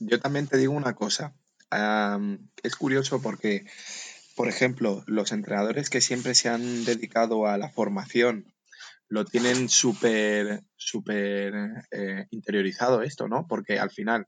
Yo 0.00 0.18
también 0.18 0.48
te 0.48 0.56
digo 0.56 0.72
una 0.72 0.94
cosa, 0.94 1.36
es 2.62 2.76
curioso 2.76 3.20
porque, 3.20 3.66
por 4.36 4.48
ejemplo, 4.48 5.02
los 5.06 5.32
entrenadores 5.32 5.90
que 5.90 6.00
siempre 6.00 6.34
se 6.34 6.48
han 6.48 6.84
dedicado 6.84 7.46
a 7.46 7.58
la 7.58 7.70
formación 7.70 8.54
lo 9.08 9.24
tienen 9.24 9.68
súper, 9.68 10.62
súper 10.76 11.54
eh, 11.90 12.26
interiorizado 12.30 13.02
esto, 13.02 13.28
¿no? 13.28 13.46
Porque 13.46 13.78
al 13.78 13.90
final, 13.90 14.26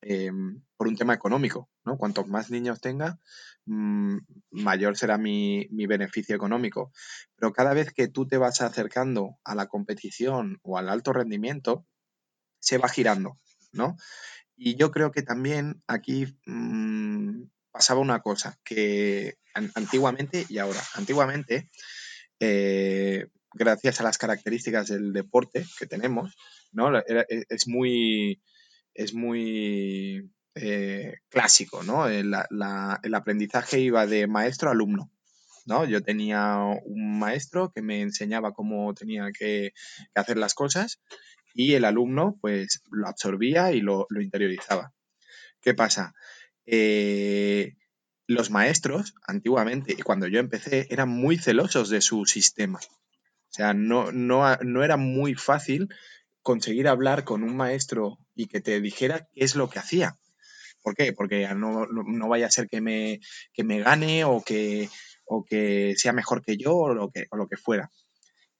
em, 0.00 0.62
por 0.76 0.88
un 0.88 0.96
tema 0.96 1.14
económico, 1.14 1.68
¿no? 1.84 1.96
Cuantos 1.98 2.28
más 2.28 2.50
niños 2.50 2.80
tenga, 2.80 3.18
mm, 3.66 4.18
mayor 4.50 4.96
será 4.96 5.18
mi, 5.18 5.66
mi, 5.70 5.86
beneficio 5.86 6.34
económico. 6.36 6.92
Pero 7.36 7.52
cada 7.52 7.74
vez 7.74 7.92
que 7.92 8.08
tú 8.08 8.26
te 8.26 8.38
vas 8.38 8.60
acercando 8.62 9.38
a 9.44 9.54
la 9.54 9.66
competición 9.66 10.58
o 10.62 10.78
al 10.78 10.88
alto 10.88 11.12
rendimiento, 11.12 11.86
se 12.60 12.78
va 12.78 12.88
girando, 12.88 13.38
¿no? 13.72 13.96
Y 14.56 14.76
yo 14.76 14.90
creo 14.90 15.12
que 15.12 15.22
también 15.22 15.82
aquí 15.86 16.26
mm, 16.46 17.44
pasaba 17.72 18.00
una 18.00 18.20
cosa, 18.20 18.58
que 18.64 19.38
antiguamente 19.74 20.46
y 20.48 20.58
ahora, 20.58 20.80
antiguamente, 20.94 21.70
eh, 22.40 23.26
gracias 23.54 24.00
a 24.00 24.04
las 24.04 24.18
características 24.18 24.88
del 24.88 25.12
deporte 25.12 25.64
que 25.78 25.86
tenemos, 25.86 26.36
¿no? 26.70 26.96
E, 26.98 27.26
es 27.48 27.68
muy, 27.68 28.42
es 28.94 29.14
muy 29.14 30.30
eh, 30.54 31.14
clásico, 31.28 31.82
¿no? 31.82 32.08
El, 32.08 32.34
el, 33.02 33.14
aprendizaje 33.14 33.80
iba 33.80 34.06
de 34.06 34.26
maestro 34.26 34.68
a 34.68 34.72
alumno, 34.72 35.10
¿no? 35.66 35.84
Yo 35.84 36.02
tenía 36.02 36.58
un 36.84 37.18
maestro 37.18 37.72
que 37.74 37.82
me 37.82 38.02
enseñaba 38.02 38.52
cómo 38.52 38.92
tenía 38.94 39.30
que, 39.32 39.72
hacer 40.14 40.36
las 40.36 40.54
cosas 40.54 41.00
y 41.54 41.74
el 41.74 41.84
alumno, 41.84 42.36
pues, 42.40 42.82
lo 42.90 43.08
absorbía 43.08 43.72
y 43.72 43.80
lo, 43.80 44.06
interiorizaba. 44.20 44.92
¿Qué 45.60 45.74
pasa? 45.74 46.14
Eh, 46.66 47.74
los 48.26 48.50
maestros, 48.50 49.14
antiguamente, 49.26 49.96
cuando 50.02 50.26
yo 50.26 50.40
empecé, 50.40 50.86
eran 50.90 51.08
muy 51.08 51.38
celosos 51.38 51.88
de 51.90 52.00
su 52.00 52.24
sistema. 52.24 52.78
O 52.78 53.54
sea, 53.54 53.74
no, 53.74 54.12
no, 54.12 54.56
no 54.56 54.84
era 54.84 54.96
muy 54.96 55.34
fácil 55.34 55.88
conseguir 56.42 56.88
hablar 56.88 57.24
con 57.24 57.42
un 57.42 57.56
maestro 57.56 58.18
y 58.34 58.46
que 58.46 58.60
te 58.60 58.80
dijera 58.80 59.28
qué 59.32 59.44
es 59.44 59.54
lo 59.54 59.68
que 59.68 59.78
hacía. 59.78 60.18
¿Por 60.82 60.96
qué? 60.96 61.12
Porque 61.12 61.48
no, 61.54 61.86
no 61.86 62.28
vaya 62.28 62.46
a 62.46 62.50
ser 62.50 62.68
que 62.68 62.80
me, 62.80 63.20
que 63.52 63.62
me 63.62 63.80
gane 63.80 64.24
o 64.24 64.42
que, 64.42 64.88
o 65.24 65.44
que 65.44 65.94
sea 65.96 66.12
mejor 66.12 66.42
que 66.42 66.56
yo 66.56 66.74
o 66.74 66.94
lo 66.94 67.10
que, 67.10 67.26
o 67.30 67.36
lo 67.36 67.46
que 67.46 67.56
fuera. 67.56 67.90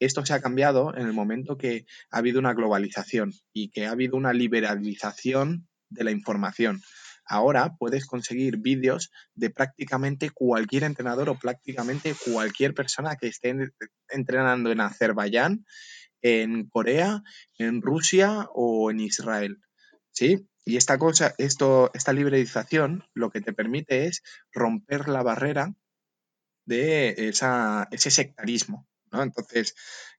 Esto 0.03 0.25
se 0.25 0.33
ha 0.33 0.41
cambiado 0.41 0.93
en 0.97 1.05
el 1.07 1.13
momento 1.13 1.57
que 1.57 1.85
ha 2.11 2.17
habido 2.17 2.39
una 2.39 2.53
globalización 2.53 3.33
y 3.53 3.69
que 3.69 3.85
ha 3.85 3.91
habido 3.91 4.17
una 4.17 4.33
liberalización 4.33 5.69
de 5.89 6.03
la 6.03 6.11
información. 6.11 6.81
Ahora 7.25 7.77
puedes 7.79 8.05
conseguir 8.05 8.57
vídeos 8.57 9.11
de 9.33 9.49
prácticamente 9.49 10.29
cualquier 10.29 10.83
entrenador 10.83 11.29
o 11.29 11.39
prácticamente 11.39 12.15
cualquier 12.25 12.73
persona 12.73 13.15
que 13.15 13.27
esté 13.27 13.55
entrenando 14.09 14.71
en 14.73 14.81
Azerbaiyán, 14.81 15.65
en 16.21 16.67
Corea, 16.67 17.23
en 17.57 17.81
Rusia 17.81 18.49
o 18.53 18.91
en 18.91 18.99
Israel. 18.99 19.61
¿Sí? 20.11 20.49
Y 20.65 20.75
esta 20.75 20.97
cosa, 20.97 21.33
esto, 21.37 21.91
esta 21.93 22.11
liberalización 22.11 23.05
lo 23.13 23.29
que 23.29 23.39
te 23.39 23.53
permite 23.53 24.07
es 24.07 24.21
romper 24.51 25.07
la 25.07 25.23
barrera 25.23 25.73
de 26.65 27.15
ese 27.29 28.11
sectarismo. 28.11 28.85
¿No? 29.13 29.23
Entonces, 29.23 29.75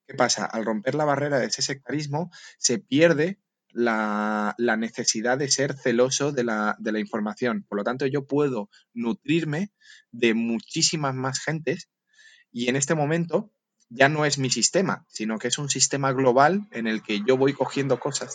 ¿qué 0.06 0.14
pasa? 0.14 0.44
Al 0.46 0.64
romper 0.64 0.94
la 0.94 1.04
barrera 1.04 1.38
de 1.38 1.46
ese 1.46 1.62
sectarismo, 1.62 2.30
se 2.58 2.78
pierde 2.78 3.38
la, 3.70 4.54
necesidad 4.78 5.36
de 5.36 5.50
ser 5.50 5.76
celoso 5.76 6.32
de 6.32 6.44
la, 6.44 6.76
información. 6.98 7.66
Por 7.68 7.78
lo 7.78 7.84
tanto, 7.84 8.06
yo 8.06 8.26
puedo 8.26 8.70
nutrirme 8.94 9.72
de 10.12 10.34
muchísimas 10.34 11.14
más 11.14 11.40
gentes 11.40 11.90
y 12.52 12.68
en 12.68 12.76
este 12.76 12.94
momento 12.94 13.52
ya 13.90 14.08
no 14.08 14.24
es 14.24 14.38
mi 14.38 14.48
sistema, 14.48 15.04
sino 15.08 15.38
que 15.38 15.48
es 15.48 15.58
un 15.58 15.68
sistema 15.68 16.12
global 16.12 16.66
en 16.70 16.86
el 16.86 17.02
que 17.02 17.20
yo 17.26 17.36
voy 17.36 17.52
cogiendo 17.52 18.00
cosas 18.00 18.32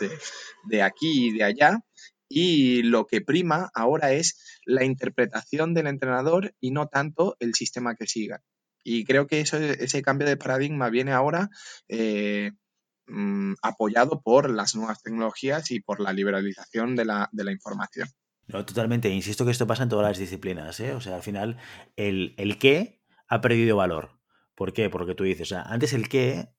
de 0.66 0.82
aquí 0.84 1.28
y 1.28 1.38
de 1.38 1.44
allá 1.44 1.84
y 2.30 2.84
lo 2.84 3.08
que 3.08 3.22
prima 3.22 3.72
ahora 3.74 4.12
es 4.14 4.60
la 4.64 4.86
interpretación 4.86 5.74
del 5.74 5.88
entrenador 5.88 6.54
y 6.62 6.72
no 6.72 6.88
tanto 6.88 7.36
el 7.40 7.56
sistema 7.56 7.96
que 7.96 8.06
siga. 8.06 8.44
Y 8.84 9.06
creo 9.06 9.28
que 9.28 9.42
eso, 9.42 9.58
ese 9.58 10.02
cambio 10.02 10.28
de 10.28 10.38
paradigma 10.38 10.90
viene 10.90 11.12
ahora 11.12 11.50
eh, 11.88 12.52
mm, 13.08 13.54
apoyado 13.62 14.22
por 14.22 14.50
las 14.50 14.76
nuevas 14.76 15.02
tecnologías 15.02 15.72
y 15.72 15.80
por 15.80 16.00
la 16.00 16.14
liberalización 16.14 16.96
de 16.96 17.06
la, 17.06 17.30
de 17.32 17.44
la 17.44 17.52
información. 17.52 18.10
No, 18.48 18.66
totalmente. 18.66 19.10
Insisto 19.10 19.46
que 19.46 19.52
esto 19.52 19.68
pasa 19.68 19.84
en 19.84 19.90
todas 19.90 20.08
las 20.08 20.18
disciplinas. 20.18 20.80
¿eh? 20.80 20.94
O 20.94 21.02
sea, 21.02 21.16
al 21.16 21.24
final, 21.24 21.58
el, 21.96 22.34
el 22.38 22.58
qué 22.58 23.00
ha 23.28 23.42
perdido 23.42 23.78
valor. 23.78 24.20
¿Por 24.56 24.74
qué? 24.74 24.90
Porque 24.90 25.16
tú 25.16 25.24
dices, 25.24 25.44
o 25.44 25.56
sea, 25.56 25.62
antes 25.62 25.94
el 25.94 26.10
qué 26.10 26.50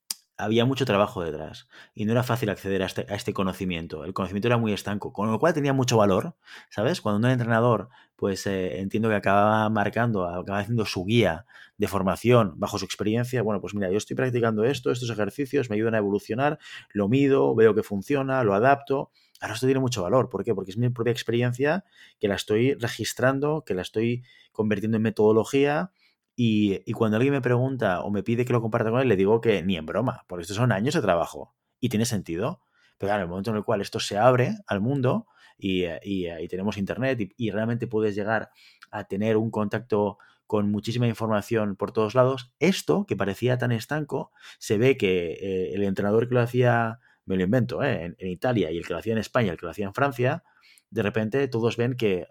había 0.41 0.65
mucho 0.65 0.85
trabajo 0.85 1.23
detrás 1.23 1.69
y 1.95 2.05
no 2.05 2.13
era 2.13 2.23
fácil 2.23 2.51
acceder 2.51 2.83
a 2.83 2.87
este, 2.87 3.07
a 3.09 3.15
este, 3.15 3.33
conocimiento. 3.33 4.05
El 4.05 4.13
conocimiento 4.13 4.49
era 4.49 4.59
muy 4.59 4.73
estanco, 4.73 5.13
con 5.13 5.31
lo 5.31 5.39
cual 5.39 5.55
tenía 5.55 5.73
mucho 5.73 5.97
valor, 5.97 6.35
¿sabes? 6.71 7.01
Cuando 7.01 7.27
un 7.27 7.33
entrenador, 7.33 7.89
pues 8.17 8.47
eh, 8.47 8.81
entiendo 8.81 9.09
que 9.09 9.15
acababa 9.15 9.69
marcando, 9.71 10.25
acababa 10.25 10.61
haciendo 10.61 10.85
su 10.85 11.05
guía 11.05 11.47
de 11.77 11.89
formación 11.89 12.55
bajo 12.57 12.79
su 12.79 12.85
experiencia, 12.85 13.43
bueno, 13.43 13.61
pues 13.61 13.75
mira, 13.75 13.91
yo 13.91 13.99
estoy 13.99 14.17
practicando 14.17 14.65
esto, 14.65 14.91
estos 14.91 15.11
ejercicios 15.11 15.71
me 15.71 15.77
ayudan 15.77 15.95
a 15.95 15.99
evolucionar, 15.99 16.59
lo 16.93 17.09
mido, 17.09 17.55
veo 17.55 17.75
que 17.75 17.83
funciona, 17.83 18.43
lo 18.45 18.55
adapto. 18.55 19.11
Ahora 19.41 19.55
esto 19.55 19.67
tiene 19.67 19.81
mucho 19.81 20.03
valor. 20.03 20.29
¿Por 20.29 20.45
qué? 20.45 20.55
Porque 20.55 20.71
es 20.71 20.77
mi 20.77 20.91
propia 20.91 21.13
experiencia 21.13 21.85
que 22.19 22.29
la 22.29 22.35
estoy 22.35 22.75
registrando, 22.75 23.65
que 23.65 23.73
la 23.73 23.81
estoy 23.81 24.23
convirtiendo 24.53 24.99
en 24.99 25.03
metodología 25.03 25.93
y, 26.43 26.93
cuando 26.95 27.19
alguien 27.19 27.35
me 27.35 27.43
pregunta 27.43 28.01
o 28.01 28.11
me 28.11 28.23
pide 28.23 28.47
que 28.47 28.55
lo 28.55 28.63
comparta 28.63 28.91
con 28.91 29.03
él, 29.03 29.09
le 29.09 29.17
digo 29.17 29.43
que 29.43 29.63
ni 29.63 29.77
en 29.77 29.85
broma, 29.85 30.25
porque 30.27 30.41
estos 30.41 30.57
son 30.57 30.73
años 30.73 30.95
de 30.95 31.03
trabajo 31.03 31.55
y 31.81 31.91
tiene 31.91 32.07
sentido. 32.07 32.63
Pero 32.97 33.11
claro, 33.11 33.19
en 33.19 33.23
el 33.25 33.29
momento 33.29 33.51
en 33.51 33.59
el 33.59 33.63
cual 33.63 33.83
esto 33.83 34.01
se 34.01 34.17
abre 34.17 34.57
al 34.67 34.81
mundo 34.81 35.27
y, 35.59 35.85
y, 36.03 36.49
tenemos 36.49 36.79
internet 36.79 37.35
y, 37.37 37.51
realmente 37.51 37.87
puedes 37.87 38.15
llegar 38.15 38.49
a 38.91 39.05
tener 39.05 39.37
un 39.37 39.51
contacto 39.51 40.17
con 40.47 40.71
muchísima 40.71 41.07
información 41.07 41.77
por 41.77 41.93
todos 41.93 42.15
lados, 42.15 42.55
esto 42.59 43.05
que 43.07 43.17
parecía 43.17 43.59
tan 43.59 43.71
estanco, 43.71 44.33
se 44.59 44.79
ve 44.79 44.97
que 44.97 45.33
eh, 45.33 45.75
el 45.75 45.83
entrenador 45.83 46.27
que 46.27 46.37
lo 46.37 46.41
hacía, 46.41 47.01
me 47.27 47.37
lo 47.37 47.43
invento, 47.45 47.83
eh, 47.83 48.05
en, 48.05 48.17
en 48.19 48.29
Italia 48.29 48.71
y 48.71 48.79
el 48.79 48.87
que 48.87 48.95
lo 48.95 48.99
hacía 48.99 49.13
en 49.13 49.19
España, 49.19 49.53
el 49.53 49.59
que 49.59 49.67
lo 49.67 49.73
hacía 49.73 49.85
en 49.85 49.95
Francia, 49.95 50.43
de 50.89 51.03
repente 51.03 51.47
todos 51.49 51.77
ven 51.77 51.97
que 51.97 52.29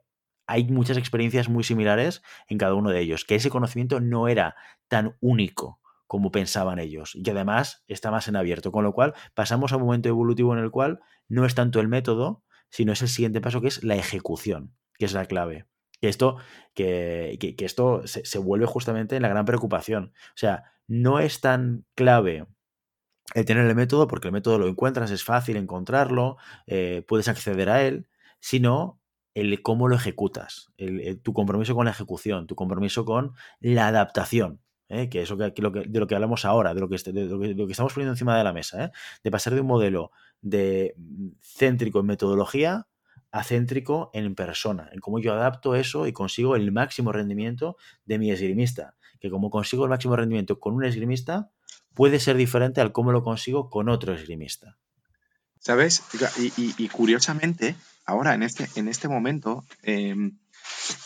hay 0.50 0.64
muchas 0.66 0.98
experiencias 0.98 1.48
muy 1.48 1.64
similares 1.64 2.24
en 2.48 2.58
cada 2.58 2.74
uno 2.74 2.90
de 2.90 3.00
ellos, 3.00 3.24
que 3.24 3.36
ese 3.36 3.52
conocimiento 3.52 4.00
no 4.00 4.28
era 4.28 4.56
tan 4.88 5.16
único 5.22 5.80
como 6.08 6.32
pensaban 6.32 6.80
ellos 6.80 7.14
y 7.14 7.22
que 7.22 7.32
además 7.32 7.84
está 7.88 8.10
más 8.10 8.28
en 8.28 8.36
abierto, 8.36 8.72
con 8.72 8.84
lo 8.84 8.92
cual 8.92 9.14
pasamos 9.36 9.72
a 9.72 9.76
un 9.76 9.84
momento 9.84 10.10
evolutivo 10.10 10.52
en 10.54 10.64
el 10.64 10.72
cual 10.72 11.02
no 11.28 11.46
es 11.46 11.54
tanto 11.54 11.80
el 11.80 11.88
método, 11.88 12.44
sino 12.72 12.94
es 12.94 13.04
el 13.04 13.10
siguiente 13.10 13.42
paso 13.42 13.62
que 13.62 13.68
es 13.68 13.84
la 13.84 13.96
ejecución, 13.96 14.74
que 14.98 15.06
es 15.06 15.14
la 15.14 15.26
clave. 15.26 15.68
Que 16.02 16.10
esto, 16.10 16.38
que, 16.74 17.38
esto 17.60 18.02
se, 18.08 18.40
vuelve 18.40 18.66
justamente 18.66 19.18
en 19.18 19.22
la 19.22 19.30
gran 19.30 19.46
preocupación. 19.46 20.14
O 20.30 20.38
sea, 20.38 20.64
no 20.88 21.20
es 21.20 21.42
tan 21.42 21.86
clave 21.94 22.48
el 23.36 23.46
tener 23.46 23.68
el 23.68 23.76
método, 23.76 24.08
porque 24.08 24.30
el 24.30 24.34
método 24.34 24.58
lo 24.58 24.68
encuentras, 24.68 25.12
es 25.12 25.24
fácil 25.24 25.58
encontrarlo, 25.58 26.38
eh, 26.66 27.04
puedes 27.08 27.28
acceder 27.28 27.70
a 27.70 27.84
él, 27.84 28.08
sino 28.40 28.99
el 29.40 29.62
cómo 29.62 29.88
lo 29.88 29.96
ejecutas, 29.96 30.72
tu 31.24 31.34
compromiso 31.34 31.76
con 31.76 31.86
la 31.86 31.92
ejecución, 31.92 32.48
tu 32.48 32.56
compromiso 32.56 33.06
con 33.06 33.34
la 33.60 33.88
adaptación, 33.88 34.62
¿eh? 34.90 35.10
que 35.10 35.22
es 35.22 35.30
de 35.30 35.54
lo 36.00 36.08
que 36.08 36.16
hablamos 36.16 36.46
ahora, 36.46 36.74
de 36.74 36.82
lo 36.82 36.90
que, 36.90 36.98
lo 37.14 37.66
que, 37.68 37.72
estamos 37.72 37.94
poniendo 37.94 38.14
encima 38.14 38.38
de 38.38 38.44
la 38.44 38.54
mesa, 38.54 38.86
¿eh? 38.86 38.92
de 39.24 39.32
pasar 39.32 39.54
de 39.54 39.62
un 39.62 39.68
modelo 39.68 40.12
de 40.42 40.96
mm, 40.98 41.30
céntrico 41.42 42.00
en 42.00 42.08
metodología 42.08 42.88
a 43.32 43.44
céntrico 43.44 44.10
en 44.14 44.34
persona, 44.34 44.90
en 44.92 45.00
cómo 45.00 45.20
yo 45.20 45.34
adapto 45.34 45.76
eso 45.76 46.08
y 46.08 46.14
consigo 46.14 46.56
el 46.56 46.72
máximo 46.72 47.12
rendimiento 47.12 47.78
de 48.06 48.18
mi 48.18 48.32
esgrimista, 48.32 48.96
que 49.20 49.30
como 49.30 49.52
consigo 49.52 49.84
el 49.84 49.92
máximo 49.92 50.16
rendimiento 50.16 50.60
con 50.60 50.74
un 50.74 50.84
esgrimista, 50.84 51.52
puede 51.94 52.20
ser 52.20 52.38
diferente 52.38 52.82
al 52.82 52.92
cómo 52.92 53.12
lo 53.12 53.24
consigo 53.24 53.70
con 53.70 53.88
otro 53.88 54.14
esgrimista. 54.14 54.78
¿Sabes? 55.60 56.04
y 56.58 56.88
curiosamente, 56.88 57.76
Ahora, 58.10 58.34
en 58.34 58.42
este, 58.42 58.68
en 58.76 58.88
este 58.88 59.08
momento, 59.08 59.66
em, 59.84 60.40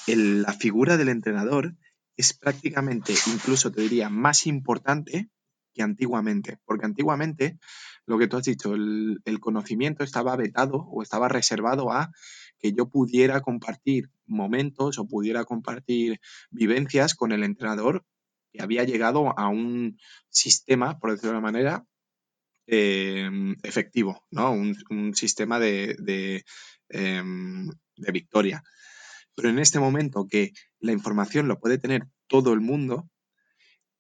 la 0.08 0.54
figura 0.54 0.96
del 0.96 1.10
entrenador 1.10 1.76
es 2.16 2.32
prácticamente, 2.32 3.14
incluso 3.28 3.74
te 3.74 3.82
diría, 3.82 4.08
más 4.08 4.48
importante 4.48 5.30
que 5.74 5.82
antiguamente, 5.82 6.60
porque 6.64 6.86
antiguamente, 6.86 7.60
lo 8.06 8.18
que 8.18 8.30
tú 8.30 8.38
has 8.38 8.46
dicho, 8.46 8.74
el, 8.74 9.40
conocimiento 9.42 10.06
estaba 10.06 10.38
vetado 10.38 10.78
o 10.78 11.04
estaba 11.04 11.28
reservado 11.28 11.92
a 11.92 12.14
que 12.58 12.72
yo 12.72 12.88
pudiera 12.88 13.42
compartir 13.42 14.10
momentos 14.26 14.98
o 14.98 15.06
pudiera 15.06 15.44
compartir 15.44 16.22
vivencias 16.52 17.16
con 17.16 17.34
el 17.34 17.44
entrenador 17.44 18.06
que 18.54 18.64
había 18.64 18.86
llegado 18.86 19.38
a 19.38 19.50
un 19.50 20.00
sistema, 20.30 21.00
por 21.00 21.12
decirlo 21.12 21.34
de 21.34 21.38
una 21.40 21.52
manera, 21.52 21.86
em, 22.66 23.58
efectivo, 23.64 24.24
¿no? 24.32 24.54
Un, 24.54 25.14
sistema 25.16 25.60
de, 25.60 26.46
Em, 26.90 27.70
de 27.98 28.12
victoria. 28.12 28.64
Pero 29.36 29.50
en 29.50 29.60
este 29.60 29.80
momento 29.80 30.28
que 30.28 30.52
la 30.80 30.92
información 30.92 31.48
lo 31.48 31.60
puede 31.60 31.78
tener 31.78 32.08
todo 32.28 32.54
el 32.54 32.62
mundo, 32.62 33.10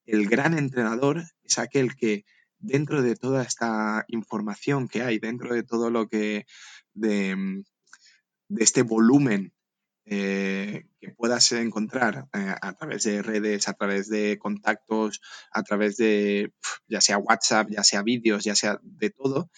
el 0.05 0.27
gran 0.27 0.57
entrenador 0.57 1.23
es 1.43 1.57
aquel 1.57 1.95
que 1.95 2.25
dentro 2.59 3.01
de 3.01 3.15
toda 3.15 3.43
esta 3.43 4.05
información 4.07 4.87
que 4.87 5.01
hay, 5.01 5.19
dentro 5.19 5.53
de 5.53 5.63
todo 5.63 5.89
lo 5.89 6.07
que, 6.07 6.45
de, 6.93 7.29
em, 7.31 7.63
este 8.57 8.83
volumen 8.83 9.53
eh, 10.05 10.83
que 10.99 11.11
puedas 11.11 11.51
encontrar 11.53 12.27
eh, 12.33 12.55
a 12.61 12.73
través 12.73 13.03
de 13.03 13.21
redes, 13.21 13.67
a 13.69 13.73
través 13.73 14.09
de 14.09 14.37
contactos, 14.37 15.21
a 15.51 15.63
través 15.63 15.97
de 15.97 16.53
ya 16.87 16.99
sea 16.99 17.17
WhatsApp, 17.17 17.69
ya 17.69 17.83
sea 17.83 18.03
vídeos, 18.03 18.43
ya 18.43 18.55
sea 18.55 18.79
de 18.83 19.09
todo, 19.09 19.49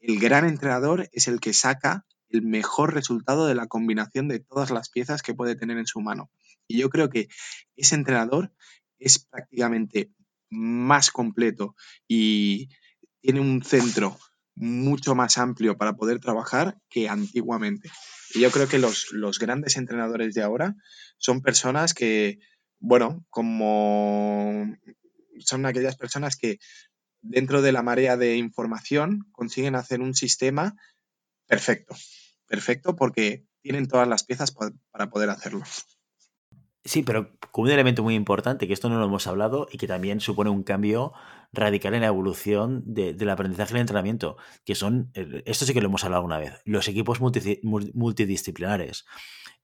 el 0.00 0.18
gran 0.18 0.46
entrenador 0.46 1.08
es 1.12 1.28
el 1.28 1.40
que 1.40 1.52
saca 1.52 2.04
el 2.34 2.42
mejor 2.42 2.94
resultado 2.94 3.46
de 3.46 3.54
la 3.54 3.66
combinación 3.66 4.28
de 4.28 4.40
todas 4.40 4.70
las 4.70 4.88
piezas 4.88 5.22
que 5.22 5.34
puede 5.34 5.56
tener 5.56 5.78
en 5.78 5.86
su 5.86 6.00
mano. 6.00 6.30
Y 6.66 6.78
yo 6.78 6.90
creo 6.90 7.10
que 7.10 7.28
ese 7.76 7.94
entrenador 7.94 8.52
es 8.98 9.18
prácticamente 9.18 10.10
más 10.50 11.10
completo 11.10 11.74
y 12.06 12.68
tiene 13.20 13.40
un 13.40 13.62
centro 13.62 14.18
mucho 14.54 15.14
más 15.14 15.38
amplio 15.38 15.76
para 15.76 15.94
poder 15.94 16.20
trabajar 16.20 16.78
que 16.88 17.08
antiguamente. 17.08 17.90
Y 18.34 18.40
yo 18.40 18.50
creo 18.50 18.68
que 18.68 18.78
los, 18.78 19.12
los 19.12 19.38
grandes 19.38 19.76
entrenadores 19.76 20.34
de 20.34 20.42
ahora 20.42 20.76
son 21.18 21.42
personas 21.42 21.94
que, 21.94 22.38
bueno, 22.78 23.24
como 23.30 24.76
son 25.40 25.66
aquellas 25.66 25.96
personas 25.96 26.36
que 26.36 26.58
dentro 27.20 27.62
de 27.62 27.72
la 27.72 27.82
marea 27.82 28.16
de 28.16 28.36
información 28.36 29.26
consiguen 29.32 29.74
hacer 29.74 30.00
un 30.00 30.14
sistema 30.14 30.76
perfecto. 31.46 31.96
Perfecto 32.54 32.94
porque 32.94 33.44
tienen 33.62 33.88
todas 33.88 34.06
las 34.06 34.22
piezas 34.22 34.54
para 34.92 35.10
poder 35.10 35.28
hacerlo. 35.28 35.64
Sí, 36.84 37.02
pero 37.02 37.36
con 37.50 37.64
un 37.64 37.72
elemento 37.72 38.04
muy 38.04 38.14
importante, 38.14 38.68
que 38.68 38.72
esto 38.74 38.88
no 38.88 38.96
lo 39.00 39.06
hemos 39.06 39.26
hablado 39.26 39.66
y 39.72 39.78
que 39.78 39.88
también 39.88 40.20
supone 40.20 40.50
un 40.50 40.62
cambio 40.62 41.12
radical 41.52 41.94
en 41.94 42.02
la 42.02 42.06
evolución 42.06 42.84
del 42.86 43.28
aprendizaje 43.28 43.72
y 43.72 43.74
el 43.74 43.80
entrenamiento, 43.80 44.36
que 44.64 44.76
son, 44.76 45.10
esto 45.46 45.64
sí 45.64 45.74
que 45.74 45.80
lo 45.80 45.88
hemos 45.88 46.04
hablado 46.04 46.22
una 46.22 46.38
vez, 46.38 46.60
los 46.64 46.86
equipos 46.86 47.18
multidisciplinares. 47.20 49.04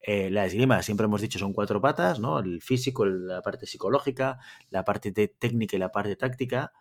Eh, 0.01 0.29
la 0.31 0.45
esgrima, 0.45 0.81
siempre 0.81 1.05
hemos 1.05 1.21
dicho, 1.21 1.39
son 1.39 1.53
cuatro 1.53 1.79
patas, 1.79 2.19
¿no? 2.19 2.39
El 2.39 2.61
físico, 2.61 3.05
la 3.05 3.41
parte 3.41 3.67
psicológica, 3.67 4.39
la 4.69 4.83
parte 4.83 5.13
técnica 5.13 5.77
y 5.77 5.79
la 5.79 5.93
parte 5.93 6.17
táctica. 6.17 6.73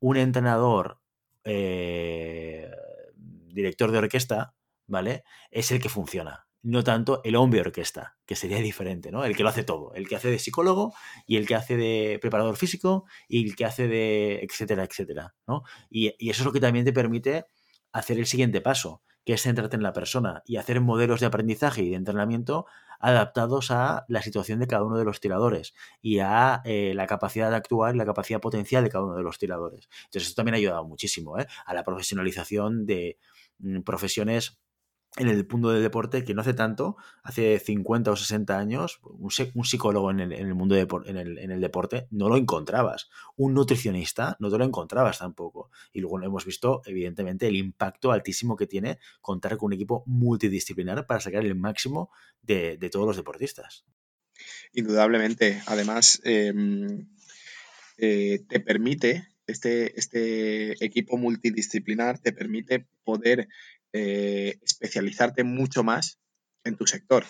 Un 0.00 0.16
entrenador, 0.16 0.98
eh, 1.44 2.68
director 3.46 3.92
de 3.92 3.98
orquesta, 3.98 4.55
¿vale? 4.86 5.24
Es 5.50 5.70
el 5.70 5.80
que 5.80 5.88
funciona 5.88 6.46
no 6.66 6.82
tanto 6.82 7.20
el 7.22 7.36
hombre 7.36 7.60
orquesta, 7.60 8.16
que 8.26 8.34
sería 8.34 8.58
diferente, 8.58 9.12
¿no? 9.12 9.24
El 9.24 9.36
que 9.36 9.44
lo 9.44 9.50
hace 9.50 9.62
todo, 9.62 9.94
el 9.94 10.08
que 10.08 10.16
hace 10.16 10.30
de 10.30 10.40
psicólogo 10.40 10.94
y 11.24 11.36
el 11.36 11.46
que 11.46 11.54
hace 11.54 11.76
de 11.76 12.18
preparador 12.20 12.56
físico 12.56 13.04
y 13.28 13.48
el 13.48 13.54
que 13.54 13.64
hace 13.64 13.86
de 13.86 14.40
etcétera, 14.40 14.82
etcétera, 14.82 15.36
¿no? 15.46 15.62
Y, 15.88 16.08
eso 16.28 16.42
es 16.42 16.44
lo 16.44 16.52
que 16.52 16.58
también 16.58 16.84
te 16.84 16.92
permite 16.92 17.46
hacer 17.92 18.18
el 18.18 18.26
siguiente 18.26 18.60
paso, 18.60 19.00
que 19.24 19.34
es 19.34 19.42
centrarte 19.42 19.76
en 19.76 19.84
la 19.84 19.92
persona 19.92 20.42
y 20.44 20.56
hacer 20.56 20.80
modelos 20.80 21.20
de 21.20 21.26
aprendizaje 21.26 21.82
y 21.82 21.90
de 21.90 21.96
entrenamiento 21.96 22.66
adaptados 22.98 23.70
a 23.70 24.04
la 24.08 24.22
situación 24.22 24.58
de 24.58 24.66
cada 24.66 24.82
uno 24.82 24.98
de 24.98 25.04
los 25.04 25.20
tiradores 25.20 25.72
y 26.02 26.18
a 26.18 26.62
eh, 26.64 26.94
la 26.96 27.06
capacidad 27.06 27.50
de 27.50 27.56
actuar 27.56 27.94
y 27.94 27.98
la 27.98 28.06
capacidad 28.06 28.40
potencial 28.40 28.82
de 28.82 28.90
cada 28.90 29.04
uno 29.04 29.14
de 29.14 29.22
los 29.22 29.38
tiradores. 29.38 29.88
Entonces, 30.06 30.24
eso 30.24 30.34
también 30.34 30.54
ha 30.54 30.58
ayudado 30.58 30.84
muchísimo 30.84 31.38
¿eh? 31.38 31.46
a 31.64 31.74
la 31.74 31.84
profesionalización 31.84 32.86
de 32.86 33.18
mm, 33.60 33.82
profesiones 33.82 34.58
en 35.16 35.28
el 35.28 35.46
punto 35.46 35.70
del 35.70 35.82
deporte 35.82 36.24
que 36.24 36.34
no 36.34 36.42
hace 36.42 36.54
tanto, 36.54 36.96
hace 37.22 37.58
50 37.58 38.10
o 38.10 38.16
60 38.16 38.58
años, 38.58 39.00
un, 39.02 39.30
psicólogo 39.64 40.10
en 40.10 40.20
el, 40.20 40.54
mundo 40.54 40.74
de, 40.74 40.86
en, 41.06 41.16
el, 41.16 41.38
en 41.38 41.50
el 41.50 41.60
deporte 41.60 42.06
no 42.10 42.28
lo 42.28 42.36
encontrabas. 42.36 43.08
Un 43.36 43.54
nutricionista 43.54 44.36
no 44.40 44.50
te 44.50 44.58
lo 44.58 44.64
encontrabas 44.64 45.18
tampoco. 45.18 45.70
Y 45.92 46.00
luego 46.00 46.22
hemos 46.22 46.44
visto, 46.44 46.82
evidentemente, 46.84 47.46
el 47.46 47.56
impacto 47.56 48.12
altísimo 48.12 48.56
que 48.56 48.66
tiene 48.66 48.98
contar 49.20 49.56
con 49.56 49.68
un 49.68 49.72
equipo 49.72 50.02
multidisciplinar 50.06 51.06
para 51.06 51.20
sacar 51.20 51.44
el 51.44 51.54
máximo 51.54 52.10
de, 52.42 52.76
todos 52.90 53.06
los 53.06 53.16
deportistas. 53.16 53.84
Indudablemente. 54.74 55.62
Además, 55.66 56.20
em, 56.24 57.08
eh, 57.96 58.44
te 58.48 58.60
permite, 58.60 59.28
este, 59.46 59.98
este 59.98 60.84
equipo 60.84 61.16
multidisciplinar 61.16 62.18
te 62.18 62.32
permite 62.32 62.86
poder 63.04 63.48
eh, 63.96 64.58
especializarte 64.62 65.42
mucho 65.42 65.82
más 65.82 66.18
en 66.64 66.76
tu 66.76 66.86
sector. 66.86 67.24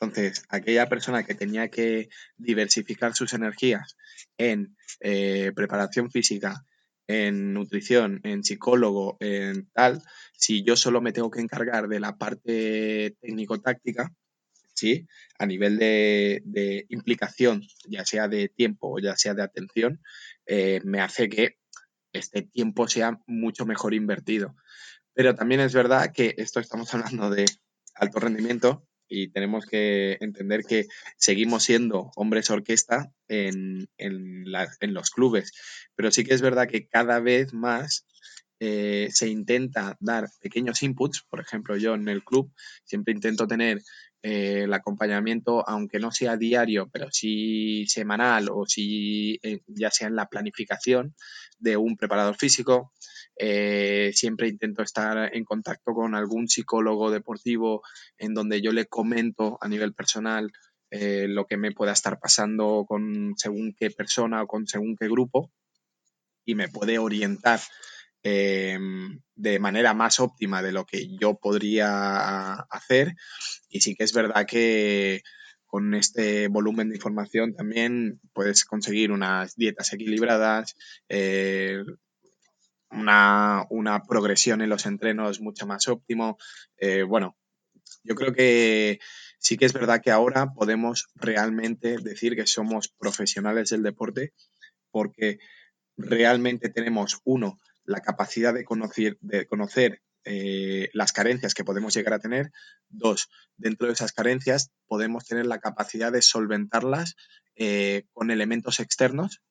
Entonces, 0.00 0.44
aquella 0.48 0.88
persona 0.88 1.22
que 1.22 1.34
tenía 1.34 1.68
que 1.68 2.08
diversificar 2.36 3.14
sus 3.14 3.32
energías 3.34 3.96
en 4.38 4.76
eh, 5.00 5.52
preparación 5.54 6.10
física, 6.10 6.64
en 7.06 7.52
nutrición, 7.52 8.20
en 8.24 8.42
psicólogo, 8.42 9.18
en 9.20 9.68
tal, 9.72 10.02
si 10.32 10.64
yo 10.64 10.74
solo 10.76 11.00
me 11.00 11.12
tengo 11.12 11.30
que 11.30 11.40
encargar 11.40 11.86
de 11.86 12.00
la 12.00 12.16
parte 12.16 13.16
técnico-táctica, 13.20 14.12
¿sí? 14.74 15.06
A 15.38 15.46
nivel 15.46 15.78
de, 15.78 16.86
implicación, 16.88 17.62
ya 17.88 18.04
sea 18.04 18.26
de 18.26 18.48
tiempo 18.48 18.92
o 18.94 18.98
ya 18.98 19.16
sea 19.16 19.34
de 19.34 19.42
atención, 19.42 20.00
eh, 20.46 20.80
me 20.84 21.00
hace 21.00 21.28
que 21.28 21.58
este 22.12 22.42
tiempo 22.42 22.88
sea 22.88 23.20
mucho 23.26 23.66
mejor 23.66 23.94
invertido. 23.94 24.56
Pero 25.20 25.34
también 25.34 25.60
es 25.60 25.74
verdad 25.74 26.14
que 26.14 26.34
esto 26.38 26.60
estamos 26.60 26.94
hablando 26.94 27.28
de 27.28 27.44
alto 27.94 28.20
rendimiento 28.20 28.88
y 29.06 29.28
tenemos 29.28 29.66
que 29.66 30.16
entender 30.22 30.64
que 30.64 30.86
seguimos 31.18 31.64
siendo 31.64 32.10
hombres 32.16 32.48
orquesta 32.48 33.12
en, 33.28 33.86
los 33.98 35.10
clubes. 35.10 35.52
Pero 35.94 36.10
sí 36.10 36.24
que 36.24 36.32
es 36.32 36.40
verdad 36.40 36.68
que 36.68 36.88
cada 36.88 37.20
vez 37.20 37.52
más 37.52 38.06
eh, 38.60 39.10
se 39.12 39.28
intenta 39.28 39.98
dar 40.00 40.30
pequeños 40.40 40.82
inputs. 40.82 41.22
Por 41.28 41.40
ejemplo, 41.40 41.76
yo 41.76 41.92
en 41.92 42.08
el 42.08 42.24
club 42.24 42.50
siempre 42.86 43.12
intento 43.12 43.46
tener 43.46 43.82
eh, 44.22 44.64
el 44.64 44.74
acompañamiento, 44.74 45.66
aunque 45.66 45.98
no 45.98 46.12
sea 46.12 46.36
diario, 46.36 46.90
pero 46.92 47.08
sí 47.10 47.86
semanal 47.86 48.48
o 48.50 48.66
si 48.66 49.38
eh, 49.42 49.60
ya 49.66 49.90
sea 49.90 50.08
en 50.08 50.16
la 50.16 50.26
planificación 50.26 51.14
de 51.58 51.78
un 51.78 51.96
preparador 51.96 52.36
físico, 52.36 52.92
eh, 53.36 54.10
siempre 54.14 54.48
intento 54.48 54.82
estar 54.82 55.34
en 55.34 55.44
contacto 55.44 55.94
con 55.94 56.14
algún 56.14 56.48
psicólogo 56.48 57.10
deportivo 57.10 57.82
en 58.18 58.34
donde 58.34 58.60
yo 58.60 58.72
le 58.72 58.86
comento 58.86 59.56
a 59.60 59.68
nivel 59.68 59.94
personal 59.94 60.52
lo 60.92 61.46
que 61.46 61.56
me 61.56 61.70
pueda 61.70 61.92
estar 61.92 62.18
pasando 62.18 62.84
con 62.84 63.34
según 63.36 63.72
qué 63.78 63.92
persona 63.92 64.42
o 64.42 64.48
con 64.48 64.66
según 64.66 64.96
qué 64.96 65.06
grupo 65.06 65.52
y 66.44 66.56
me 66.56 66.68
puede 66.68 66.98
orientar 66.98 67.60
em, 68.22 69.20
de 69.34 69.58
manera 69.58 69.94
más 69.94 70.20
óptima 70.20 70.62
de 70.62 70.72
lo 70.72 70.84
que 70.84 71.08
yo 71.16 71.38
podría 71.38 72.52
hacer. 72.54 73.14
Y 73.68 73.80
sí 73.80 73.94
que 73.94 74.04
es 74.04 74.12
verdad 74.12 74.46
que 74.46 75.22
con 75.66 75.94
este 75.94 76.48
volumen 76.48 76.88
de 76.88 76.96
información 76.96 77.54
también 77.54 78.20
puedes 78.32 78.64
conseguir 78.64 79.12
unas 79.12 79.54
dietas 79.54 79.92
equilibradas, 79.92 80.74
eh, 81.08 81.84
una, 82.90 84.02
progresión 84.08 84.62
en 84.62 84.68
los 84.68 84.86
entrenos 84.86 85.40
mucho 85.40 85.66
más 85.66 85.86
óptimo. 85.86 86.38
Eh, 86.76 87.04
bueno, 87.04 87.36
yo 88.02 88.16
creo 88.16 88.32
que 88.32 88.98
sí 89.38 89.56
que 89.56 89.66
es 89.66 89.72
verdad 89.72 90.02
que 90.02 90.10
ahora 90.10 90.52
podemos 90.52 91.08
realmente 91.14 91.96
decir 91.98 92.34
que 92.34 92.46
somos 92.46 92.88
profesionales 92.88 93.70
del 93.70 93.82
deporte 93.82 94.32
porque 94.90 95.38
realmente 95.96 96.68
tenemos, 96.68 97.20
uno, 97.24 97.58
la 97.90 98.00
capacidad 98.00 98.54
de 98.54 98.64
conocer, 98.64 99.18
de 99.20 99.46
conocer 99.46 100.00
eh, 100.24 100.90
las 100.92 101.12
carencias 101.12 101.54
que 101.54 101.64
podemos 101.64 101.92
llegar 101.92 102.14
a 102.14 102.20
tener. 102.20 102.52
Dos, 102.88 103.28
dentro 103.56 103.88
de 103.88 103.94
esas 103.94 104.12
carencias 104.12 104.70
podemos 104.86 105.24
tener 105.24 105.46
la 105.46 105.58
capacidad 105.58 106.12
de 106.12 106.22
solventarlas 106.22 107.16
eh, 107.56 108.04
con 108.12 108.30
elementos 108.30 108.78
externos 108.78 109.42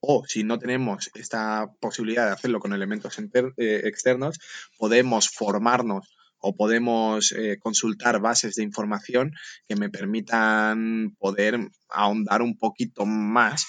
o 0.00 0.24
si 0.26 0.44
no 0.44 0.58
tenemos 0.58 1.10
esta 1.14 1.70
posibilidad 1.80 2.26
de 2.26 2.32
hacerlo 2.32 2.60
con 2.60 2.72
elementos 2.72 3.18
eh, 3.18 3.80
externos, 3.84 4.38
podemos 4.78 5.28
formarnos 5.28 6.14
o 6.38 6.54
podemos 6.54 7.34
consultar 7.60 8.20
bases 8.20 8.56
de 8.56 8.62
información 8.62 9.32
que 9.66 9.76
me 9.76 9.88
permitan 9.88 11.16
poder 11.18 11.58
ahondar 11.88 12.42
un 12.42 12.58
poquito 12.58 13.06
más 13.06 13.64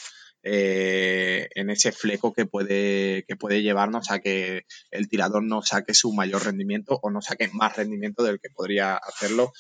eh, 0.48 1.50
en 1.56 1.72
ese 1.72 1.92
fleco 1.92 2.32
que 2.32 2.46
puede, 2.46 3.26
que 3.28 3.36
puede 3.36 3.64
llevarnos 3.64 4.12
a 4.12 4.20
que 4.20 4.66
el 4.92 5.10
tirador 5.10 5.44
no 5.44 5.64
saque 5.64 5.96
su 5.96 6.14
mayor 6.14 6.46
rendimiento 6.46 7.00
o 7.02 7.10
no 7.10 7.20
saque 7.20 7.50
más 7.52 7.76
rendimiento 7.76 8.24
del 8.24 8.40
que 8.40 8.52
podría 8.52 8.96
hacerlo 8.96 9.52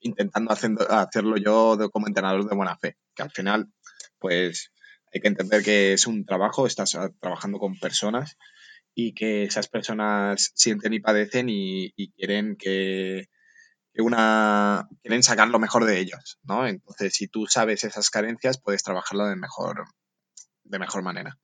intentando 0.00 0.52
hacerlo 0.52 1.36
yo 1.38 1.78
como 1.90 2.06
entrenador 2.06 2.46
de 2.46 2.54
buena 2.54 2.76
fe, 2.76 2.98
que 3.14 3.22
al 3.22 3.30
final, 3.30 3.72
pues 4.18 4.72
hay 5.12 5.22
que 5.22 5.28
entender 5.28 5.62
que 5.62 5.94
es 5.94 6.06
un 6.06 6.26
trabajo, 6.26 6.66
estás 6.66 6.94
ah, 6.96 7.10
trabajando 7.18 7.58
con 7.58 7.78
personas 7.78 8.36
y 8.94 9.14
que 9.14 9.44
esas 9.44 9.68
personas 9.68 10.52
sienten 10.54 10.92
y 10.92 11.00
padecen 11.00 11.48
y, 11.48 11.92
quieren 12.12 12.56
que, 12.56 13.28
una 13.94 14.86
quieren 15.02 15.22
sacar 15.22 15.48
lo 15.48 15.58
mejor 15.58 15.86
de 15.86 15.98
ellos, 15.98 16.38
¿no? 16.42 16.66
Entonces, 16.66 17.14
si 17.14 17.26
tú 17.26 17.46
sabes 17.46 17.84
esas 17.84 18.10
carencias, 18.10 18.60
puedes 18.60 18.82
trabajarlo 18.82 19.26
de 19.26 19.36
mejor, 19.36 19.84
de 20.70 20.78
mejor 20.78 21.02
manera. 21.02 21.38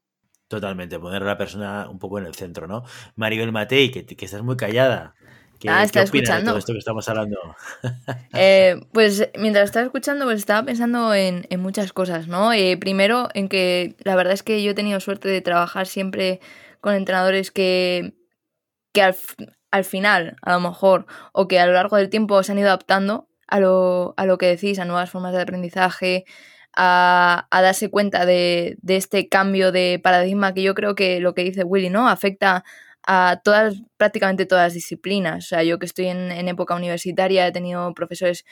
Totalmente, 0.49 1.01
poner 1.01 1.23
a 1.23 1.27
la 1.27 1.37
persona 1.37 1.89
un 1.91 1.99
poco 1.99 2.19
en 2.19 2.27
el 2.27 2.35
centro, 2.35 2.69
¿no? 2.69 2.85
Maribel 3.17 3.51
Matei, 3.51 3.91
que, 3.91 4.07
que 4.07 4.25
estás 4.25 4.43
muy 4.43 4.57
callada. 4.57 5.15
¿Qué, 5.59 5.69
ah, 5.71 5.83
está 5.83 6.03
escuchando. 6.03 6.43
De 6.43 6.47
todo 6.47 6.59
esto 6.59 6.73
que 6.73 6.79
estamos 6.79 7.09
hablando? 7.09 7.39
Eh, 8.39 8.77
pues 8.93 9.31
mientras 9.39 9.65
estaba 9.65 9.87
escuchando, 9.87 10.27
pues 10.27 10.39
estaba 10.39 10.65
pensando 10.65 11.15
en, 11.15 11.47
muchas 11.59 11.93
cosas, 11.93 12.29
¿no? 12.29 12.53
Eh, 12.53 12.77
primero, 12.77 13.29
en 13.35 13.49
que 13.49 13.97
la 14.05 14.15
verdad 14.15 14.35
es 14.35 14.43
que 14.43 14.63
yo 14.63 14.73
he 14.73 14.75
tenido 14.75 15.01
suerte 15.01 15.29
de 15.29 15.41
trabajar 15.41 15.87
siempre 15.87 16.41
con 16.81 16.95
entrenadores 16.95 17.51
que, 17.51 18.15
que 18.93 19.03
al, 19.03 19.85
final, 19.85 20.37
a 20.43 20.53
lo 20.53 20.61
mejor, 20.61 21.07
o 21.33 21.49
que 21.49 21.59
a 21.59 21.67
lo 21.67 21.73
largo 21.73 21.97
del 21.97 22.11
tiempo 22.11 22.43
se 22.43 22.53
han 22.53 22.59
ido 22.59 22.69
adaptando 22.69 23.29
a 23.49 23.59
lo, 23.59 24.15
a 24.19 24.27
lo 24.27 24.37
que 24.37 24.47
decís, 24.47 24.79
a 24.79 24.85
nuevas 24.85 25.11
formas 25.11 25.33
de 25.33 25.41
aprendizaje, 25.41 26.25
a, 26.77 27.49
darse 27.51 27.91
cuenta 27.91 28.27
de, 28.27 28.77
este 28.87 29.29
cambio 29.29 29.73
de 29.73 30.01
paradigma 30.03 30.55
que 30.55 30.63
yo 30.63 30.75
creo 30.75 30.95
que 30.95 31.21
lo 31.21 31.35
que 31.35 31.45
dice 31.45 31.65
Willy, 31.65 31.91
¿no? 31.91 32.09
Afecta 32.09 32.65
a 33.07 33.41
todas, 33.43 33.83
prácticamente 33.97 34.47
todas 34.47 34.67
las 34.67 34.75
disciplinas. 34.75 35.47
O 35.47 35.49
sea, 35.49 35.63
yo 35.63 35.79
que 35.79 35.87
estoy 35.87 36.07
en, 36.09 36.49
época 36.49 36.75
universitaria 36.77 37.47
he 37.47 37.53
tenido 37.53 37.93
profesores 37.95 38.45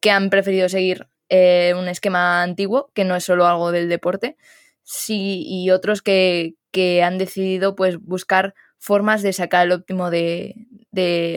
que 0.00 0.10
han 0.10 0.30
preferido 0.30 0.68
seguir 0.68 1.08
eh, 1.28 1.74
un 1.78 1.88
esquema 1.88 2.42
antiguo, 2.42 2.90
que 2.94 3.04
no 3.04 3.16
es 3.16 3.24
solo 3.24 3.46
algo 3.46 3.72
del 3.72 3.88
deporte, 3.88 4.36
sí, 4.82 5.44
y 5.46 5.70
otros 5.70 6.02
que, 6.02 6.54
que 6.72 7.02
han 7.02 7.18
decidido 7.18 7.74
pues 7.76 7.98
buscar 7.98 8.54
formas 8.78 9.22
de 9.22 9.32
sacar 9.32 9.66
el 9.66 9.72
óptimo 9.72 10.10
de, 10.10 10.54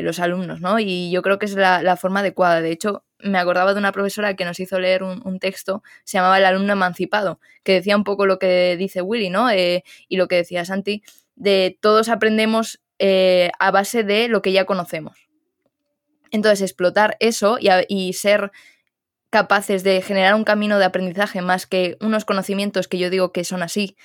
los 0.04 0.20
alumnos, 0.20 0.62
¿no? 0.62 0.80
Y 0.80 1.12
yo 1.12 1.22
creo 1.22 1.40
que 1.40 1.46
es 1.46 1.56
la, 1.56 1.96
forma 1.98 2.22
adecuada. 2.22 2.62
De 2.62 2.72
hecho, 2.72 3.04
me 3.20 3.38
acordaba 3.38 3.74
de 3.74 3.80
una 3.80 3.92
profesora 3.92 4.36
que 4.36 4.46
nos 4.46 4.60
hizo 4.60 4.80
leer 4.80 5.04
un, 5.04 5.40
texto, 5.40 5.84
se 6.04 6.18
llamaba 6.18 6.38
El 6.38 6.46
alumno 6.46 6.74
emancipado, 6.74 7.40
que 7.64 7.74
decía 7.74 7.96
un 7.96 8.04
poco 8.04 8.26
lo 8.26 8.40
que 8.40 8.76
dice 8.78 9.02
Willy, 9.02 9.30
¿no? 9.30 9.50
Eh, 9.50 9.84
y 10.08 10.18
lo 10.18 10.28
que 10.28 10.36
decía 10.38 10.66
Santi, 10.66 11.04
de 11.36 11.78
todos 11.82 12.10
aprendemos 12.10 12.82
eh, 13.00 13.52
a 13.60 13.72
base 13.72 14.04
de 14.04 14.28
lo 14.28 14.42
que 14.42 14.52
ya 14.52 14.66
conocemos. 14.66 15.28
Entonces, 16.32 16.62
explotar 16.62 17.18
eso 17.20 17.58
y, 17.60 17.70
y 17.90 18.14
ser 18.14 18.52
capaces 19.30 19.84
de 19.84 20.02
generar 20.02 20.36
un 20.36 20.44
camino 20.44 20.78
de 20.78 20.86
aprendizaje 20.86 21.42
más 21.42 21.66
que 21.66 21.98
unos 22.02 22.26
conocimientos 22.26 22.88
que 22.88 22.98
yo 22.98 23.10
digo 23.10 23.32
que 23.32 23.44
son 23.44 23.64
así, 23.64 23.96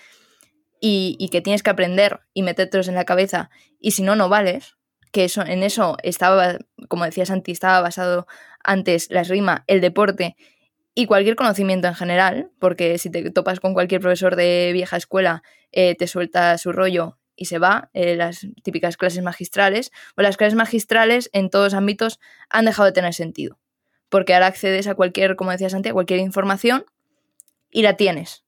y, 0.81 1.29
que 1.31 1.41
tienes 1.41 1.63
que 1.63 1.71
aprender 1.71 2.21
y 2.35 2.43
metértelos 2.43 2.89
en 2.89 2.95
la 2.95 3.05
cabeza 3.05 3.51
y 3.81 3.93
si 3.93 4.03
no, 4.03 4.17
no 4.17 4.29
vales, 4.29 4.77
que 5.17 5.25
eso, 5.25 5.41
en 5.47 5.63
eso 5.63 5.97
estaba, 6.03 6.59
como 6.89 7.07
decía 7.07 7.25
Santi, 7.25 7.51
estaba 7.51 7.81
basado 7.81 8.27
antes 8.63 9.11
la 9.11 9.23
esgrima, 9.23 9.65
el 9.67 9.81
deporte 9.81 10.37
y 10.95 11.07
cualquier 11.07 11.37
conocimiento 11.37 11.89
en 11.89 11.95
general, 11.95 12.51
porque 12.59 12.99
si 12.99 13.09
te 13.09 13.31
topas 13.31 13.59
con 13.59 13.73
cualquier 13.73 14.03
profesor 14.03 14.37
de 14.37 14.73
vieja 14.75 14.99
escuela, 14.99 15.43
eh, 15.73 15.95
te 15.95 16.07
suelta 16.07 16.59
su 16.59 16.71
rollo 16.71 17.17
y 17.35 17.47
se 17.47 17.59
va, 17.59 17.89
eh, 17.95 18.15
las 18.15 18.47
típicas 18.63 18.99
clases 18.99 19.23
magistrales, 19.23 19.91
o 20.19 20.21
las 20.21 20.37
clases 20.37 20.55
magistrales 20.55 21.31
en 21.33 21.49
todos 21.49 21.73
ámbitos 21.73 22.21
han 22.51 22.67
dejado 22.67 22.85
de 22.85 22.93
tener 22.93 23.15
sentido, 23.15 23.59
porque 24.11 24.35
ahora 24.35 24.49
accedes 24.49 24.87
a 24.87 24.97
cualquier, 24.97 25.37
como 25.37 25.51
decía 25.51 25.71
Santi, 25.71 25.89
a 25.89 25.95
cualquier 25.95 26.21
información 26.21 26.85
y 27.71 27.81
la 27.81 27.95
tienes 27.95 28.45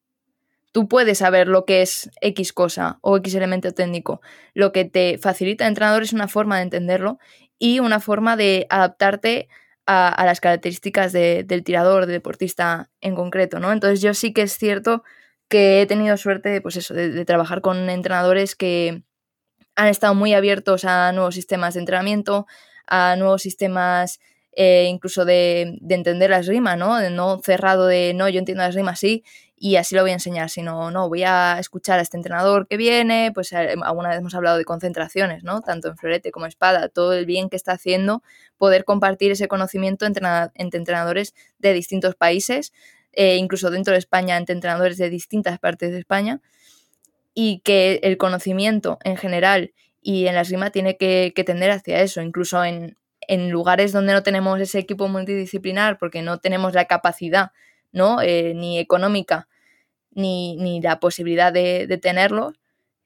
tú 0.72 0.88
puedes 0.88 1.18
saber 1.18 1.48
lo 1.48 1.64
que 1.64 1.82
es 1.82 2.10
X 2.20 2.52
cosa 2.52 2.98
o 3.00 3.16
X 3.16 3.34
elemento 3.34 3.72
técnico. 3.72 4.20
Lo 4.54 4.72
que 4.72 4.84
te 4.84 5.18
facilita 5.18 5.64
el 5.64 5.68
entrenador 5.68 6.02
es 6.02 6.12
una 6.12 6.28
forma 6.28 6.56
de 6.56 6.62
entenderlo 6.62 7.18
y 7.58 7.80
una 7.80 8.00
forma 8.00 8.36
de 8.36 8.66
adaptarte 8.70 9.48
a, 9.86 10.22
las 10.26 10.40
características 10.40 11.12
del 11.12 11.64
tirador, 11.64 12.04
del 12.04 12.16
deportista 12.16 12.90
en 13.00 13.14
concreto, 13.14 13.58
¿no? 13.58 13.72
Entonces 13.72 14.02
yo 14.02 14.12
sí 14.12 14.34
que 14.34 14.42
es 14.42 14.52
cierto 14.52 15.02
que 15.48 15.80
he 15.80 15.86
tenido 15.86 16.16
suerte, 16.18 16.60
pues 16.60 16.76
eso, 16.76 16.92
de, 16.92 17.24
trabajar 17.24 17.62
con 17.62 17.88
entrenadores 17.88 18.54
que 18.54 19.02
han 19.76 19.88
estado 19.88 20.14
muy 20.14 20.34
abiertos 20.34 20.84
a 20.84 21.10
nuevos 21.12 21.34
sistemas 21.34 21.72
de 21.72 21.80
entrenamiento, 21.80 22.46
a 22.86 23.16
nuevos 23.16 23.40
sistemas 23.40 24.20
eh, 24.52 24.88
incluso 24.90 25.24
de, 25.24 25.78
de, 25.80 25.94
entender 25.94 26.30
la 26.30 26.40
esgrima, 26.40 26.76
¿no? 26.76 26.98
De 26.98 27.10
no 27.10 27.40
cerrado 27.42 27.86
de, 27.86 28.12
no, 28.14 28.28
yo 28.28 28.40
entiendo 28.40 28.62
la 28.62 28.68
esgrima 28.68 28.90
así 28.90 29.24
y 29.60 29.76
así 29.76 29.94
lo 29.94 30.02
voy 30.02 30.10
a 30.10 30.14
enseñar, 30.14 30.50
sino, 30.50 30.90
no, 30.90 31.08
voy 31.08 31.24
a 31.24 31.58
escuchar 31.58 31.98
a 31.98 32.02
este 32.02 32.16
entrenador 32.16 32.68
que 32.68 32.76
viene, 32.76 33.32
pues 33.34 33.52
eh, 33.52 33.74
alguna 33.82 34.10
vez 34.10 34.18
hemos 34.18 34.34
hablado 34.34 34.56
de 34.56 34.64
concentraciones, 34.64 35.42
¿no? 35.42 35.60
Tanto 35.62 35.88
en 35.88 35.96
florete 35.96 36.30
como 36.30 36.46
espada, 36.46 36.88
todo 36.88 37.12
el 37.12 37.26
bien 37.26 37.48
que 37.48 37.56
está 37.56 37.72
haciendo, 37.72 38.22
poder 38.56 38.84
compartir 38.84 39.32
ese 39.32 39.48
conocimiento 39.48 40.06
entre, 40.06 40.24
entrenadores 40.54 41.34
de 41.58 41.72
distintos 41.72 42.14
países, 42.14 42.72
eh, 43.12 43.36
incluso 43.36 43.70
dentro 43.70 43.92
de 43.92 43.98
España, 43.98 44.36
entre 44.36 44.54
entrenadores 44.54 44.96
de 44.96 45.10
distintas 45.10 45.58
partes 45.58 45.90
de 45.90 45.98
España, 45.98 46.40
y 47.34 47.60
que 47.60 48.00
el 48.02 48.16
conocimiento 48.16 48.98
en 49.04 49.16
general 49.16 49.72
y 50.02 50.26
en 50.26 50.34
la 50.34 50.42
esgrima 50.42 50.70
tiene 50.70 50.96
que, 50.96 51.32
tender 51.44 51.70
hacia 51.70 52.00
eso, 52.00 52.20
incluso 52.22 52.64
en, 52.64 52.96
lugares 53.50 53.92
donde 53.92 54.14
no 54.14 54.22
tenemos 54.22 54.58
ese 54.58 54.78
equipo 54.78 55.06
multidisciplinar 55.06 55.98
porque 55.98 56.22
no 56.22 56.38
tenemos 56.38 56.72
la 56.72 56.86
capacidad 56.86 57.50
¿no? 57.92 58.20
Eh, 58.22 58.52
ni 58.54 58.78
económica 58.78 59.48
ni, 60.18 60.80
la 60.82 61.00
posibilidad 61.00 61.52
de, 61.52 61.98
tenerlo, 62.02 62.52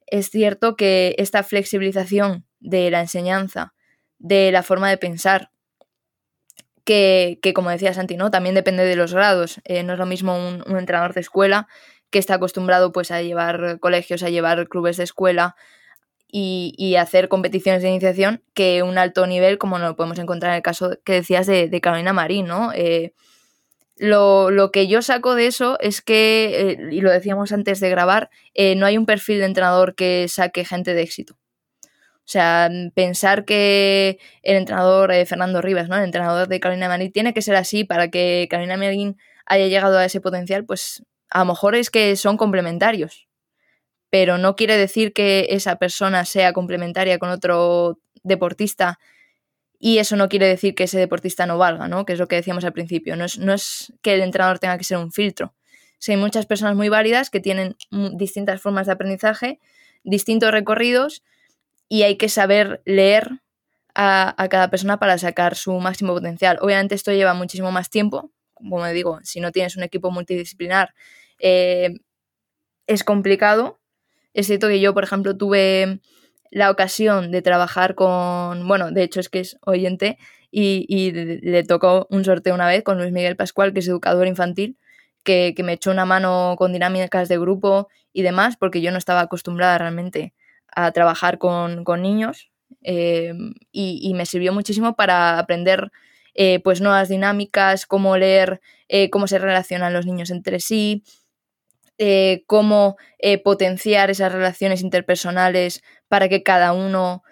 es 0.07 0.31
cierto 0.31 0.77
que 0.77 1.15
esta 1.19 1.43
flexibilización 1.43 2.47
de 2.61 2.91
la 2.91 3.01
enseñanza, 3.01 3.75
de 4.19 4.51
la 4.51 4.63
forma 4.63 4.89
de 4.89 4.99
pensar, 4.99 5.51
que, 6.85 7.39
como 7.55 7.71
decía 7.71 7.95
Santi, 7.95 8.17
¿no? 8.17 8.31
también 8.31 8.55
depende 8.55 8.85
de 8.85 8.97
los 8.97 9.15
grados. 9.15 9.61
Eh, 9.65 9.83
no 9.83 9.93
es 9.93 9.99
lo 9.99 10.07
mismo 10.07 10.37
un, 10.37 10.65
entrenador 10.77 11.15
de 11.15 11.21
escuela 11.21 11.69
que 12.11 12.19
está 12.19 12.35
acostumbrado 12.35 12.93
pues, 12.93 13.11
a 13.11 13.23
llevar 13.23 13.79
colegios, 13.79 14.23
a 14.23 14.31
llevar 14.31 14.69
clubes 14.69 14.97
de 14.97 15.05
escuela 15.05 15.55
y, 16.29 16.97
hacer 16.97 17.29
competiciones 17.29 17.83
de 17.83 17.91
iniciación 17.91 18.43
que 18.55 18.83
un 18.83 18.97
alto 18.97 19.27
nivel, 19.27 19.59
como 19.59 19.79
lo 19.79 19.97
podemos 19.97 20.19
encontrar 20.19 20.53
en 20.53 20.57
el 20.57 20.63
caso 20.63 20.99
que 21.05 21.13
decías 21.13 21.47
de, 21.47 21.81
Carolina 21.83 22.13
Marín, 22.13 22.47
¿no? 22.47 22.73
Eh, 22.75 23.13
lo, 24.03 24.71
que 24.73 24.89
yo 24.89 25.01
saco 25.01 25.37
de 25.37 25.47
eso 25.47 25.79
es 25.81 26.03
que, 26.03 26.73
eh, 26.73 26.89
y 26.91 27.01
lo 27.03 27.11
decíamos 27.13 27.53
antes 27.53 27.79
de 27.79 27.89
grabar, 27.89 28.31
eh, 28.53 28.75
no 28.75 28.87
hay 28.87 28.99
un 28.99 29.07
perfil 29.07 29.39
de 29.39 29.45
entrenador 29.45 29.95
que 29.95 30.27
saque 30.29 30.65
gente 30.65 30.93
de 30.93 31.03
éxito. 31.03 31.39
O 32.25 32.29
sea, 32.33 32.69
pensar 32.95 33.45
que 33.45 34.19
el 34.43 34.57
entrenador 34.57 35.13
eh, 35.13 35.25
Fernando 35.25 35.63
Rivas, 35.63 35.89
¿no? 35.89 35.97
El 35.97 36.05
entrenador 36.05 36.49
de 36.49 36.59
Carolina 36.59 36.89
Marín, 36.89 37.13
tiene 37.13 37.33
que 37.33 37.43
ser 37.43 37.55
así 37.55 37.85
para 37.85 38.09
que 38.09 38.49
Carolina 38.51 38.77
Marín 38.77 39.19
haya 39.47 39.67
llegado 39.69 39.99
a 39.99 40.05
ese 40.05 40.21
potencial, 40.21 40.65
pues 40.65 41.05
a 41.31 41.41
lo 41.41 41.45
mejor 41.47 41.77
es 41.77 41.91
que 41.91 42.17
son 42.17 42.37
complementarios. 42.37 43.29
Pero 44.11 44.37
no 44.37 44.57
quiere 44.57 44.77
decir 44.77 45.13
que 45.13 45.47
esa 45.51 45.77
persona 45.77 46.25
sea 46.25 46.53
complementaria 46.53 47.19
con 47.19 47.31
otro 47.31 48.01
deportista 48.25 48.99
y 49.85 49.99
eso 49.99 50.15
no 50.15 50.29
quiere 50.29 50.47
decir 50.47 50.77
que 50.77 50.85
ese 50.85 50.97
deportista 50.97 51.45
no 51.45 51.59
valga, 51.59 51.89
¿no? 51.89 52.05
Que 52.07 52.13
es 52.13 52.19
lo 52.21 52.29
que 52.29 52.37
decíamos 52.37 52.65
al 52.65 52.73
principio. 52.73 53.17
No 53.17 53.25
es, 53.25 53.93
que 54.01 54.15
el 54.15 54.21
entrenador 54.21 54.61
tenga 54.61 54.79
que 54.79 54.85
ser 54.85 54.97
un 54.97 55.11
filtro. 55.11 55.57
hay 56.07 56.17
muchas 56.17 56.47
personas 56.47 56.77
muy 56.77 56.89
válidas 56.89 57.31
que 57.31 57.41
tienen 57.41 57.75
distintas 58.13 58.61
formas 58.61 58.87
de 58.87 58.93
aprendizaje, 58.93 59.59
distintos 60.05 60.53
recorridos, 60.53 61.25
y 61.89 62.05
hay 62.05 62.17
que 62.17 62.29
saber 62.29 62.81
leer 62.85 63.41
a, 63.93 64.37
cada 64.49 64.71
persona 64.71 65.01
para 65.01 65.19
sacar 65.19 65.57
su 65.57 65.73
máximo 65.81 66.15
potencial. 66.15 66.59
Obviamente 66.61 66.95
esto 66.95 67.11
lleva 67.11 67.35
muchísimo 67.35 67.73
más 67.73 67.91
tiempo. 67.91 68.31
Como 68.55 68.87
digo, 68.87 69.19
si 69.25 69.41
no 69.41 69.51
tienes 69.51 69.77
un 69.77 69.83
equipo 69.83 70.13
multidisciplinar, 70.13 70.95
eh, 71.41 71.99
es 72.87 73.03
complicado. 73.03 73.81
Es 74.33 74.47
cierto 74.47 74.69
que 74.69 74.79
yo, 74.79 74.95
por 74.95 75.03
ejemplo, 75.03 75.37
tuve 75.37 75.99
la 76.53 76.71
ocasión 76.71 77.31
de 77.31 77.41
trabajar 77.41 77.95
con, 77.95 78.69
bueno, 78.69 78.91
de 78.93 79.03
hecho 79.03 79.21
es 79.21 79.31
que 79.31 79.41
es 79.41 79.57
oyente 79.65 80.19
y, 80.51 81.11
le 81.13 81.65
tocó 81.65 82.07
un 82.11 82.25
sorteo 82.27 82.55
una 82.55 82.69
vez 82.69 82.83
con 82.83 82.99
Luis 82.99 83.11
Miguel 83.11 83.37
Pascual, 83.37 83.73
que 83.73 83.81
es 83.81 83.89
educador 83.89 84.27
infantil, 84.27 84.77
que, 85.25 85.55
me 85.65 85.73
echó 85.73 85.91
una 85.91 86.05
mano 86.05 86.55
con 86.59 86.75
dinámicas 86.75 87.31
de 87.31 87.39
grupo 87.39 87.89
y 88.13 88.21
demás, 88.21 88.59
porque 88.59 88.83
yo 88.83 88.91
no 88.93 88.99
estaba 88.99 89.23
acostumbrada 89.23 89.79
realmente 89.79 90.35
a 90.69 90.93
trabajar 90.93 91.39
con, 91.39 91.85
niños 92.03 92.51
eh, 92.83 93.33
y, 93.73 94.13
me 94.15 94.27
sirvió 94.27 94.53
muchísimo 94.53 94.95
para 94.95 95.39
aprender 95.39 95.91
eh, 96.35 96.61
pues 96.63 96.83
nuevas 96.83 97.09
dinámicas, 97.09 97.87
cómo 97.87 98.19
leer, 98.19 98.61
eh, 98.89 99.09
cómo 99.09 99.27
se 99.27 99.39
relacionan 99.39 99.95
los 99.95 100.05
niños 100.05 100.31
entre 100.31 100.61
sí, 100.61 101.03
eh, 101.99 102.45
cómo 102.47 102.97
eh, 103.19 103.43
potenciar 103.43 104.11
esas 104.11 104.33
relaciones 104.33 104.81
interpersonales 104.81 105.83
para 106.09 106.29
que 106.29 106.43
cada 106.43 106.73
uno 106.73 107.23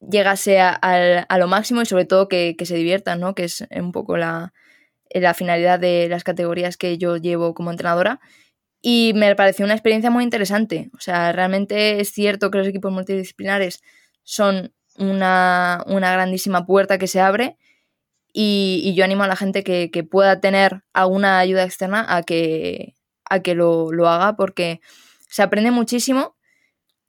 llegase 0.00 0.60
a, 0.60 1.26
lo 1.38 1.46
máximo 1.46 1.82
y 1.82 1.86
sobre 1.86 2.04
todo 2.04 2.28
que, 2.28 2.54
se 2.64 2.74
diviertan, 2.74 3.20
¿no? 3.20 3.34
que 3.34 3.44
es 3.44 3.66
un 3.70 3.92
poco 3.92 4.16
la, 4.16 4.52
finalidad 5.34 5.78
de 5.80 6.08
las 6.08 6.24
categorías 6.24 6.76
que 6.76 6.98
yo 6.98 7.16
llevo 7.16 7.54
como 7.54 7.70
entrenadora. 7.70 8.20
Y 8.80 9.12
me 9.14 9.34
pareció 9.34 9.64
una 9.64 9.74
experiencia 9.74 10.10
muy 10.10 10.22
interesante. 10.22 10.90
O 10.94 11.00
sea, 11.00 11.32
realmente 11.32 12.00
es 12.00 12.10
cierto 12.10 12.50
que 12.50 12.58
los 12.58 12.66
equipos 12.68 12.92
multidisciplinares 12.92 13.80
son 14.22 14.72
una, 14.98 15.84
grandísima 15.86 16.66
puerta 16.66 16.98
que 16.98 17.08
se 17.08 17.20
abre 17.20 17.56
y, 18.32 18.92
yo 18.94 19.04
animo 19.04 19.24
a 19.24 19.28
la 19.28 19.36
gente 19.36 19.64
que, 19.64 19.90
que 19.90 20.04
pueda 20.04 20.40
tener 20.40 20.82
alguna 20.92 21.38
ayuda 21.38 21.64
externa 21.64 22.04
a 22.08 22.22
que, 22.22 22.94
a 23.28 23.40
que 23.40 23.54
lo, 23.54 23.90
haga 24.08 24.36
porque 24.36 24.80
se 25.28 25.42
aprende 25.42 25.70
muchísimo 25.70 26.36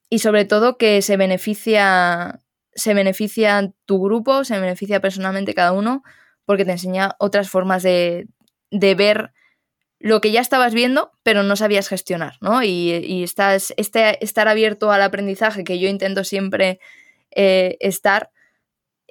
y 0.10 0.20
sobre 0.20 0.46
todo 0.46 0.78
que 0.78 1.02
se 1.02 1.18
beneficia, 1.18 2.40
se 2.74 2.94
beneficia 2.94 3.72
tu 3.86 4.02
grupo, 4.02 4.44
se 4.44 4.60
beneficia 4.60 5.00
personalmente 5.00 5.54
cada 5.54 5.72
uno 5.72 6.04
porque 6.46 6.66
te 6.66 6.72
enseña 6.72 7.16
otras 7.20 7.50
formas 7.50 7.84
de, 7.84 8.28
ver 8.72 9.34
lo 10.00 10.22
que 10.22 10.32
ya 10.32 10.42
estabas 10.42 10.74
viendo, 10.74 11.12
pero 11.22 11.44
no 11.44 11.56
sabías 11.56 11.88
gestionar, 11.88 12.38
¿no? 12.42 12.64
Y, 12.64 13.24
estás, 13.24 13.74
este, 13.78 14.24
estar 14.24 14.48
abierto 14.48 14.92
al 14.92 15.04
aprendizaje, 15.04 15.64
que 15.64 15.78
yo 15.78 15.88
intento 15.88 16.24
siempre 16.24 16.80
eh, 17.32 17.78
estar, 17.80 18.32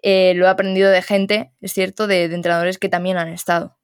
eh, 0.02 0.32
lo 0.34 0.46
he 0.46 0.48
aprendido 0.48 0.90
de 0.90 1.02
gente, 1.02 1.52
es 1.60 1.72
cierto, 1.72 2.08
de 2.08 2.24
entrenadores 2.24 2.78
que 2.78 2.88
también 2.88 3.18
han 3.18 3.28
estado. 3.28 3.77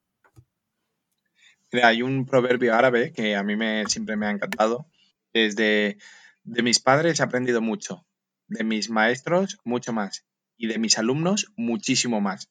Hay 1.83 2.01
un 2.01 2.25
proverbio 2.25 2.75
árabe 2.75 3.11
que 3.13 3.35
a 3.35 3.43
mí 3.43 3.55
me, 3.55 3.85
siempre 3.87 4.15
me 4.15 4.27
ha 4.27 4.31
encantado. 4.31 4.87
Es 5.33 5.55
de, 5.55 5.97
de 6.43 6.63
mis 6.63 6.79
padres 6.79 7.19
he 7.19 7.23
aprendido 7.23 7.61
mucho, 7.61 8.05
de 8.47 8.63
mis 8.63 8.89
maestros 8.89 9.57
mucho 9.63 9.93
más 9.93 10.25
y 10.57 10.67
de 10.67 10.77
mis 10.79 10.97
alumnos 10.97 11.51
muchísimo 11.55 12.21
más. 12.21 12.49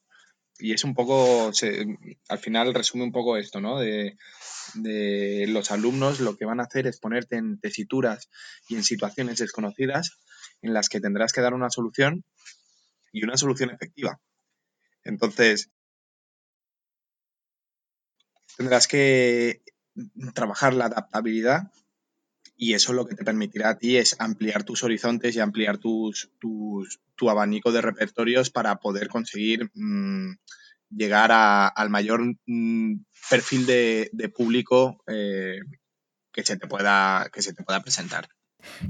Y 0.58 0.72
es 0.72 0.84
un 0.84 0.94
poco, 0.94 1.50
al 2.28 2.38
final 2.38 2.74
resume 2.74 3.04
un 3.04 3.12
poco 3.12 3.36
esto, 3.36 3.60
¿no? 3.60 3.80
De, 3.80 4.16
de 4.74 5.46
los 5.48 5.70
alumnos 5.70 6.20
lo 6.20 6.36
que 6.36 6.44
van 6.44 6.60
a 6.60 6.64
hacer 6.64 6.86
es 6.86 7.00
ponerte 7.00 7.36
en 7.36 7.58
tesituras 7.58 8.28
y 8.68 8.76
en 8.76 8.84
situaciones 8.84 9.38
desconocidas 9.38 10.18
en 10.62 10.72
las 10.72 10.88
que 10.88 11.00
tendrás 11.00 11.32
que 11.32 11.40
dar 11.40 11.54
una 11.54 11.70
solución 11.70 12.24
y 13.12 13.24
una 13.24 13.36
solución 13.36 13.70
efectiva. 13.70 14.20
Entonces, 15.02 15.70
tendrás 18.56 18.88
que 18.88 19.62
trabajar 20.34 20.74
la 20.74 20.86
adaptabilidad 20.86 21.72
y 22.56 22.74
eso 22.74 22.92
lo 22.92 23.06
que 23.06 23.14
te 23.14 23.24
permitirá 23.24 23.70
a 23.70 23.78
ti 23.78 23.96
es 23.96 24.16
ampliar 24.20 24.64
tus 24.64 24.84
horizontes 24.84 25.34
y 25.34 25.40
ampliar 25.40 25.78
tus, 25.78 26.30
tu 26.40 27.30
abanico 27.30 27.72
de 27.72 27.80
repertorios 27.80 28.50
para 28.50 28.76
poder 28.76 29.08
conseguir 29.08 29.70
mm, 29.74 30.36
llegar 30.90 31.30
al 31.32 31.90
mayor 31.90 32.22
mm, 32.46 33.04
perfil 33.28 33.66
de, 33.66 34.32
público 34.34 35.02
eh, 35.06 35.58
que, 36.32 36.44
se 36.44 36.56
te 36.56 36.66
pueda, 36.66 37.28
que 37.32 37.42
se 37.42 37.52
te 37.54 37.62
pueda 37.62 37.82
presentar 37.82 38.28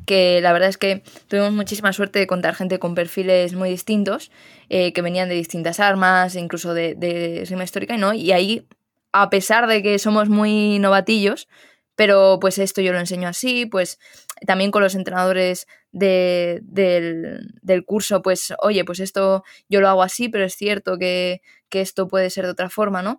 que 0.07 0.41
la 0.41 0.53
verdad 0.53 0.69
es 0.69 0.79
que 0.79 1.03
tuvimos 1.27 1.53
muchísima 1.53 1.93
suerte 1.93 2.21
de 2.21 2.29
contar 2.29 2.55
gente 2.55 2.79
con 2.79 2.95
perfiles 2.95 3.55
muy 3.55 3.71
distintos, 3.71 4.31
eh, 4.69 4.93
que 4.93 5.03
venían 5.03 5.29
de 5.29 5.35
distintas 5.35 5.81
armas, 5.81 6.37
incluso 6.37 6.75
de, 6.75 6.95
de 6.95 7.45
rima 7.49 7.65
histórica, 7.65 7.97
¿no? 7.97 8.15
Y 8.15 8.31
ahí, 8.31 8.69
a 9.15 9.31
pesar 9.31 9.69
de 9.69 9.81
que 9.81 10.01
somos 10.01 10.29
muy 10.29 10.81
novatillos, 10.81 11.47
pero 11.95 12.39
pues 12.41 12.59
esto 12.59 12.81
yo 12.81 12.93
lo 12.93 12.99
enseño 12.99 13.29
así, 13.29 13.65
pues 13.65 14.01
también 14.45 14.73
con 14.73 14.83
los 14.83 14.97
entrenadores 14.97 15.69
del, 15.93 17.47
curso, 17.87 18.23
pues 18.23 18.53
oye, 18.61 18.85
pues 18.85 18.99
esto 18.99 19.45
yo 19.69 19.81
lo 19.81 19.89
hago 19.89 20.03
así, 20.03 20.29
pero 20.29 20.45
es 20.45 20.55
cierto 20.57 20.99
que, 20.99 21.41
esto 21.71 22.07
puede 22.07 22.31
ser 22.31 22.45
de 22.45 22.53
otra 22.53 22.71
forma, 22.71 23.03
¿no? 23.03 23.19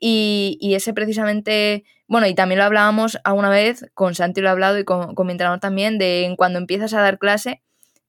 Y, 0.00 0.58
ese 0.74 0.92
precisamente, 0.92 1.84
bueno, 2.08 2.26
y 2.26 2.34
también 2.34 2.58
lo 2.58 2.64
hablábamos 2.64 3.18
alguna 3.22 3.48
vez, 3.50 3.86
con 3.94 4.16
Santi 4.16 4.40
lo 4.40 4.48
he 4.48 4.50
hablado 4.50 4.78
y 4.78 4.84
con, 4.84 5.14
con 5.14 5.26
mi 5.26 5.32
entrenador 5.32 5.60
también, 5.60 5.98
de 5.98 6.34
cuando 6.36 6.58
empiezas 6.58 6.94
a 6.94 7.00
dar 7.00 7.18
clase, 7.18 7.62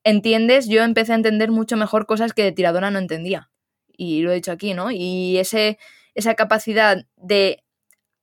entiendes, 0.03 0.67
yo 0.67 0.83
empecé 0.83 1.13
a 1.13 1.15
entender 1.15 1.51
mucho 1.51 1.77
mejor 1.77 2.07
cosas 2.07 2.33
que 2.33 2.43
de 2.43 2.51
tiradora 2.51 2.89
no 2.91 2.99
entendía. 2.99 3.51
Y 3.95 4.21
lo 4.21 4.31
he 4.31 4.35
dicho 4.35 4.51
aquí, 4.51 4.73
¿no? 4.73 4.89
Y 4.89 5.37
ese, 5.37 5.77
esa 6.15 6.35
capacidad 6.35 7.05
de 7.17 7.63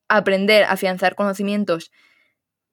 aprender, 0.09 0.65
afianzar 0.65 1.15
conocimientos, 1.15 1.91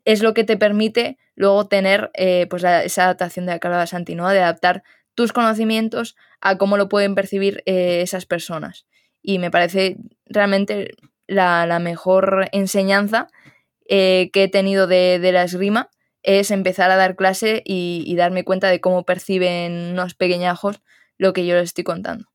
es 0.05 0.21
lo 0.21 0.33
que 0.33 0.43
te 0.43 0.57
permite 0.57 1.17
luego 1.35 1.67
tener 1.67 2.11
eh, 2.13 2.47
pues 2.49 2.63
esa 2.63 3.03
adaptación 3.03 3.45
de 3.45 3.53
la 3.53 3.59
que 3.59 3.67
hablaba 3.67 3.87
Santi, 3.87 4.15
¿no? 4.15 4.29
De 4.29 4.39
adaptar 4.39 4.83
tus 5.15 5.33
conocimientos 5.33 6.15
a 6.39 6.57
cómo 6.57 6.77
lo 6.77 6.89
pueden 6.89 7.13
percibir 7.13 7.61
eh, 7.65 8.01
esas 8.01 8.25
personas. 8.25 8.85
Y 9.21 9.39
me 9.39 9.51
parece 9.51 9.97
realmente 10.25 10.95
la, 11.27 11.79
mejor 11.79 12.47
enseñanza 12.53 13.27
eh, 13.89 14.29
que 14.31 14.43
he 14.43 14.47
tenido 14.47 14.87
de, 14.87 15.19
la 15.19 15.43
esgrima 15.43 15.89
es 16.23 16.51
empezar 16.51 16.89
a 16.89 16.95
dar 16.95 17.15
clase 17.15 17.61
y, 17.65 18.03
y 18.05 18.15
darme 18.15 18.45
cuenta 18.45 18.69
de 18.69 18.79
cómo 18.79 19.03
perciben 19.03 19.91
unos 19.91 20.15
pequeñajos 20.15 20.81
lo 21.17 21.33
que 21.33 21.45
yo 21.45 21.55
les 21.55 21.65
estoy 21.65 21.83
contando. 21.83 22.29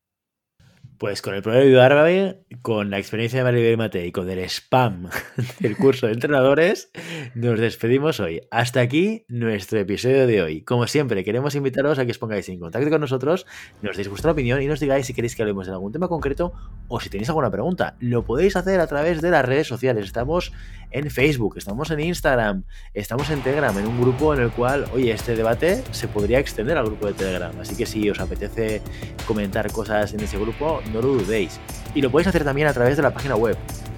Pues 1.03 1.21
con 1.21 1.35
el 1.35 1.41
proverbio 1.41 1.81
árabe, 1.81 2.45
con 2.61 2.89
la 2.89 2.97
experiencia 2.97 3.39
de 3.39 3.43
Maribel 3.43 3.75
Mate 3.75 4.07
y 4.07 4.13
con 4.13 4.29
el 4.29 4.39
spam 4.39 5.09
del 5.59 5.75
curso 5.75 6.07
de 6.07 6.13
entrenadores, 6.13 6.91
nos 7.35 7.59
despedimos 7.59 8.21
hoy. 8.21 8.39
Hasta 8.51 8.79
aquí 8.79 9.25
nuestro 9.27 9.79
episodio 9.79 10.25
de 10.27 10.41
hoy. 10.41 10.61
Como 10.61 10.87
siempre, 10.87 11.25
queremos 11.25 11.55
invitaros 11.55 11.99
a 11.99 12.05
que 12.05 12.11
os 12.11 12.19
pongáis 12.19 12.47
en 12.47 12.57
contacto 12.57 12.89
con 12.89 13.01
nosotros, 13.01 13.45
nos 13.81 13.97
deis 13.97 14.07
vuestra 14.07 14.31
opinión 14.31 14.61
y 14.61 14.67
nos 14.67 14.79
digáis 14.79 15.05
si 15.05 15.13
queréis 15.13 15.35
que 15.35 15.41
hablemos 15.41 15.67
de 15.67 15.73
algún 15.73 15.91
tema 15.91 16.07
concreto 16.07 16.53
o 16.87 17.01
si 17.01 17.09
tenéis 17.09 17.27
alguna 17.27 17.51
pregunta. 17.51 17.97
Lo 17.99 18.23
podéis 18.23 18.55
hacer 18.55 18.79
a 18.79 18.87
través 18.87 19.21
de 19.21 19.29
las 19.29 19.43
redes 19.43 19.67
sociales. 19.67 20.05
Estamos 20.05 20.53
en 20.91 21.09
Facebook, 21.09 21.57
estamos 21.57 21.91
en 21.91 21.99
Instagram, 21.99 22.63
estamos 22.93 23.29
en 23.29 23.41
Telegram, 23.41 23.77
en 23.77 23.87
un 23.87 23.99
grupo 23.99 24.33
en 24.33 24.39
el 24.39 24.51
cual, 24.51 24.85
oye, 24.93 25.11
este 25.11 25.35
debate 25.35 25.83
se 25.91 26.07
podría 26.07 26.39
extender 26.39 26.77
al 26.77 26.85
grupo 26.85 27.07
de 27.07 27.13
Telegram. 27.13 27.51
Así 27.59 27.75
que 27.75 27.85
si 27.85 28.09
os 28.09 28.21
apetece 28.21 28.81
comentar 29.27 29.69
cosas 29.69 30.13
en 30.13 30.21
ese 30.21 30.37
grupo, 30.37 30.81
no 30.93 31.01
lo 31.01 31.09
dudéis. 31.09 31.59
Y 31.95 32.01
lo 32.01 32.09
podéis 32.09 32.27
hacer 32.27 32.43
también 32.43 32.67
a 32.67 32.73
través 32.73 32.95
de 32.95 33.03
la 33.03 33.13
página 33.13 33.35
web 33.35 33.57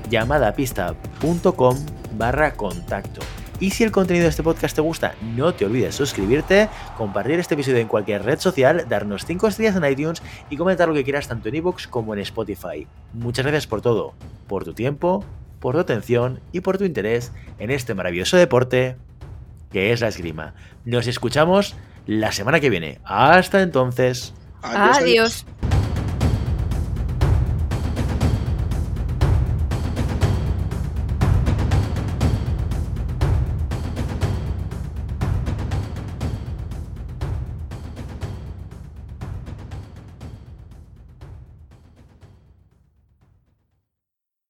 llamadapista.com 0.10 1.78
barra 2.18 2.54
contacto. 2.54 3.22
Y 3.60 3.72
si 3.72 3.84
el 3.84 3.92
contenido 3.92 4.24
de 4.24 4.30
este 4.30 4.44
podcast 4.44 4.76
te 4.76 4.82
gusta, 4.82 5.16
no 5.36 5.54
te 5.54 5.66
olvides 5.66 5.96
suscribirte, 5.96 6.68
compartir 6.98 7.40
este 7.40 7.54
episodio 7.54 7.78
en 7.78 7.88
cualquier 7.88 8.24
red 8.24 8.38
social, 8.38 8.86
darnos 8.90 9.26
5 9.26 9.48
estrellas 9.48 9.78
en 9.78 9.86
iTunes 9.86 10.22
y 10.50 10.58
comentar 10.58 10.90
lo 10.90 10.94
que 10.94 11.06
quieras 11.06 11.30
tanto 11.30 11.48
en 11.48 11.56
iVoox 11.56 11.88
como 11.88 12.14
en 12.14 12.20
Spotify. 12.20 12.86
Muchas 13.14 13.46
gracias 13.46 13.66
por 13.66 13.82
todo, 13.82 14.14
por 14.48 14.66
tu 14.66 14.74
tiempo, 14.74 15.24
por 15.60 15.76
tu 15.76 15.82
atención 15.82 16.42
y 16.52 16.60
por 16.60 16.78
tu 16.78 16.84
interés 16.84 17.32
en 17.58 17.72
este 17.72 17.94
maravilloso 17.94 18.36
deporte 18.36 18.98
que 19.72 19.94
es 19.94 20.02
la 20.02 20.10
esgrima. 20.10 20.54
Nos 20.84 21.08
escuchamos 21.08 21.76
la 22.06 22.32
semana 22.32 22.60
que 22.60 22.70
viene. 22.70 23.00
Hasta 23.06 23.62
entonces. 23.62 24.34
adiós. 24.62 25.46